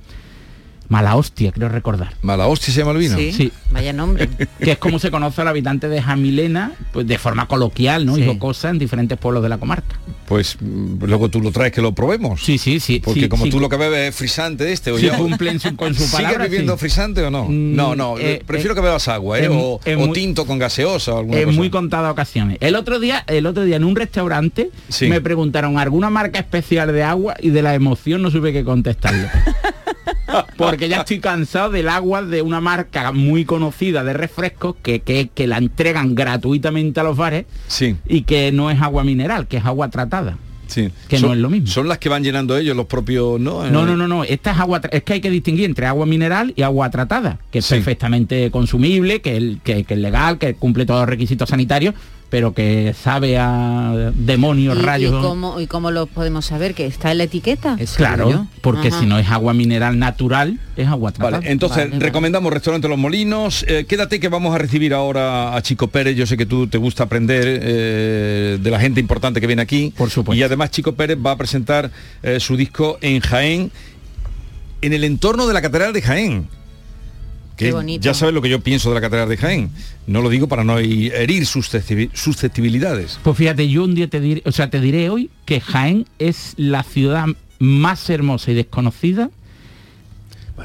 mala 0.89 1.17
hostia 1.17 1.51
creo 1.53 1.69
recordar 1.69 2.13
Mala 2.23 2.47
hostia 2.47 2.73
se 2.75 2.81
llama 2.81 2.93
el 2.93 2.99
vino. 2.99 3.17
Sí. 3.17 3.33
Sí. 3.33 3.53
Vaya 3.71 3.93
nombre. 3.93 4.29
que 4.61 4.73
es 4.73 4.79
como 4.79 4.99
se 4.99 5.11
conoce 5.11 5.41
al 5.41 5.49
habitante 5.49 5.89
de 5.89 6.01
Jamilena 6.03 6.73
pues 6.93 7.07
de 7.07 7.19
forma 7.19 7.47
coloquial 7.49 8.05
no 8.07 8.15
Sí. 8.17 8.23
y 8.23 8.27
jocosa 8.27 8.71
en 8.71 8.79
diferentes 8.79 9.17
pueblos 9.19 9.43
de 9.43 9.49
la 9.49 9.59
comarca 9.59 9.97
Pues 10.27 10.57
mm, 10.61 11.05
luego 11.05 11.29
tú 11.31 11.41
lo 11.41 11.51
traes 11.53 11.73
que 11.73 11.81
lo 11.83 11.93
probemos. 11.93 12.43
sí 12.43 12.59
sí 12.59 12.81
sí 12.81 13.01
Porque 13.05 13.23
sí, 13.23 13.29
como 13.29 13.45
sí. 13.45 13.51
tú 13.51 13.61
lo 13.61 13.69
que 13.69 13.77
bebes 13.77 14.11
es 14.11 14.15
frisante 14.15 14.73
este 14.73 14.91
o 14.93 14.99
ya. 14.99 15.17
cumplen 15.17 15.59
su- 15.61 15.75
con 15.77 15.95
su 15.95 16.01
¿Sigues 16.05 16.13
palabra, 16.17 16.45
bebiendo 16.45 16.75
sí. 16.75 16.81
frisante 16.81 17.23
o 17.23 17.31
no? 17.31 17.45
Mm, 17.45 17.75
no, 17.75 17.97
no, 17.97 18.19
eh, 18.19 18.43
prefiero 18.47 18.73
eh, 18.73 18.77
que 18.77 18.81
bebas 18.83 19.09
agua, 19.09 19.39
¿eh? 19.41 19.49
o, 19.49 19.81
o 19.81 19.81
muy- 19.99 20.13
tinto 20.13 20.47
con 20.47 20.59
gaseosa 20.59 21.15
o 21.15 21.19
alguna 21.21 21.39
en 21.39 21.45
cosa. 21.47 21.57
muy 21.57 21.71
contadas 21.71 22.13
ocasiones. 22.13 22.59
El 22.61 22.75
otro 22.77 23.01
día, 23.01 23.25
el 23.27 23.47
otro 23.47 23.65
día 23.65 23.77
en 23.77 23.85
un 23.85 23.97
restaurante 23.97 24.71
Sí. 24.89 25.09
me 25.09 25.21
preguntaron 25.21 25.79
alguna 25.79 26.11
marca 26.11 26.39
especial 26.39 26.93
de 26.93 27.03
agua 27.03 27.37
y 27.41 27.51
de 27.51 27.63
la 27.63 27.75
emoción 27.75 28.23
no 28.23 28.31
supe 28.31 28.53
qué 28.53 28.65
contestarle. 28.65 29.29
Porque 30.57 30.89
ya 30.89 30.99
estoy 31.01 31.19
cansado 31.21 31.71
del 31.71 31.89
agua 31.89 32.23
de 32.23 32.43
una 32.43 32.61
marca 32.61 33.13
muy 33.13 33.45
conocida 33.45 34.05
de 34.05 34.13
refrescos 34.13 34.77
que, 34.83 35.01
que, 35.01 35.29
que 35.35 35.47
la 35.47 35.59
entregan 35.59 36.15
gratuitamente 36.15 37.01
a 37.01 37.03
los 37.03 37.17
bares 37.17 37.47
Sí, 37.67 37.97
y 38.09 38.23
que 38.23 38.53
no 38.53 38.71
es 38.71 38.81
agua 38.81 39.05
mineral, 39.05 39.47
que 39.47 39.59
es 39.59 39.65
agua 39.65 39.91
tratada. 39.91 40.37
sí. 40.67 40.91
Que 41.09 41.19
son, 41.19 41.29
no 41.29 41.35
es 41.35 41.41
lo 41.41 41.51
mismo. 41.51 41.67
Son 41.69 41.89
las 41.89 41.99
que 41.99 42.09
van 42.09 42.23
llenando 42.25 42.57
ellos 42.57 42.75
los 42.77 42.87
propios, 42.87 43.39
¿no? 43.41 43.63
No, 43.71 43.83
Eh, 43.83 43.87
no, 43.87 43.97
no, 43.97 44.09
no. 44.09 44.25
Esta 44.25 44.53
es 44.53 44.59
agua, 44.59 44.81
es 44.91 45.03
que 45.03 45.13
hay 45.15 45.21
que 45.21 45.31
distinguir 45.31 45.67
entre 45.67 45.87
agua 45.87 46.07
mineral 46.07 46.53
y 46.57 46.63
agua 46.63 46.91
tratada, 46.91 47.39
que 47.51 47.59
es 47.59 47.67
Sí. 47.67 47.75
perfectamente 47.75 48.51
consumible, 48.51 49.21
que, 49.21 49.37
el- 49.37 49.61
que, 49.63 49.85
que 49.85 49.95
es 49.95 50.01
legal, 50.01 50.39
que 50.39 50.55
cumple 50.55 50.87
todos 50.87 51.01
los 51.01 51.09
requisitos 51.09 51.49
sanitarios, 51.51 51.95
pero 52.31 52.53
que 52.53 52.95
sabe 53.01 53.39
a 53.39 54.11
demonios, 54.15 54.77
¿Y, 54.77 54.81
y 54.81 54.83
rayos. 54.83 55.25
cómo, 55.25 55.61
¿Y 55.61 55.67
cómo 55.69 55.91
lo 55.93 56.07
podemos 56.07 56.45
saber? 56.47 56.75
¿Que 56.75 56.87
está 56.87 57.13
en 57.13 57.19
la 57.19 57.25
etiqueta? 57.25 57.77
Claro, 57.97 58.49
porque 58.61 58.89
Ajá. 58.89 59.01
si 59.01 59.07
no 59.07 59.19
es 59.19 59.29
agua 59.31 59.55
mineral 59.55 59.99
natural, 59.99 60.59
es 60.77 60.89
agua 60.89 61.13
tratada. 61.13 61.39
Vale, 61.39 61.53
entonces 61.53 61.79
Vale, 61.79 61.91
vale. 61.91 62.05
recomendamos 62.05 62.53
Restaurante 62.53 62.89
Los 62.89 62.99
Molinos. 62.99 63.65
Eh, 63.69 63.85
quédate 63.89 64.19
que 64.19 64.29
vamos 64.29 64.55
a 64.55 64.59
recibir 64.59 64.95
ahora 64.95 65.55
a 65.55 65.63
Chico 65.63 65.87
Pérez. 65.89 66.17
Yo 66.17 66.27
sé 66.27 66.37
que 66.37 66.47
tú 66.47 66.67
te 66.67 66.79
gusta 66.79 67.05
aprender 67.05 67.45
eh, 67.47 68.59
de 68.61 68.71
la 68.71 68.81
gente 68.81 68.99
importante 69.01 69.41
que 69.41 69.47
viene 69.47 69.63
aquí. 69.63 69.93
Por 69.97 70.11
supuesto. 70.11 70.39
Y 70.39 70.43
además 70.43 70.71
Chico 70.73 70.93
Pérez 70.95 71.19
va 71.25 71.33
a 71.33 71.37
presentar 71.37 71.91
eh, 72.23 72.41
su 72.41 72.57
disco 72.57 72.99
en 73.01 73.21
Jaén, 73.21 73.71
en 74.83 74.93
el 74.93 75.05
entorno 75.05 75.47
de 75.47 75.55
la 75.55 75.63
Catedral 75.63 75.93
de 75.93 76.03
Jaén. 76.03 76.49
Que 77.57 77.67
Qué 77.67 77.73
bonito. 77.73 78.03
ya 78.05 78.15
sabes 78.15 78.35
lo 78.35 78.43
que 78.43 78.49
yo 78.49 78.61
pienso 78.61 78.89
de 78.89 78.97
la 78.97 79.01
Catedral 79.01 79.29
de 79.29 79.37
Jaén. 79.37 79.71
No 80.09 80.23
lo 80.23 80.29
digo 80.29 80.49
para 80.49 80.65
no 80.65 80.79
herir 80.79 81.45
susceptibi- 81.45 82.11
susceptibilidades. 82.13 83.19
Pues 83.23 83.37
fíjate, 83.37 83.69
yo 83.69 83.85
un 83.85 83.95
día 83.95 84.09
te 84.09 84.21
diré, 84.21 84.43
o 84.45 84.53
sea, 84.53 84.71
te 84.71 84.81
diré 84.81 85.09
hoy 85.11 85.31
que 85.45 85.61
Jaén 85.61 86.07
es 86.19 86.55
la 86.57 86.83
ciudad 86.83 87.27
más 87.61 88.11
hermosa 88.11 88.51
y 88.51 88.55
desconocida 88.55 89.31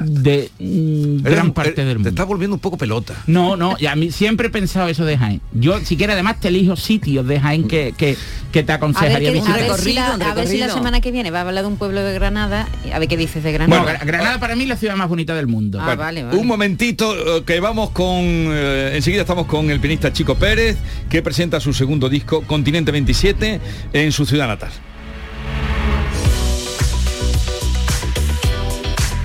de 0.00 0.50
mm, 0.58 1.22
gran 1.22 1.52
parte 1.52 1.84
del 1.84 1.88
Te 1.88 1.94
mundo. 1.94 2.08
estás 2.10 2.26
volviendo 2.26 2.54
un 2.54 2.60
poco 2.60 2.78
pelota. 2.78 3.14
No, 3.26 3.56
no, 3.56 3.74
y 3.78 3.86
a 3.86 3.96
mí 3.96 4.10
siempre 4.12 4.46
he 4.46 4.50
pensado 4.50 4.88
eso 4.88 5.04
de 5.04 5.18
Jaén. 5.18 5.40
Yo, 5.52 5.80
si 5.80 5.96
quieres, 5.96 6.14
además 6.14 6.38
te 6.40 6.48
elijo 6.48 6.76
sitios 6.76 7.26
de 7.26 7.40
Jaén 7.40 7.66
que, 7.66 7.92
que, 7.96 8.16
que 8.52 8.62
te 8.62 8.72
A 8.72 8.76
ver, 8.76 8.82
aconsejaría 8.84 9.18
qué- 9.32 9.38
a, 9.38 9.42
visitar. 9.42 9.60
ver 9.68 9.78
si 9.80 9.92
la, 9.92 10.14
un 10.14 10.22
a 10.22 10.34
ver 10.34 10.46
si 10.46 10.58
la 10.58 10.66
recorrido. 10.66 10.74
semana 10.74 11.00
que 11.00 11.10
viene 11.10 11.30
va 11.30 11.38
a 11.38 11.42
hablar 11.48 11.64
de 11.64 11.68
un 11.68 11.76
pueblo 11.76 12.02
de 12.02 12.14
Granada. 12.14 12.68
y 12.86 12.92
A 12.92 12.98
ver 12.98 13.08
qué 13.08 13.16
dices 13.16 13.42
de 13.42 13.50
Bueno, 13.58 13.66
Granada. 13.82 13.98
Gra- 14.00 14.06
Granada 14.06 14.38
para 14.40 14.54
mí 14.56 14.62
es 14.62 14.68
la 14.68 14.76
ciudad 14.76 14.96
más 14.96 15.08
bonita 15.08 15.34
del 15.34 15.48
mundo. 15.48 15.78
Ah, 15.80 15.84
Bueno, 15.86 16.02
vale, 16.02 16.22
vale. 16.24 16.36
Un 16.38 16.46
momentito 16.46 17.38
eh, 17.38 17.42
que 17.44 17.58
vamos 17.60 17.90
con... 17.90 18.14
eh, 18.22 18.92
enseguida 18.94 19.22
estamos 19.22 19.46
con 19.46 19.70
el 19.70 19.80
pianista 19.80 20.12
Chico 20.12 20.36
Pérez, 20.36 20.76
que 21.08 21.20
presenta 21.22 21.58
su 21.60 21.72
segundo 21.74 22.08
disco, 22.08 22.42
Continente 22.42 22.92
27, 22.92 23.60
en 23.92 24.12
su 24.12 24.24
ciudad 24.24 24.46
natal. 24.46 24.70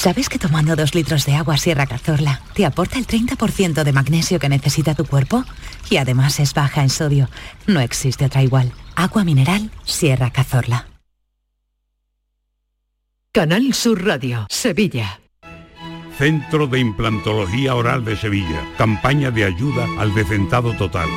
¿Sabes 0.03 0.28
que 0.28 0.40
tomando 0.40 0.74
dos 0.74 0.96
litros 0.96 1.26
de 1.26 1.36
agua 1.36 1.57
Sierra 1.57 1.86
Cazorla 1.86 2.40
te 2.55 2.66
aporta 2.66 2.98
el 2.98 3.07
30% 3.07 3.84
de 3.84 3.92
magnesio 3.92 4.40
que 4.40 4.48
necesita 4.48 4.96
tu 4.96 5.05
cuerpo? 5.05 5.44
Y 5.90 5.98
además 5.98 6.40
es 6.40 6.55
baja 6.55 6.82
en 6.82 6.90
sodio. 6.90 7.28
No 7.68 7.78
existe 7.78 8.24
otra 8.24 8.42
igual. 8.42 8.72
Agua 8.96 9.22
mineral 9.22 9.70
Sierra 9.84 10.32
Cazorla. 10.32 10.88
Canal 13.30 13.72
Sur 13.74 14.05
Radio, 14.05 14.48
Sevilla. 14.50 15.20
Centro 16.18 16.66
de 16.66 16.80
Implantología 16.80 17.76
Oral 17.76 18.05
de 18.05 18.16
Sevilla. 18.16 18.61
Campaña 18.76 19.30
de 19.30 19.44
ayuda 19.44 19.86
al 20.00 20.12
decentado 20.16 20.72
total. 20.76 21.09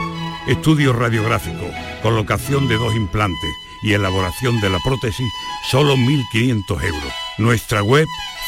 Estudio 0.48 0.94
radiográfico, 0.94 1.66
colocación 2.04 2.68
de 2.68 2.78
dos 2.78 2.96
implantes 2.96 3.50
y 3.82 3.94
elaboración 3.94 4.62
de 4.62 4.70
la 4.70 4.78
prótesis, 4.80 5.32
solo 5.72 5.96
1.500 5.96 6.84
euros. 6.84 7.14
Nuestra 7.40 7.82
web, 7.82 8.08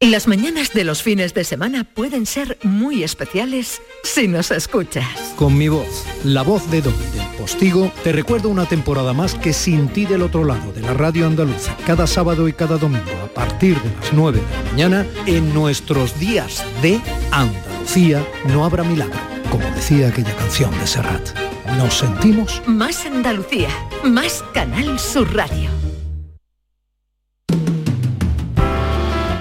Las 0.00 0.28
mañanas 0.28 0.72
de 0.74 0.84
los 0.84 1.02
fines 1.02 1.34
de 1.34 1.42
semana 1.42 1.82
pueden 1.82 2.24
ser 2.24 2.56
muy 2.62 3.02
especiales 3.02 3.82
si 4.04 4.28
nos 4.28 4.52
escuchas. 4.52 5.04
Con 5.34 5.58
mi 5.58 5.68
voz, 5.68 6.04
la 6.22 6.42
voz 6.42 6.70
de 6.70 6.82
Don 6.82 6.94
del 7.12 7.26
Postigo, 7.36 7.90
te 8.04 8.12
recuerdo 8.12 8.48
una 8.48 8.64
temporada 8.64 9.12
más 9.12 9.34
que 9.34 9.52
sin 9.52 9.88
ti 9.88 10.06
del 10.06 10.22
otro 10.22 10.44
lado 10.44 10.72
de 10.72 10.82
la 10.82 10.94
radio 10.94 11.26
andaluza, 11.26 11.76
cada 11.84 12.06
sábado 12.06 12.46
y 12.46 12.52
cada 12.52 12.78
domingo 12.78 13.10
a 13.24 13.34
partir 13.34 13.76
de 13.82 13.90
las 13.96 14.12
9 14.12 14.40
de 14.40 14.64
la 14.64 14.70
mañana, 14.70 15.06
en 15.26 15.52
nuestros 15.52 16.16
días 16.20 16.64
de 16.80 17.00
Andalucía 17.32 18.24
no 18.46 18.64
habrá 18.64 18.84
milagro, 18.84 19.18
como 19.50 19.68
decía 19.74 20.10
aquella 20.10 20.36
canción 20.36 20.70
de 20.78 20.86
Serrat. 20.86 21.36
Nos 21.76 21.94
sentimos 21.94 22.62
Más 22.66 23.04
Andalucía, 23.04 23.70
más 24.04 24.44
Canal 24.54 24.96
Sur 25.00 25.34
Radio. 25.34 25.87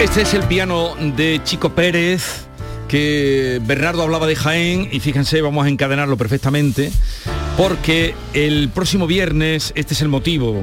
Este 0.00 0.22
es 0.22 0.32
el 0.32 0.44
piano 0.44 0.94
de 1.14 1.42
Chico 1.44 1.74
Pérez, 1.74 2.46
que 2.88 3.60
Bernardo 3.66 4.02
hablaba 4.02 4.26
de 4.26 4.34
Jaén 4.34 4.88
y 4.90 4.98
fíjense, 4.98 5.42
vamos 5.42 5.66
a 5.66 5.68
encadenarlo 5.68 6.16
perfectamente, 6.16 6.90
porque 7.58 8.14
el 8.32 8.70
próximo 8.70 9.06
viernes, 9.06 9.72
este 9.74 9.92
es 9.92 10.00
el 10.00 10.08
motivo, 10.08 10.58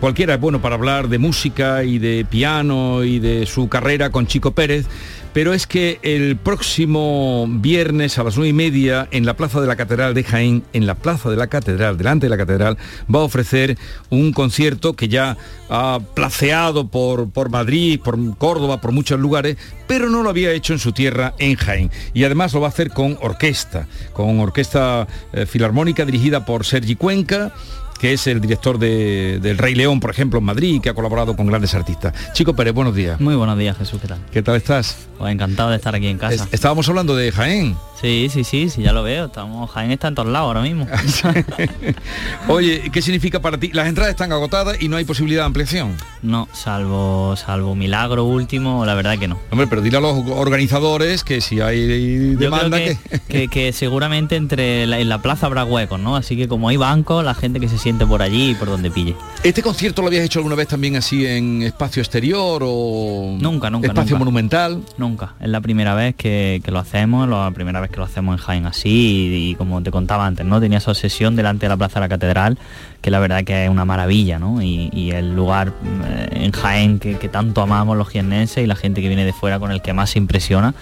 cualquiera 0.00 0.34
es 0.34 0.40
bueno 0.40 0.60
para 0.60 0.74
hablar 0.74 1.08
de 1.08 1.18
música 1.18 1.84
y 1.84 2.00
de 2.00 2.26
piano 2.28 3.04
y 3.04 3.20
de 3.20 3.46
su 3.46 3.68
carrera 3.68 4.10
con 4.10 4.26
Chico 4.26 4.50
Pérez, 4.50 4.86
pero 5.32 5.54
es 5.54 5.66
que 5.66 5.98
el 6.02 6.36
próximo 6.36 7.46
viernes 7.48 8.18
a 8.18 8.24
las 8.24 8.36
nueve 8.36 8.50
y 8.50 8.52
media 8.52 9.08
en 9.10 9.26
la 9.26 9.34
Plaza 9.34 9.60
de 9.60 9.66
la 9.66 9.76
Catedral 9.76 10.14
de 10.14 10.24
Jaén, 10.24 10.64
en 10.72 10.86
la 10.86 10.94
Plaza 10.94 11.30
de 11.30 11.36
la 11.36 11.46
Catedral, 11.46 11.96
delante 11.96 12.26
de 12.26 12.30
la 12.30 12.36
Catedral, 12.36 12.78
va 13.14 13.20
a 13.20 13.24
ofrecer 13.24 13.78
un 14.10 14.32
concierto 14.32 14.94
que 14.94 15.08
ya 15.08 15.36
ha 15.68 16.00
placeado 16.14 16.88
por, 16.88 17.30
por 17.30 17.50
Madrid, 17.50 18.00
por 18.00 18.18
Córdoba, 18.38 18.80
por 18.80 18.92
muchos 18.92 19.20
lugares, 19.20 19.56
pero 19.86 20.08
no 20.08 20.22
lo 20.22 20.30
había 20.30 20.52
hecho 20.52 20.72
en 20.72 20.78
su 20.78 20.92
tierra, 20.92 21.34
en 21.38 21.56
Jaén. 21.56 21.90
Y 22.12 22.24
además 22.24 22.52
lo 22.52 22.60
va 22.60 22.66
a 22.66 22.70
hacer 22.70 22.90
con 22.90 23.16
orquesta, 23.20 23.86
con 24.12 24.40
orquesta 24.40 25.06
eh, 25.32 25.46
filarmónica 25.46 26.04
dirigida 26.04 26.44
por 26.44 26.64
Sergi 26.64 26.96
Cuenca 26.96 27.52
que 28.00 28.12
es 28.14 28.26
el 28.26 28.40
director 28.40 28.78
de, 28.78 29.38
del 29.42 29.58
Rey 29.58 29.74
León, 29.74 30.00
por 30.00 30.10
ejemplo, 30.10 30.38
en 30.38 30.44
Madrid, 30.46 30.80
que 30.80 30.88
ha 30.88 30.94
colaborado 30.94 31.36
con 31.36 31.46
grandes 31.46 31.74
artistas. 31.74 32.14
Chico 32.32 32.54
Pérez, 32.54 32.72
buenos 32.72 32.94
días. 32.94 33.20
Muy 33.20 33.34
buenos 33.34 33.58
días, 33.58 33.76
Jesús, 33.76 34.00
¿qué 34.00 34.08
tal? 34.08 34.18
¿Qué 34.32 34.42
tal 34.42 34.56
estás? 34.56 34.96
Pues 35.18 35.32
encantado 35.32 35.70
de 35.70 35.76
estar 35.76 35.94
aquí 35.94 36.06
en 36.06 36.16
casa. 36.18 36.44
Es- 36.44 36.48
estábamos 36.52 36.88
hablando 36.88 37.14
de 37.14 37.30
Jaén. 37.30 37.76
Sí, 38.00 38.28
sí, 38.32 38.44
sí, 38.44 38.70
sí, 38.70 38.82
ya 38.82 38.92
lo 38.92 39.02
veo. 39.02 39.26
Estamos, 39.26 39.70
Jaén 39.70 39.90
está 39.90 40.08
en 40.08 40.14
todos 40.14 40.28
lados 40.28 40.46
ahora 40.46 40.62
mismo. 40.62 40.86
Oye, 42.48 42.90
¿qué 42.92 43.02
significa 43.02 43.40
para 43.40 43.58
ti? 43.58 43.70
Las 43.72 43.88
entradas 43.88 44.10
están 44.10 44.32
agotadas 44.32 44.80
y 44.80 44.88
no 44.88 44.96
hay 44.96 45.04
posibilidad 45.04 45.42
de 45.42 45.46
ampliación. 45.46 45.96
No, 46.22 46.48
salvo 46.52 47.34
salvo 47.36 47.74
milagro 47.74 48.24
último, 48.24 48.84
la 48.84 48.94
verdad 48.94 49.18
que 49.18 49.28
no. 49.28 49.38
Hombre, 49.50 49.66
pero 49.66 49.82
dile 49.82 49.98
a 49.98 50.00
los 50.00 50.26
organizadores 50.30 51.24
que 51.24 51.40
si 51.40 51.60
hay 51.60 52.34
demanda 52.36 52.78
Yo 52.78 52.84
creo 52.84 52.98
que, 53.10 53.20
que, 53.28 53.48
que 53.48 53.72
seguramente 53.72 54.36
entre 54.36 54.86
la, 54.86 54.98
en 54.98 55.08
la 55.08 55.20
plaza 55.22 55.46
habrá 55.46 55.64
huecos, 55.64 56.00
¿no? 56.00 56.16
Así 56.16 56.36
que 56.36 56.48
como 56.48 56.68
hay 56.68 56.76
banco, 56.76 57.22
la 57.22 57.34
gente 57.34 57.60
que 57.60 57.68
se 57.68 57.78
siente 57.78 58.06
por 58.06 58.22
allí 58.22 58.50
y 58.50 58.54
por 58.54 58.68
donde 58.68 58.90
pille. 58.90 59.14
¿Este 59.42 59.62
concierto 59.62 60.02
lo 60.02 60.08
habías 60.08 60.24
hecho 60.24 60.38
alguna 60.38 60.54
vez 60.54 60.68
también 60.68 60.96
así 60.96 61.26
en 61.26 61.62
espacio 61.62 62.00
exterior 62.02 62.62
o 62.64 63.36
Nunca, 63.40 63.70
nunca. 63.70 63.88
espacio 63.88 64.12
nunca. 64.14 64.18
monumental? 64.24 64.82
Nunca. 64.98 65.34
Es 65.40 65.48
la 65.48 65.60
primera 65.60 65.94
vez 65.94 66.14
que, 66.14 66.60
que 66.64 66.70
lo 66.70 66.78
hacemos, 66.78 67.28
la 67.28 67.50
primera 67.52 67.80
vez 67.80 67.89
que 67.90 67.98
lo 67.98 68.04
hacemos 68.04 68.38
en 68.38 68.44
Jaén 68.44 68.66
así 68.66 69.50
y, 69.50 69.54
como 69.54 69.82
te 69.82 69.90
contaba 69.90 70.26
antes, 70.26 70.46
¿no? 70.46 70.60
Tenía 70.60 70.78
esa 70.78 70.90
obsesión 70.90 71.36
delante 71.36 71.66
de 71.66 71.70
la 71.70 71.76
Plaza 71.76 71.94
de 71.94 72.00
la 72.00 72.08
Catedral, 72.08 72.58
que 73.00 73.10
la 73.10 73.18
verdad 73.18 73.44
que 73.44 73.64
es 73.64 73.70
una 73.70 73.84
maravilla, 73.84 74.38
¿no? 74.38 74.62
Y, 74.62 75.10
el 75.10 75.34
lugar 75.34 75.72
eh, 76.06 76.28
en 76.44 76.52
Jaén 76.52 76.98
que, 77.00 77.18
que 77.18 77.28
tanto 77.28 77.62
amamos 77.62 77.96
los 77.96 78.08
jiennenses 78.08 78.62
y 78.62 78.66
la 78.66 78.76
gente 78.76 79.02
que 79.02 79.08
viene 79.08 79.24
de 79.24 79.32
fuera 79.32 79.58
con 79.58 79.72
el 79.72 79.82
que 79.82 79.92
más 79.92 80.10
se 80.10 80.18
impresiona 80.18 80.74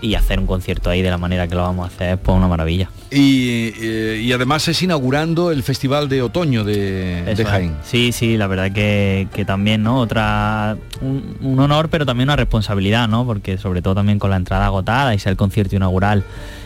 y 0.00 0.14
hacer 0.14 0.38
un 0.38 0.46
concierto 0.46 0.90
ahí 0.90 1.02
de 1.02 1.10
la 1.10 1.18
manera 1.18 1.48
que 1.48 1.54
lo 1.54 1.62
vamos 1.62 1.84
a 1.84 1.94
hacer 1.94 2.14
es 2.14 2.18
pues 2.18 2.36
una 2.36 2.48
maravilla. 2.48 2.90
Y, 3.10 3.72
eh, 3.80 4.20
y 4.22 4.32
además 4.32 4.66
es 4.68 4.82
inaugurando 4.82 5.50
el 5.50 5.62
Festival 5.62 6.08
de 6.08 6.22
Otoño 6.22 6.64
de, 6.64 7.22
de 7.22 7.32
es. 7.32 7.44
Jaén. 7.44 7.76
Sí, 7.84 8.12
sí, 8.12 8.36
la 8.36 8.46
verdad 8.46 8.72
que, 8.72 9.28
que 9.32 9.44
también, 9.44 9.82
¿no? 9.82 10.00
Otra, 10.00 10.76
un, 11.00 11.36
un 11.40 11.60
honor, 11.60 11.88
pero 11.88 12.04
también 12.04 12.28
una 12.28 12.36
responsabilidad, 12.36 13.08
¿no? 13.08 13.24
Porque 13.24 13.58
sobre 13.58 13.82
todo 13.82 13.94
también 13.94 14.18
con 14.18 14.30
la 14.30 14.36
entrada 14.36 14.66
agotada 14.66 15.14
y 15.14 15.18
ser 15.18 15.32
el 15.32 15.36
concierto 15.36 15.76
inaugural 15.76 16.24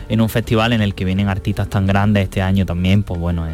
en 0.08 0.20
un 0.20 0.28
festival 0.28 0.72
en 0.72 0.82
el 0.82 0.94
que 0.94 1.04
vienen 1.04 1.28
artistas 1.28 1.68
tan 1.68 1.86
grandes 1.86 2.24
este 2.24 2.42
año 2.42 2.66
también, 2.66 3.04
pues 3.04 3.20
bueno, 3.20 3.46
eh, 3.46 3.50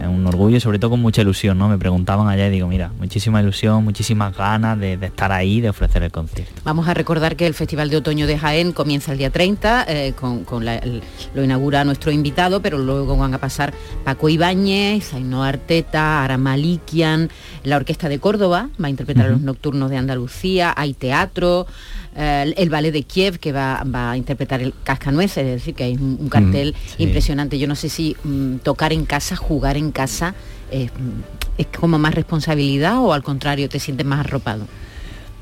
es 0.00 0.06
un 0.08 0.26
orgullo 0.26 0.56
y 0.56 0.60
sobre 0.60 0.78
todo 0.78 0.90
con 0.92 1.00
mucha 1.02 1.22
ilusión, 1.22 1.58
¿no? 1.58 1.68
Me 1.68 1.78
preguntaban 1.78 2.28
allá 2.28 2.46
y 2.48 2.50
digo, 2.50 2.68
mira, 2.68 2.90
muchísima 2.98 3.40
ilusión, 3.42 3.84
muchísimas 3.84 4.36
ganas 4.36 4.78
de, 4.78 4.96
de 4.96 5.06
estar 5.06 5.32
ahí, 5.32 5.60
de 5.60 5.70
ofrecer 5.70 6.02
el 6.02 6.10
concierto. 6.10 6.60
Vamos 6.64 6.88
a 6.88 6.94
recordar 6.94 7.36
que 7.36 7.46
el 7.46 7.54
Festival 7.54 7.90
de 7.90 7.96
Otoño 7.98 8.26
de 8.26 8.38
Jaén 8.38 8.72
comienza 8.72 9.12
el 9.12 9.18
día 9.18 9.30
30, 9.30 9.84
eh, 9.88 10.12
con, 10.18 10.44
con 10.44 10.64
la- 10.64 10.76
el- 10.78 11.02
lo 11.34 11.44
inaugura 11.44 11.84
nuestro 11.84 12.10
invitado, 12.10 12.60
pero 12.62 12.78
luego 12.78 13.16
van 13.16 13.34
a 13.34 13.38
pasar 13.38 13.72
Paco 14.04 14.28
Ibáñez, 14.28 15.12
Ainhoa 15.14 15.48
Arteta, 15.48 16.22
Ara 16.24 16.38
Malikian, 16.38 17.30
la 17.64 17.76
Orquesta 17.76 18.08
de 18.08 18.18
Córdoba 18.18 18.68
va 18.82 18.86
a 18.86 18.90
interpretar 18.90 19.26
Ujú. 19.26 19.32
los 19.34 19.40
nocturnos 19.42 19.90
de 19.90 19.96
Andalucía, 19.96 20.72
hay 20.76 20.94
teatro, 20.94 21.66
eh, 22.20 22.52
el 22.56 22.68
Ballet 22.68 22.90
de 22.90 23.04
Kiev 23.04 23.38
que 23.38 23.52
va, 23.52 23.84
va 23.84 24.10
a 24.10 24.16
interpretar 24.16 24.60
el 24.60 24.74
Cascanueces, 24.82 25.46
es 25.46 25.52
decir, 25.52 25.74
que 25.74 25.84
hay 25.84 25.94
un, 25.94 26.18
un 26.20 26.28
cartel 26.28 26.74
sí. 26.84 27.04
impresionante. 27.04 27.60
Yo 27.60 27.68
no 27.68 27.76
sé 27.76 27.88
si 27.88 28.16
mm, 28.24 28.56
tocar 28.56 28.92
en 28.92 29.04
casa, 29.04 29.36
jugar 29.36 29.76
en 29.76 29.92
casa, 29.92 30.34
eh, 30.72 30.90
es 31.56 31.66
como 31.68 31.96
más 31.98 32.14
responsabilidad 32.14 32.98
o 32.98 33.12
al 33.12 33.22
contrario 33.22 33.68
te 33.68 33.78
sientes 33.78 34.04
más 34.04 34.20
arropado. 34.20 34.66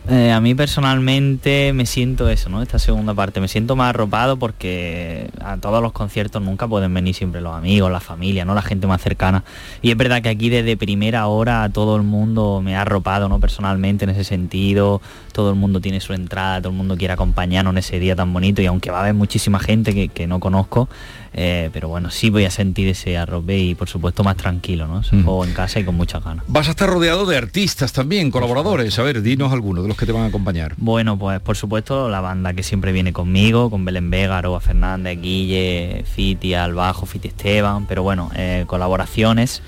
Eh, 0.09 0.31
a 0.31 0.41
mí 0.41 0.55
personalmente 0.55 1.73
me 1.73 1.85
siento 1.85 2.29
eso, 2.29 2.49
¿no? 2.49 2.63
Esta 2.63 2.79
segunda 2.79 3.13
parte, 3.13 3.41
me 3.41 3.49
siento 3.49 3.75
más 3.75 3.91
arropado 3.91 4.37
porque 4.37 5.31
a 5.41 5.57
todos 5.57 5.83
los 5.83 5.91
conciertos 5.91 6.41
nunca 6.41 6.69
pueden 6.69 6.95
venir 6.95 7.13
siempre 7.13 7.41
los 7.41 7.53
amigos, 7.57 7.91
la 7.91 7.99
familia, 7.99 8.45
¿no? 8.45 8.55
La 8.55 8.63
gente 8.63 8.87
más 8.87 9.03
cercana. 9.03 9.43
Y 9.83 9.91
es 9.91 9.97
verdad 9.97 10.23
que 10.23 10.29
aquí 10.29 10.49
desde 10.49 10.77
primera 10.77 11.27
hora 11.27 11.69
todo 11.71 11.97
el 11.97 12.05
mundo 12.05 12.61
me 12.63 12.77
ha 12.77 12.83
arropado, 12.83 13.29
¿no? 13.29 13.41
Personalmente 13.41 14.05
en 14.05 14.11
ese 14.11 14.23
sentido, 14.23 15.01
todo 15.37 15.51
el 15.51 15.57
mundo 15.57 15.83
tiene 15.83 16.01
su 16.01 16.15
entrada, 16.15 16.63
todo 16.63 16.71
el 16.71 16.79
mundo 16.79 16.97
quiere 16.97 17.13
acompañarnos 17.13 17.75
en 17.75 17.79
ese 17.79 18.01
día 18.01 18.17
tan 18.17 18.33
bonito 18.33 18.63
y 18.63 18.67
aunque 18.67 18.91
va 18.91 18.97
a 18.97 19.01
haber 19.03 19.13
muchísima 19.13 19.59
gente 19.59 19.93
que, 19.93 20.09
que 20.09 20.27
no 20.27 20.41
conozco, 20.41 20.89
eh, 21.35 21.69
pero 21.75 21.91
bueno, 21.91 22.11
sí 22.11 22.31
voy 22.31 22.47
a 22.47 22.51
sentir 22.51 22.89
ese 22.89 23.19
arrope 23.19 23.59
y 23.59 23.75
por 23.75 23.87
supuesto 23.87 24.25
más 24.25 24.39
tranquilo, 24.39 24.87
¿no? 24.87 25.03
Mm. 25.13 25.29
O 25.29 25.45
en 25.45 25.53
casa 25.53 25.79
y 25.79 25.85
con 25.85 25.95
muchas 25.95 26.25
ganas. 26.25 26.43
Vas 26.49 26.69
a 26.69 26.71
estar 26.71 26.89
rodeado 26.89 27.27
de 27.27 27.37
artistas 27.37 27.93
también, 27.93 28.31
colaboradores. 28.31 28.99
A 28.99 29.03
ver, 29.03 29.21
dinos 29.21 29.53
algunos 29.53 29.85
de 29.85 29.89
los 29.89 29.99
que 29.99 30.07
te 30.07 30.13
van 30.13 30.23
a 30.23 30.27
acompañar. 30.29 30.73
Bueno, 30.79 31.19
pues 31.19 31.39
por 31.41 31.55
supuesto 31.55 32.09
la 32.09 32.23
banda 32.23 32.55
que 32.55 32.63
siempre 32.63 32.93
viene 32.93 33.13
conmigo, 33.13 33.69
con 33.69 33.85
Belén 33.85 34.09
Vega, 34.09 34.39
Aroa 34.39 34.61
Fernández, 34.61 35.21
Guille, 35.21 36.03
Fiti 36.11 36.55
al 36.55 36.73
bajo, 36.73 37.05
Fiti 37.05 37.29
Esteban, 37.29 37.85
pero 37.85 38.03
bueno, 38.03 38.31
eh, 38.35 38.65
colaboraciones. 38.67 39.61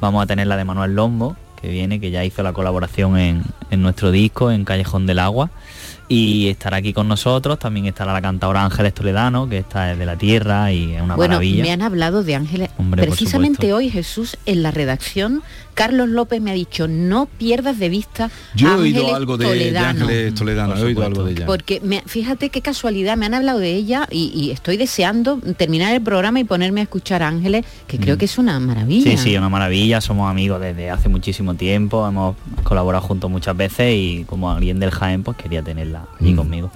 Vamos 0.00 0.20
a 0.24 0.26
tener 0.26 0.48
la 0.48 0.56
de 0.56 0.64
Manuel 0.64 0.96
Lombo, 0.96 1.36
que 1.62 1.68
viene, 1.68 2.00
que 2.00 2.10
ya 2.10 2.24
hizo 2.24 2.42
la 2.42 2.52
colaboración 2.52 3.16
en, 3.16 3.44
en 3.70 3.82
nuestro 3.82 4.10
disco, 4.10 4.50
en 4.50 4.64
Callejón 4.64 5.06
del 5.06 5.20
Agua. 5.20 5.50
Y 6.08 6.48
estará 6.48 6.76
aquí 6.78 6.92
con 6.92 7.08
nosotros, 7.08 7.58
también 7.58 7.86
estará 7.86 8.12
la 8.12 8.20
cantadora 8.20 8.64
Ángeles 8.64 8.92
Toledano, 8.92 9.48
que 9.48 9.58
está 9.58 9.94
de 9.96 10.04
la 10.06 10.16
tierra 10.16 10.70
y 10.72 10.94
es 10.94 11.00
una 11.02 11.16
bueno, 11.16 11.34
maravilla. 11.34 11.62
me 11.62 11.72
han 11.72 11.80
hablado 11.82 12.22
de 12.22 12.34
Ángeles. 12.34 12.70
Hombre, 12.76 13.02
Precisamente 13.06 13.72
hoy, 13.72 13.88
Jesús, 13.88 14.36
en 14.44 14.62
la 14.62 14.70
redacción, 14.72 15.42
Carlos 15.74 16.10
López 16.10 16.42
me 16.42 16.50
ha 16.50 16.54
dicho, 16.54 16.86
no 16.86 17.24
pierdas 17.24 17.78
de 17.78 17.88
vista 17.88 18.30
Yo 18.54 18.68
he 18.72 18.74
oído 18.74 18.98
Ángeles 18.98 19.16
algo 19.16 19.36
de, 19.38 19.44
de 19.46 19.50
Toledano". 19.52 19.88
Ángeles 20.04 20.34
Toledano, 20.34 20.76
he 20.76 20.82
oído 20.82 21.02
algo 21.06 21.24
de 21.24 21.32
ella. 21.32 21.46
Porque 21.46 21.80
me- 21.82 22.02
fíjate 22.04 22.50
qué 22.50 22.60
casualidad, 22.60 23.16
me 23.16 23.24
han 23.24 23.32
hablado 23.34 23.58
de 23.58 23.72
ella 23.74 24.06
y, 24.10 24.32
y 24.34 24.50
estoy 24.50 24.76
deseando 24.76 25.38
terminar 25.56 25.94
el 25.94 26.02
programa 26.02 26.40
y 26.40 26.44
ponerme 26.44 26.80
a 26.80 26.82
escuchar 26.82 27.22
a 27.22 27.28
Ángeles, 27.28 27.64
que 27.86 27.98
creo 27.98 28.18
que 28.18 28.26
es 28.26 28.36
una 28.36 28.60
maravilla. 28.60 29.10
Sí, 29.12 29.16
sí, 29.16 29.36
una 29.38 29.48
maravilla, 29.48 30.02
somos 30.02 30.30
amigos 30.30 30.60
desde 30.60 30.90
hace 30.90 31.08
muchísimo 31.08 31.54
tiempo, 31.54 32.06
hemos 32.06 32.36
colaborado 32.64 33.02
juntos 33.02 33.30
muchas 33.30 33.56
veces 33.56 33.94
y 33.96 34.24
como 34.26 34.50
alguien 34.50 34.78
del 34.78 34.90
Jaén 34.90 35.22
pues 35.22 35.38
quería 35.38 35.62
tenerla 35.92 36.08
allí 36.20 36.34
conmigo. 36.34 36.70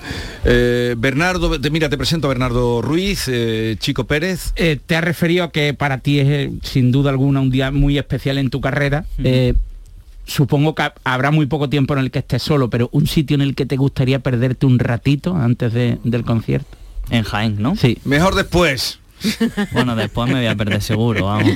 Eh, 0.45 0.95
Bernardo, 0.99 1.61
te- 1.61 1.71
mira, 1.71 1.89
te 1.89 1.97
presento 1.97 2.27
a 2.27 2.31
Bernardo 2.31 2.83
Ruiz, 2.83 3.25
eh, 3.29 3.77
Chico 3.79 4.05
Pérez. 4.05 4.53
Eh, 4.57 4.79
te 4.85 4.97
has 4.97 5.05
referido 5.05 5.45
a 5.45 5.51
que 5.53 5.75
para 5.75 5.99
ti 5.99 6.21
es 6.21 6.51
sin 6.63 6.93
duda 6.93 7.11
alguna 7.11 7.41
un 7.41 7.51
día 7.51 7.71
muy 7.71 7.99
especial 7.99 8.39
en 8.39 8.51
tu 8.51 8.61
carrera. 8.61 9.05
Eh, 9.23 9.55
supongo 10.25 10.75
que 10.75 10.83
ha- 10.83 10.95
habrá 11.05 11.31
muy 11.31 11.47
poco 11.47 11.69
tiempo 11.69 11.95
en 11.95 12.01
el 12.01 12.11
que 12.11 12.19
estés 12.21 12.43
solo, 12.43 12.69
pero 12.71 12.89
un 12.93 13.07
sitio 13.07 13.35
en 13.35 13.43
el 13.43 13.55
que 13.55 13.67
te 13.67 13.77
gustaría 13.77 14.19
perderte 14.21 14.67
un 14.67 14.79
ratito 14.79 15.37
antes 15.37 15.73
de- 15.73 15.99
del 16.05 16.25
concierto. 16.25 16.77
En 17.11 17.23
Jaén, 17.23 17.63
¿no? 17.63 17.77
Sí. 17.77 17.99
Mejor 18.05 18.35
después. 18.35 18.99
Bueno, 19.73 19.97
después 19.97 20.29
me 20.29 20.35
voy 20.35 20.47
a 20.47 20.55
perder 20.55 20.83
seguro, 20.83 21.27
vamos. 21.27 21.53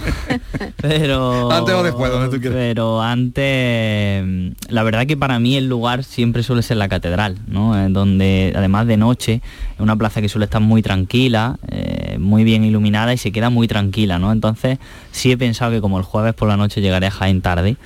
Pero 0.80 1.50
Antes 1.50 1.74
o 1.74 1.82
después, 1.82 2.11
donde 2.11 2.34
tú 2.34 2.40
quieras. 2.40 2.56
Pero 2.56 3.02
antes, 3.02 4.24
la 4.68 4.82
verdad 4.82 5.06
que 5.06 5.16
para 5.16 5.38
mí 5.38 5.56
el 5.56 5.68
lugar 5.68 6.04
siempre 6.04 6.42
suele 6.42 6.62
ser 6.62 6.76
la 6.76 6.88
catedral, 6.88 7.38
¿no? 7.46 7.78
Eh, 7.78 7.88
donde 7.90 8.52
además 8.56 8.86
de 8.86 8.96
noche 8.96 9.42
es 9.74 9.80
una 9.80 9.96
plaza 9.96 10.20
que 10.20 10.28
suele 10.28 10.44
estar 10.44 10.61
muy 10.61 10.82
tranquila, 10.82 11.58
eh, 11.68 12.16
muy 12.18 12.44
bien 12.44 12.64
iluminada 12.64 13.12
y 13.12 13.18
se 13.18 13.32
queda 13.32 13.50
muy 13.50 13.68
tranquila, 13.68 14.18
¿no? 14.18 14.32
Entonces 14.32 14.78
sí 15.12 15.32
he 15.32 15.36
pensado 15.36 15.70
que 15.70 15.80
como 15.80 15.98
el 15.98 16.04
jueves 16.04 16.34
por 16.34 16.48
la 16.48 16.56
noche 16.56 16.80
llegaré 16.80 17.06
a 17.06 17.11
Jaén 17.11 17.40
tarde. 17.40 17.76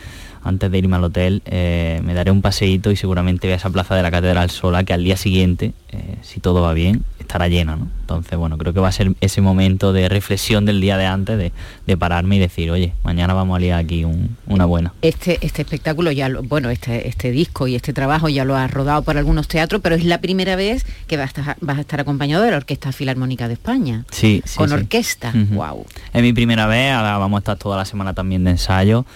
Antes 0.44 0.70
de 0.70 0.78
irme 0.78 0.96
al 0.96 1.04
hotel, 1.04 1.42
eh, 1.46 2.00
me 2.04 2.12
daré 2.14 2.30
un 2.30 2.42
paseíto 2.42 2.90
y 2.90 2.96
seguramente 2.96 3.46
voy 3.46 3.54
a 3.54 3.56
esa 3.56 3.70
plaza 3.70 3.94
de 3.94 4.02
la 4.02 4.10
catedral 4.10 4.50
sola 4.50 4.84
que 4.84 4.92
al 4.92 5.02
día 5.02 5.16
siguiente, 5.16 5.72
eh, 5.90 6.16
si 6.22 6.38
todo 6.40 6.60
va 6.60 6.74
bien, 6.74 7.02
estará 7.18 7.48
llena, 7.48 7.76
¿no? 7.76 7.88
Entonces, 8.02 8.38
bueno, 8.38 8.58
creo 8.58 8.74
que 8.74 8.80
va 8.80 8.88
a 8.88 8.92
ser 8.92 9.14
ese 9.22 9.40
momento 9.40 9.94
de 9.94 10.10
reflexión 10.10 10.66
del 10.66 10.82
día 10.82 10.98
de 10.98 11.06
antes, 11.06 11.38
de, 11.38 11.52
de 11.86 11.96
pararme 11.96 12.36
y 12.36 12.38
decir, 12.38 12.70
oye, 12.70 12.92
mañana 13.02 13.32
vamos 13.32 13.56
a 13.56 13.60
liar 13.60 13.78
aquí 13.80 14.04
un- 14.04 14.36
una 14.46 14.66
buena. 14.66 14.92
Este, 15.00 15.38
este 15.40 15.62
espectáculo 15.62 16.12
ya 16.12 16.28
lo, 16.28 16.42
bueno, 16.42 16.68
este, 16.68 17.08
este 17.08 17.30
disco 17.30 17.66
y 17.66 17.74
este 17.76 17.94
trabajo 17.94 18.28
ya 18.28 18.44
lo 18.44 18.54
has 18.54 18.70
rodado 18.70 19.00
por 19.02 19.16
algunos 19.16 19.48
teatros, 19.48 19.80
pero 19.80 19.94
es 19.94 20.04
la 20.04 20.18
primera 20.20 20.54
vez 20.56 20.84
que 21.06 21.16
vas 21.16 21.24
a 21.24 21.40
estar, 21.40 21.56
vas 21.62 21.78
a 21.78 21.80
estar 21.80 22.00
acompañado 22.00 22.44
de 22.44 22.50
la 22.50 22.58
Orquesta 22.58 22.92
Filarmónica 22.92 23.48
de 23.48 23.54
España. 23.54 24.04
Sí, 24.10 24.42
sí, 24.44 24.58
Con 24.58 24.68
sí. 24.68 24.74
orquesta. 24.74 25.32
Wow. 25.52 25.86
Es 26.12 26.20
mi 26.20 26.34
primera 26.34 26.66
vez, 26.66 26.92
ahora 26.92 27.16
vamos 27.16 27.38
a 27.38 27.40
estar 27.40 27.56
toda 27.56 27.78
la 27.78 27.86
semana 27.86 28.12
también 28.12 28.44
de 28.44 28.50
ensayo. 28.50 29.06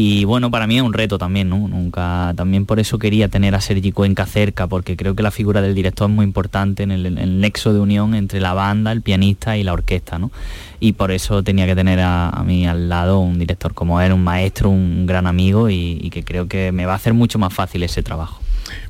Y 0.00 0.24
bueno, 0.26 0.48
para 0.48 0.68
mí 0.68 0.76
es 0.76 0.82
un 0.82 0.92
reto 0.92 1.18
también, 1.18 1.48
¿no? 1.48 1.66
Nunca, 1.66 2.32
también 2.36 2.66
por 2.66 2.78
eso 2.78 3.00
quería 3.00 3.26
tener 3.26 3.56
a 3.56 3.60
Sergi 3.60 3.90
Cuenca 3.90 4.26
cerca, 4.26 4.68
porque 4.68 4.96
creo 4.96 5.16
que 5.16 5.24
la 5.24 5.32
figura 5.32 5.60
del 5.60 5.74
director 5.74 6.08
es 6.08 6.14
muy 6.14 6.24
importante 6.24 6.84
en 6.84 6.92
el, 6.92 7.04
en 7.04 7.18
el 7.18 7.40
nexo 7.40 7.72
de 7.72 7.80
unión 7.80 8.14
entre 8.14 8.38
la 8.38 8.52
banda, 8.52 8.92
el 8.92 9.02
pianista 9.02 9.56
y 9.56 9.64
la 9.64 9.72
orquesta, 9.72 10.20
¿no? 10.20 10.30
Y 10.78 10.92
por 10.92 11.10
eso 11.10 11.42
tenía 11.42 11.66
que 11.66 11.74
tener 11.74 11.98
a, 11.98 12.28
a 12.28 12.44
mí 12.44 12.64
al 12.64 12.88
lado 12.88 13.18
un 13.18 13.40
director 13.40 13.74
como 13.74 14.00
él, 14.00 14.12
un 14.12 14.22
maestro, 14.22 14.70
un 14.70 15.04
gran 15.04 15.26
amigo 15.26 15.68
y, 15.68 15.98
y 16.00 16.10
que 16.10 16.22
creo 16.22 16.46
que 16.46 16.70
me 16.70 16.86
va 16.86 16.92
a 16.92 16.96
hacer 16.96 17.12
mucho 17.12 17.40
más 17.40 17.52
fácil 17.52 17.82
ese 17.82 18.04
trabajo. 18.04 18.40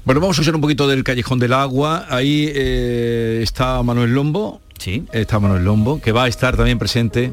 Bueno, 0.04 0.20
vamos 0.20 0.36
a 0.36 0.42
usar 0.42 0.54
un 0.54 0.60
poquito 0.60 0.86
del 0.88 1.04
Callejón 1.04 1.38
del 1.38 1.54
Agua. 1.54 2.04
Ahí 2.10 2.52
eh, 2.54 3.40
está 3.42 3.82
Manuel 3.82 4.12
Lombo. 4.12 4.60
Sí. 4.76 5.04
Está 5.10 5.40
Manuel 5.40 5.64
Lombo, 5.64 6.02
que 6.02 6.12
va 6.12 6.24
a 6.24 6.28
estar 6.28 6.54
también 6.54 6.78
presente. 6.78 7.32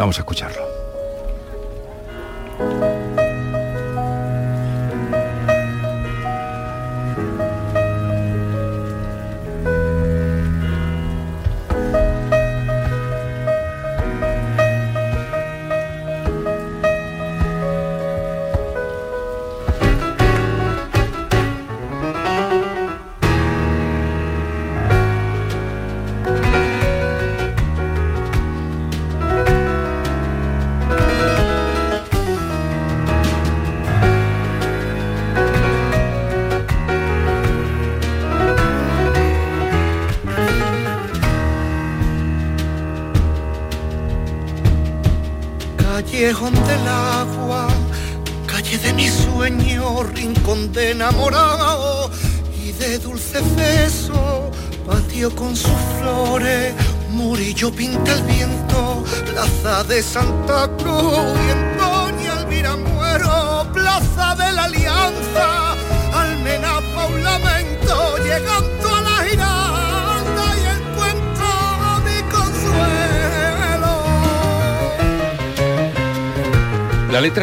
Vamos 0.00 0.18
a 0.18 0.22
escucharlo. 0.22 0.71
아! 2.58 2.91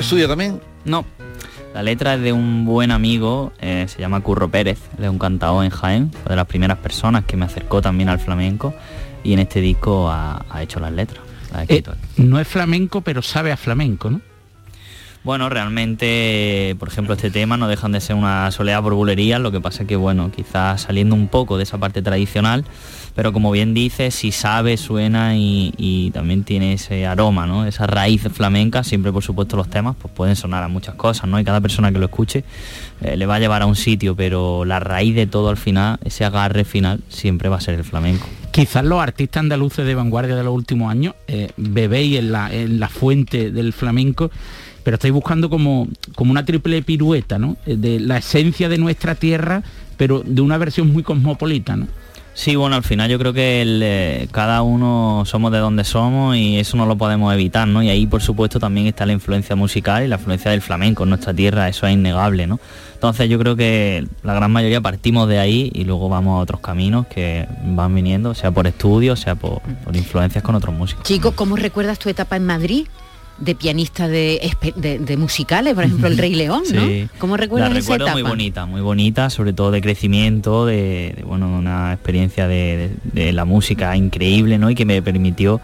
¿La 0.10 0.16
letra 0.16 0.26
es 0.26 0.26
suya 0.26 0.28
también? 0.28 0.62
No. 0.86 1.06
La 1.74 1.84
letra 1.84 2.16
es 2.16 2.22
de 2.22 2.34
un 2.34 2.66
buen 2.66 2.90
amigo, 2.92 3.54
eh, 3.62 3.86
se 3.88 4.00
llama 4.00 4.22
Curro 4.22 4.50
Pérez, 4.50 4.80
él 4.98 5.04
es 5.04 5.10
un 5.10 5.20
cantador 5.20 5.64
en 5.64 5.70
Jaén, 5.70 6.12
fue 6.12 6.32
de 6.32 6.36
las 6.36 6.48
primeras 6.48 6.80
personas 6.80 7.26
que 7.26 7.38
me 7.38 7.46
acercó 7.46 7.82
también 7.82 8.10
al 8.10 8.20
flamenco 8.20 8.74
y 9.24 9.34
en 9.34 9.40
este 9.40 9.62
disco 9.62 10.10
ha, 10.10 10.46
ha 10.50 10.64
hecho 10.64 10.80
las 10.80 10.92
letras. 10.92 11.24
Eh, 11.68 11.84
no 12.18 12.40
es 12.40 12.48
flamenco, 12.48 13.02
pero 13.02 13.22
sabe 13.22 13.52
a 13.52 13.58
flamenco, 13.58 14.10
¿no? 14.10 14.22
Bueno, 15.24 15.50
realmente, 15.50 16.78
por 16.80 16.88
ejemplo, 16.88 17.14
este 17.14 17.30
tema 17.30 17.58
no 17.58 17.68
dejan 17.68 17.92
de 17.92 18.00
ser 18.00 18.16
una 18.16 18.50
soleada 18.52 18.82
por 18.82 18.94
bulerías, 18.94 19.42
lo 19.42 19.52
que 19.52 19.60
pasa 19.60 19.86
que, 19.86 19.98
bueno, 19.98 20.32
quizás 20.34 20.84
saliendo 20.84 21.14
un 21.14 21.28
poco 21.28 21.58
de 21.58 21.64
esa 21.64 21.78
parte 21.78 22.02
tradicional, 22.02 22.64
pero 23.16 23.34
como 23.34 23.52
bien 23.52 23.74
dice, 23.74 24.12
si 24.12 24.32
sabe, 24.32 24.78
suena 24.78 25.36
y, 25.36 25.74
y 25.78 26.12
también 26.12 26.46
tiene 26.46 26.74
ese 26.74 27.06
aroma, 27.06 27.46
¿no? 27.46 27.66
Esa 27.66 27.86
raíz 27.86 28.22
flamenca, 28.32 28.84
siempre 28.86 29.12
por 29.12 29.22
supuesto 29.22 29.58
los 29.58 29.70
temas 29.70 29.98
pues 30.02 30.14
pueden 30.14 30.38
sonar 30.38 30.64
a 30.64 30.70
muchas 30.70 30.96
cosas, 30.96 31.28
¿no? 31.28 31.38
Y 31.38 31.44
cada 31.44 31.60
persona 31.60 31.92
que 31.92 32.00
lo 32.00 32.06
escuche 32.06 32.46
eh, 33.02 33.18
le 33.18 33.26
va 33.26 33.36
a 33.36 33.40
llevar 33.40 33.62
a 33.62 33.66
un 33.66 33.76
sitio, 33.76 34.16
pero 34.16 34.64
la 34.64 34.80
raíz 34.80 35.16
de 35.16 35.28
todo 35.28 35.50
al 35.50 35.58
final, 35.58 36.00
ese 36.06 36.24
agarre 36.24 36.64
final, 36.64 37.02
siempre 37.10 37.50
va 37.50 37.58
a 37.58 37.62
ser 37.62 37.76
el 37.76 37.84
flamenco. 37.84 38.26
Quizás 38.52 38.86
los 38.86 39.02
artistas 39.02 39.42
andaluces 39.42 39.86
de 39.86 39.96
vanguardia 39.96 40.36
de 40.36 40.44
los 40.44 40.54
últimos 40.54 40.90
años 40.90 41.14
eh, 41.28 41.52
bebéis 41.58 42.20
en 42.20 42.32
la, 42.32 42.54
en 42.54 42.80
la 42.80 42.88
fuente 42.88 43.52
del 43.52 43.74
flamenco, 43.74 44.32
pero 44.90 44.96
estáis 44.96 45.14
buscando 45.14 45.52
como, 45.52 45.88
como 46.16 46.32
una 46.32 46.44
triple 46.46 46.82
pirueta, 46.82 47.38
¿no? 47.38 47.58
Eh, 47.68 47.76
De 47.78 48.00
la 48.00 48.18
esencia 48.18 48.70
de 48.70 48.80
nuestra 48.80 49.14
tierra, 49.14 49.62
pero 49.98 50.24
de 50.26 50.42
una 50.42 50.58
versión 50.58 50.92
muy 50.92 51.04
cosmopolita, 51.04 51.76
¿no? 51.76 51.86
Sí, 52.34 52.56
bueno, 52.56 52.76
al 52.76 52.82
final 52.82 53.08
yo 53.08 53.20
creo 53.20 53.32
que 53.32 53.62
el, 53.62 53.82
eh, 53.84 54.28
cada 54.32 54.64
uno 54.64 55.26
somos 55.28 55.52
de 55.52 55.60
donde 55.60 55.84
somos 55.84 56.36
y 56.36 56.58
eso 56.58 56.76
no 56.76 56.88
lo 56.88 56.98
podemos 56.98 57.32
evitar, 57.32 57.68
¿no? 57.68 57.84
Y 57.84 57.90
ahí, 57.90 58.08
por 58.08 58.24
supuesto, 58.24 58.60
también 58.60 58.88
está 58.88 59.06
la 59.06 59.14
influencia 59.14 59.56
musical 59.56 60.04
y 60.04 60.08
la 60.08 60.16
influencia 60.16 60.50
del 60.50 60.64
flamenco 60.64 61.04
en 61.04 61.10
nuestra 61.10 61.36
tierra, 61.36 61.70
eso 61.70 61.86
es 61.86 61.94
innegable, 61.94 62.48
¿no? 62.48 62.60
Entonces 62.96 63.30
yo 63.30 63.38
creo 63.38 63.56
que 63.56 64.08
la 64.24 64.34
gran 64.34 64.52
mayoría 64.52 64.82
partimos 64.82 65.30
de 65.30 65.38
ahí 65.38 65.70
y 65.72 65.84
luego 65.84 66.10
vamos 66.10 66.40
a 66.40 66.42
otros 66.42 66.62
caminos 66.62 67.06
que 67.06 67.48
van 67.64 67.94
viniendo, 67.94 68.34
sea 68.34 68.50
por 68.50 68.66
estudios, 68.66 69.20
sea 69.20 69.36
por, 69.36 69.62
por 69.86 69.96
influencias 69.96 70.44
con 70.44 70.56
otros 70.56 70.74
músicos. 70.74 71.04
Chico, 71.04 71.34
¿cómo 71.34 71.58
recuerdas 71.58 72.00
tu 72.00 72.10
etapa 72.10 72.38
en 72.38 72.48
Madrid? 72.48 72.88
De 73.40 73.56
pianista 73.56 74.08
de, 74.08 74.52
de- 74.76 75.00
de 75.00 75.18
musicales, 75.18 75.74
por 75.74 75.84
ejemplo, 75.86 76.08
El 76.08 76.18
Rey 76.18 76.36
León, 76.36 76.64
¿no? 76.74 76.86
Sí. 76.86 77.08
¿Cómo 77.20 77.38
recuerdas 77.38 77.72
la 77.72 77.80
esa 77.80 77.96
etapa? 77.96 78.12
muy 78.14 78.22
bonita, 78.22 78.66
muy 78.66 78.82
bonita, 78.82 79.30
sobre 79.30 79.54
todo 79.54 79.72
de 79.72 79.82
crecimiento, 79.82 80.66
de, 80.66 81.14
de, 81.16 81.24
bueno, 81.26 81.48
una 81.48 81.94
experiencia 81.94 82.48
de 82.48 82.92
la 83.34 83.46
música 83.46 83.96
increíble, 83.96 84.58
¿no? 84.58 84.70
Y 84.70 84.76
que 84.76 84.86
me 84.86 85.02
permitió 85.02 85.62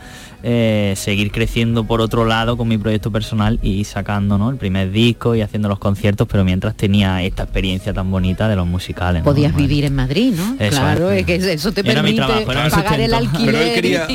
eh, 0.47 0.93
seguir 0.95 1.31
creciendo 1.31 1.85
por 1.85 2.01
otro 2.01 2.23
lado 2.23 2.55
con 2.55 2.67
mi 2.67 2.77
proyecto 2.77 3.11
personal 3.11 3.57
y 3.63 3.83
sacando, 3.85 4.37
¿no? 4.37 4.51
El 4.51 4.57
primer 4.57 4.91
disco 4.91 5.33
y 5.33 5.41
haciendo 5.41 5.69
los 5.69 5.79
conciertos, 5.79 6.27
pero 6.31 6.43
mientras 6.43 6.75
tenía 6.75 7.23
esta 7.23 7.41
experiencia 7.43 7.93
tan 7.93 8.11
bonita 8.11 8.47
de 8.47 8.55
los 8.55 8.67
musicales. 8.67 9.23
¿no? 9.23 9.25
Podías 9.25 9.53
Bueno, 9.53 9.67
vivir 9.67 9.85
en 9.85 9.95
Madrid, 9.95 10.35
¿no? 10.37 10.55
Eso 10.59 10.77
claro, 10.79 11.09
es. 11.09 11.21
es 11.21 11.25
que 11.25 11.53
eso 11.53 11.71
te 11.71 11.81
Era 11.81 12.03
mi 12.03 12.13
permite 12.13 12.45
trabajo, 12.45 12.75
pagar 12.75 12.99
el 13.01 13.13
alquiler. 13.15 13.55
Pero 13.55 13.57
él 13.65 13.73
quería 13.73 14.07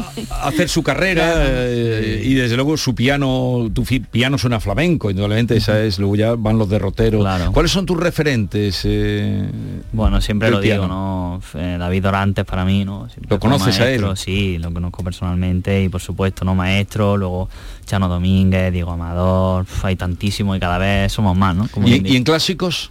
hacer 0.45 0.68
su 0.68 0.85
carrera 0.85 1.33
eh, 1.37 2.22
y 2.24 2.35
desde 2.35 2.55
luego 2.55 2.76
su 2.76 2.95
piano, 2.95 3.68
tu 3.74 3.83
piano 3.85 4.39
suena 4.39 4.61
flamenco, 4.61 5.11
indudablemente 5.11 5.57
esa 5.57 5.83
es, 5.83 5.99
luego 5.99 6.14
ya 6.14 6.37
van 6.37 6.59
los 6.59 6.68
derroteros. 6.68 7.26
¿Cuáles 7.53 7.72
son 7.72 7.87
tus 7.87 7.99
referentes? 7.99 8.83
eh, 8.85 9.51
Bueno, 9.93 10.20
siempre 10.20 10.49
lo 10.49 10.61
digo? 10.61 10.87
¿no? 10.87 11.41
David 11.55 12.05
Dorantes 12.05 12.45
para 12.45 12.64
mí, 12.64 12.85
¿no? 12.85 13.09
Siempre 13.09 13.35
¿Lo 13.35 13.41
conoces 13.41 13.81
a 13.81 13.91
él? 13.91 14.03
maestro, 14.03 14.14
Sí, 14.14 14.59
lo 14.59 14.72
conozco 14.72 15.03
personalmente 15.03 15.83
y 15.83 15.89
por 15.89 16.01
supuesto, 16.01 16.20
¿no? 16.45 16.55
Maestro, 16.55 17.16
luego 17.16 17.49
Chano 17.85 18.09
Domínguez, 18.09 18.73
Diego 18.73 18.93
Amador, 18.93 19.66
hay 19.83 19.97
tantísimos 19.97 20.57
y 20.57 20.61
cada 20.61 20.79
vez 20.79 21.12
somos 21.12 21.37
más, 21.37 21.57
¿no? 21.57 21.68
Como 21.68 21.89
¿Y, 21.89 22.16
en 22.16 22.25
clásicos? 22.25 22.91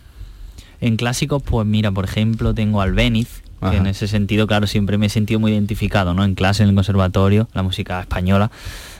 En 0.81 0.95
clásicos, 0.95 1.41
pues 1.43 1.65
mira, 1.65 1.91
por 1.91 2.05
ejemplo, 2.05 2.53
tengo 2.53 2.81
al 2.81 2.93
Beniz, 2.93 3.41
que 3.61 3.75
en 3.75 3.87
ese 3.87 4.07
sentido, 4.07 4.47
claro, 4.47 4.67
siempre 4.67 4.97
me 4.97 5.07
he 5.07 5.09
sentido 5.09 5.39
muy 5.39 5.51
identificado, 5.51 6.13
¿no? 6.13 6.23
En 6.23 6.33
clase, 6.33 6.63
en 6.63 6.69
el 6.69 6.75
conservatorio, 6.75 7.49
la 7.53 7.61
música 7.61 7.99
española, 7.99 8.51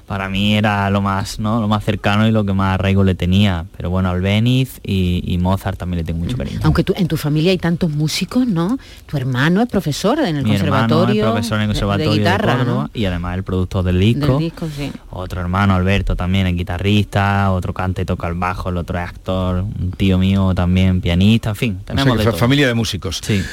para 0.10 0.28
mí 0.28 0.55
era 0.57 0.89
lo 0.89 1.01
más, 1.01 1.38
¿no? 1.39 1.62
Lo 1.62 1.68
más 1.68 1.84
cercano 1.86 2.28
y 2.28 2.32
lo 2.32 2.43
que 2.43 2.51
más 2.51 2.74
arraigo 2.74 3.03
le 3.03 3.14
tenía. 3.14 3.66
Pero 3.78 3.91
bueno, 3.91 4.10
al 4.10 4.22
Beniz 4.22 4.80
y, 4.84 5.22
y 5.24 5.38
Mozart 5.38 5.78
también 5.78 5.99
le 5.99 6.03
tengo 6.03 6.20
mucho 6.26 6.36
cariño. 6.36 6.60
Aunque 6.64 6.84
tú, 6.84 6.93
en 6.97 7.07
tu 7.07 7.16
familia 7.16 7.51
hay 7.51 7.60
tantos 7.60 7.91
músicos, 7.91 8.47
¿no? 8.47 8.80
Tu 9.05 9.18
hermano 9.18 9.62
es 9.62 9.68
profesor 9.70 10.18
en 10.20 10.38
el 10.38 10.43
Mi 10.43 10.55
hermano 10.55 10.88
conservatorio. 10.95 11.26
es 11.26 11.32
profesor 11.32 11.57
en 11.57 11.62
el 11.62 11.68
de- 11.68 11.74
conservatorio 11.74 12.10
de, 12.12 12.18
de, 12.18 12.20
guitarra, 12.24 12.57
Córdoba 12.57 12.84
¿no? 12.86 12.89
y 12.91 13.05
además 13.05 13.36
el 13.38 13.43
productor 13.43 13.84
del 13.84 13.99
disco. 13.99 14.26
Del 14.26 14.38
disco, 14.39 14.68
sí. 14.76 14.91
Otro 15.12 15.41
hermano, 15.41 15.76
Alberto, 15.76 16.16
también 16.16 16.47
es 16.47 16.55
guitarrista, 16.55 17.51
otro 17.51 17.72
canta 17.76 18.01
y 18.01 18.05
toca 18.05 18.28
el 18.28 18.34
bajo, 18.34 18.70
el 18.70 18.78
otro 18.78 18.97
es 18.97 19.07
actor, 19.07 19.60
un 19.62 19.91
tío 19.95 20.18
mío 20.18 20.53
también 20.55 21.01
pianista, 21.01 21.51
en 21.51 21.55
fin, 21.55 21.74
O 21.84 21.86
sea 21.86 21.95
tenemos 21.97 22.18
de 22.18 22.24
todo. 22.26 22.34
familia 22.38 22.68
de 22.68 22.74
músicos. 22.74 23.22
Sí. 23.24 23.43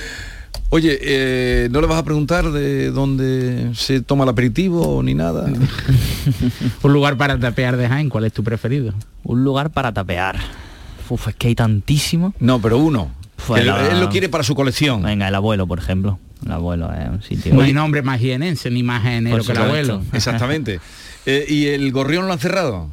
Oye, 0.71 0.99
eh, 1.01 1.69
¿no 1.71 1.81
le 1.81 1.87
vas 1.87 1.99
a 1.99 2.05
preguntar 2.05 2.51
de 2.51 2.91
dónde 2.91 3.71
se 3.75 4.01
toma 4.01 4.25
el 4.25 4.31
aperitivo 4.31 5.01
ni 5.03 5.14
nada? 5.14 5.47
Un 6.83 6.93
lugar 6.93 7.17
para 7.17 7.39
tapear 7.39 7.77
de 7.77 7.89
Jaén, 7.89 8.09
¿cuál 8.09 8.25
es 8.25 8.33
tu 8.33 8.43
preferido? 8.43 8.93
Un 9.23 9.45
lugar 9.45 9.71
para 9.71 9.93
tapear. 9.93 10.37
Uf, 11.09 11.29
es 11.29 11.35
que 11.37 11.49
hay 11.49 11.55
tantísimo. 11.55 12.35
No, 12.41 12.61
pero 12.61 12.79
uno. 12.79 13.12
Pues 13.47 13.61
Él- 13.61 13.69
la- 13.69 13.91
él 13.93 14.01
lo 14.01 14.09
quiere 14.09 14.29
para 14.29 14.43
su 14.43 14.55
colección. 14.57 15.03
Venga, 15.03 15.29
el 15.29 15.35
abuelo, 15.37 15.67
por 15.69 15.79
ejemplo. 15.79 16.19
El 16.45 16.53
abuelo 16.53 16.93
es 16.93 17.09
un 17.09 17.23
sitio. 17.23 17.55
No 17.55 17.61
hay 17.62 17.73
nombre 17.73 18.03
más 18.03 18.19
jienense 18.21 18.71
ni 18.71 18.83
más 18.83 19.03
genero 19.05 19.43
que 19.45 19.53
el 19.53 19.59
abuelo. 19.59 20.03
Exactamente. 20.12 20.81
Eh, 21.29 21.45
¿Y 21.49 21.67
el 21.67 21.91
gorrión 21.91 22.29
lo 22.29 22.33
han 22.33 22.39
cerrado? 22.39 22.89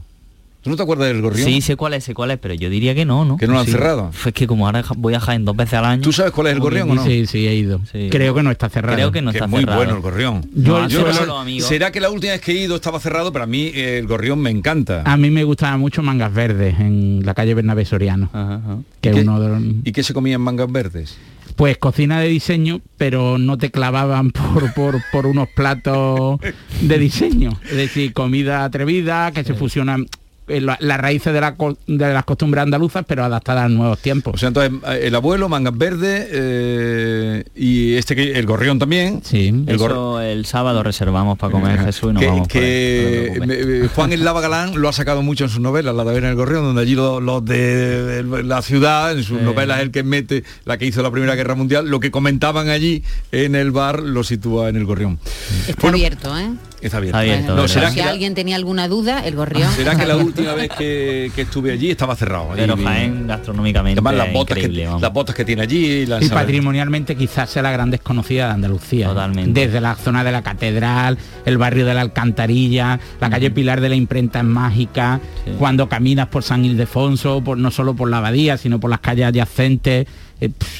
¿Tú 0.63 0.69
no 0.69 0.77
te 0.77 0.81
acuerdas 0.83 1.09
del 1.09 1.21
gorrión? 1.21 1.45
Sí, 1.45 1.59
sé 1.59 1.75
cuál 1.75 1.93
es, 1.93 2.05
sé 2.05 2.13
cuál 2.13 2.31
es, 2.31 2.39
pero 2.39 2.53
yo 2.53 2.69
diría 2.69 2.95
que 2.95 3.03
no, 3.03 3.25
¿no? 3.25 3.35
¿Que 3.35 3.47
no 3.47 3.53
lo 3.53 3.59
han 3.59 3.65
Sí. 3.65 3.73
cerrado? 3.73 4.11
Fue 4.13 4.31
que 4.31 4.47
como 4.47 4.65
ahora 4.65 4.81
voy 4.95 5.13
a 5.13 5.19
Jaén 5.19 5.43
dos 5.43 5.57
veces 5.57 5.73
al 5.73 5.83
año. 5.85 6.01
¿Tú 6.01 6.13
sabes 6.13 6.31
cuál 6.31 6.47
es 6.47 6.53
el 6.53 6.61
gorrión 6.61 6.89
o 6.89 6.95
no? 6.95 7.03
Sí, 7.03 7.25
sí, 7.27 7.45
he 7.47 7.53
ido. 7.55 7.81
Sí. 7.91 8.07
Creo 8.09 8.33
que 8.33 8.43
no 8.43 8.49
está 8.49 8.69
cerrado. 8.69 8.95
Creo 8.95 9.11
que 9.11 9.21
no 9.21 9.31
que 9.31 9.37
está 9.39 9.45
es 9.45 9.51
muy 9.51 9.59
cerrado. 9.59 9.77
bueno 9.79 9.95
el 9.95 10.01
gorrión. 10.01 10.49
Yo 10.55 10.79
No, 10.81 10.87
yo 10.87 11.13
solo. 11.13 11.43
¿Será 11.59 11.91
que 11.91 11.99
la 11.99 12.09
última 12.09 12.31
vez 12.31 12.41
que 12.41 12.53
he 12.53 12.63
ido 12.63 12.77
estaba 12.77 12.99
cerrado? 13.01 13.33
Pero 13.33 13.43
a 13.43 13.47
mí 13.47 13.71
eh, 13.75 13.97
el 13.99 14.07
gorrión 14.07 14.39
me 14.39 14.51
encanta. 14.51 15.03
A 15.05 15.17
mí 15.17 15.29
me 15.29 15.43
gustaban 15.43 15.81
mucho 15.81 16.01
mangas 16.01 16.33
verdes 16.33 16.79
en 16.79 17.25
la 17.25 17.33
calle 17.33 17.53
Bernabé 17.55 17.83
Soriano, 17.83 18.29
Ajá, 18.31 18.55
ajá. 18.55 18.77
que 19.01 19.09
es 19.09 19.15
¿Qué? 19.15 19.21
uno 19.21 19.39
de 19.41 19.49
los... 19.49 19.61
¿Y 19.83 19.91
qué 19.91 20.01
se 20.01 20.13
comía 20.13 20.35
en 20.35 20.41
mangas 20.41 20.71
verdes? 20.71 21.17
Pues 21.57 21.77
cocina 21.77 22.19
de 22.19 22.29
diseño, 22.29 22.79
pero 22.97 23.37
no 23.37 23.57
te 23.57 23.69
clavaban 23.69 24.31
por, 24.31 24.73
por, 24.73 25.01
por 25.11 25.25
unos 25.27 25.49
platos 25.49 26.39
de 26.81 26.97
diseño. 26.97 27.51
Es 27.69 27.75
decir, 27.75 28.13
comida 28.13 28.63
atrevida, 28.63 29.31
que 29.33 29.43
se 29.43 29.53
fusionan 29.53 30.07
eh, 30.47 30.61
la- 30.61 30.77
las 30.79 30.99
raíces 30.99 31.33
de, 31.33 31.41
la 31.41 31.55
co- 31.55 31.77
de 31.87 32.13
las 32.13 32.23
costumbres 32.25 32.63
andaluzas, 32.63 33.05
pero 33.07 33.23
adaptadas 33.23 33.65
a 33.65 33.69
nuevos 33.69 33.99
tiempos. 33.99 34.33
O 34.35 34.37
sea, 34.37 34.47
entonces 34.49 34.73
eh, 34.89 35.01
el 35.03 35.15
abuelo, 35.15 35.47
mangas 35.49 35.77
verdes 35.77 36.27
eh, 36.31 37.43
y 37.55 37.95
este 37.95 38.15
que 38.15 38.33
el 38.33 38.45
gorrión 38.45 38.79
también. 38.79 39.21
Sí. 39.23 39.47
El 39.47 39.75
Eso 39.75 40.19
el 40.21 40.45
sábado 40.45 40.83
reservamos 40.83 41.37
para 41.37 41.51
comer 41.51 41.79
Jesús 41.79 42.11
y 42.11 42.13
nos 42.13 42.21
que, 42.21 42.27
vamos 42.27 42.41
ahí, 42.41 42.47
que 42.47 43.33
no 43.39 43.45
me- 43.47 43.87
Juan 43.89 44.13
el 44.13 44.23
Lava 44.23 44.41
Galán 44.41 44.79
lo 44.79 44.89
ha 44.89 44.93
sacado 44.93 45.21
mucho 45.21 45.43
en 45.45 45.49
sus 45.49 45.59
novelas, 45.59 45.95
la 45.95 46.03
de 46.03 46.13
Ver 46.13 46.23
en 46.23 46.29
el 46.31 46.35
Gorrión, 46.35 46.63
donde 46.63 46.81
allí 46.81 46.95
los, 46.95 47.21
los 47.21 47.43
de, 47.45 48.23
de 48.23 48.43
la 48.43 48.61
ciudad, 48.61 49.17
en 49.17 49.23
sus 49.23 49.41
novelas, 49.41 49.79
el 49.81 49.91
que 49.91 50.03
mete 50.03 50.43
la 50.65 50.77
que 50.77 50.85
hizo 50.85 51.01
la 51.01 51.11
Primera 51.11 51.35
Guerra 51.35 51.55
Mundial, 51.55 51.87
lo 51.87 51.99
que 51.99 52.11
comentaban 52.11 52.69
allí 52.69 53.03
en 53.31 53.55
el 53.55 53.71
bar 53.71 54.01
lo 54.01 54.23
sitúa 54.23 54.69
en 54.69 54.75
el 54.75 54.85
Gorrión. 54.85 55.19
Está 55.67 55.89
abierto, 55.89 56.37
¿eh? 56.37 56.51
Está 56.81 56.97
abierto, 56.97 57.55
No, 57.55 57.65
será 57.69 57.89
si 57.91 57.95
que, 57.95 58.01
la, 58.03 58.11
alguien 58.11 58.35
tenía 58.35 58.57
alguna 58.57 58.89
duda, 58.89 59.25
el 59.25 59.35
gorrión. 59.37 59.71
será 59.71 59.95
que 59.95 60.05
la. 60.05 60.15
Última 60.35 60.53
vez 60.55 60.69
que, 60.77 61.31
que 61.35 61.41
estuve 61.43 61.71
allí 61.71 61.91
estaba 61.91 62.15
cerrado. 62.15 62.49
Pero 62.55 62.75
Y- 62.77 62.83
Jaén 62.83 63.27
gastronómicamente 63.27 63.99
Además 63.99 64.15
las 64.15 64.27
es 64.27 64.33
botas, 64.33 64.57
increíble, 64.57 64.81
que, 64.81 64.87
vamos. 64.87 65.01
las 65.01 65.13
botas 65.13 65.35
que 65.35 65.45
tiene 65.45 65.61
allí. 65.61 66.05
la 66.05 66.23
Y 66.23 66.29
patrimonialmente 66.29 67.15
quizás 67.15 67.49
sea 67.49 67.61
la 67.61 67.71
gran 67.71 67.91
desconocida 67.91 68.47
de 68.47 68.53
Andalucía. 68.53 69.07
Totalmente. 69.07 69.59
Desde 69.65 69.79
la 69.81 69.95
zona 69.95 70.23
de 70.23 70.31
la 70.31 70.41
catedral, 70.41 71.17
el 71.45 71.57
barrio 71.57 71.85
de 71.85 71.93
la 71.93 72.01
Alcantarilla, 72.01 72.99
la 73.21 73.29
calle 73.29 73.51
Pilar 73.51 73.81
de 73.81 73.89
la 73.89 73.95
Imprenta 73.95 74.39
es 74.39 74.45
mágica, 74.45 75.19
Sí. 75.45 75.51
cuando 75.59 75.87
caminas 75.89 76.27
por 76.27 76.43
San 76.43 76.65
Ildefonso, 76.65 77.41
por, 77.43 77.57
no 77.57 77.71
solo 77.71 77.93
por 77.95 78.09
la 78.09 78.17
abadía, 78.17 78.57
sino 78.57 78.79
por 78.79 78.89
las 78.89 78.99
calles 78.99 79.25
adyacentes, 79.25 80.07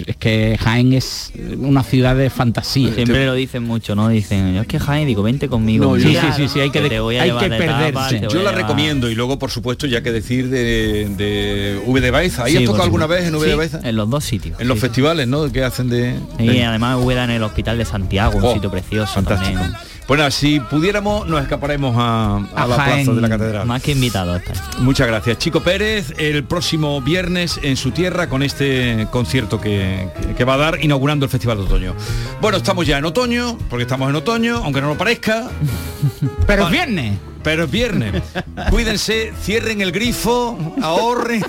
es 0.06 0.16
que 0.18 0.58
Jaén 0.60 0.94
es 0.94 1.32
una 1.58 1.84
ciudad 1.84 2.16
de 2.16 2.30
fantasía. 2.30 2.94
Siempre 2.94 3.26
lo 3.26 3.34
dicen 3.34 3.64
mucho, 3.64 3.96
¿no? 3.96 4.10
Dicen, 4.10 4.54
yo 4.56 4.62
es 4.62 4.68
que 4.68 4.80
Jaén, 4.80 5.08
digo, 5.08 5.24
vente 5.24 5.48
conmigo. 5.48 5.86
No, 5.86 5.98
yo- 5.98 6.10
Sí, 6.10 6.16
sí, 6.16 6.28
sí, 6.36 6.48
sí, 6.48 6.60
hay 6.60 6.70
que- 6.70 6.82
te 6.82 7.00
voy 7.00 7.18
a 7.18 7.24
hay 7.24 7.30
llevar 7.30 7.44
que 7.50 7.50
perderse. 7.58 8.20
te 8.20 8.26
voy 8.28 8.34
Yo 8.36 8.44
la 8.44 8.52
llevar- 8.52 8.56
recomiendo 8.56 9.10
y 9.10 9.16
luego, 9.16 9.40
por 9.40 9.52
supuesto, 9.52 9.88
ya 9.88 10.02
que 10.02 10.12
decir 10.12 10.50
de, 10.50 11.10
de 11.18 11.82
V 11.86 12.02
de 12.02 12.12
Baeza. 12.12 12.44
¿Ahí 12.46 12.52
Sí, 12.54 12.58
has 12.60 12.64
tocado 12.66 12.84
alguna 12.84 13.08
vez 13.08 13.26
en 13.26 13.36
V 13.36 13.44
Sí, 13.46 13.50
de 13.50 13.56
Baeza? 13.56 13.80
En 13.84 13.96
los 13.96 14.10
dos 14.10 14.24
sitios. 14.24 14.60
En 14.60 14.68
los 14.68 14.80
festivales, 14.80 15.28
¿no? 15.28 15.52
Que 15.52 15.64
hacen 15.64 15.90
de... 15.90 16.16
Y 16.40 16.48
de- 16.48 16.64
además 16.66 16.98
Úbeda 17.02 17.24
en 17.24 17.32
el 17.32 17.44
hospital 17.44 17.78
de 17.78 17.86
Santiago, 17.86 18.38
un 18.46 18.54
sitio 18.56 18.72
precioso 18.72 19.14
fantástico. 19.14 19.60
también. 19.60 19.80
Nada, 20.10 20.30
si 20.32 20.60
pudiéramos, 20.60 21.28
nos 21.28 21.42
escaparemos 21.42 21.96
a, 21.98 22.36
a 22.56 22.64
A 22.64 22.68
la 22.68 22.76
Jaén, 22.76 23.06
plaza 23.06 23.16
de 23.16 23.22
la 23.22 23.30
catedral. 23.30 23.66
Más 23.66 23.82
que 23.82 23.92
invitado 23.94 24.36
está. 24.36 24.54
Muchas 24.80 25.08
gracias. 25.08 25.40
Chico 25.40 25.62
Pérez, 25.62 26.14
el 26.18 26.44
próximo 26.44 27.02
viernes 27.02 27.60
en 27.64 27.76
su 27.78 27.90
tierra 27.92 28.30
con 28.30 28.44
este 28.44 29.08
concierto 29.12 29.60
que, 29.60 30.08
que- 30.22 30.36
que 30.36 30.44
va 30.46 30.54
a 30.54 30.58
dar 30.58 30.84
inaugurando 30.84 31.26
el 31.26 31.32
Festival 31.32 31.58
de 31.58 31.64
Otoño. 31.64 31.96
Bueno, 32.42 32.58
estamos 32.58 32.86
ya 32.86 33.00
en 33.00 33.06
otoño, 33.06 33.58
porque 33.70 33.84
estamos 33.84 34.08
en 34.10 34.16
otoño, 34.16 34.58
aunque 34.64 34.82
no 34.82 34.90
lo 34.90 34.98
parezca. 34.98 35.50
Pero 36.48 36.66
es 36.66 36.72
viernes. 36.72 37.18
Pero 37.44 37.64
es 37.66 37.72
viernes. 37.72 38.22
Cuídense, 38.70 39.34
cierren 39.42 39.82
el 39.82 39.92
grifo, 39.92 40.58
ahorren, 40.82 41.44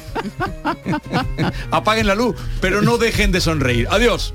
apaguen 1.71 2.07
la 2.09 2.15
luz, 2.17 2.35
pero 2.61 2.83
no 2.83 2.99
dejen 2.99 3.31
de 3.31 3.41
sonreír. 3.41 3.87
Adiós. 3.91 4.35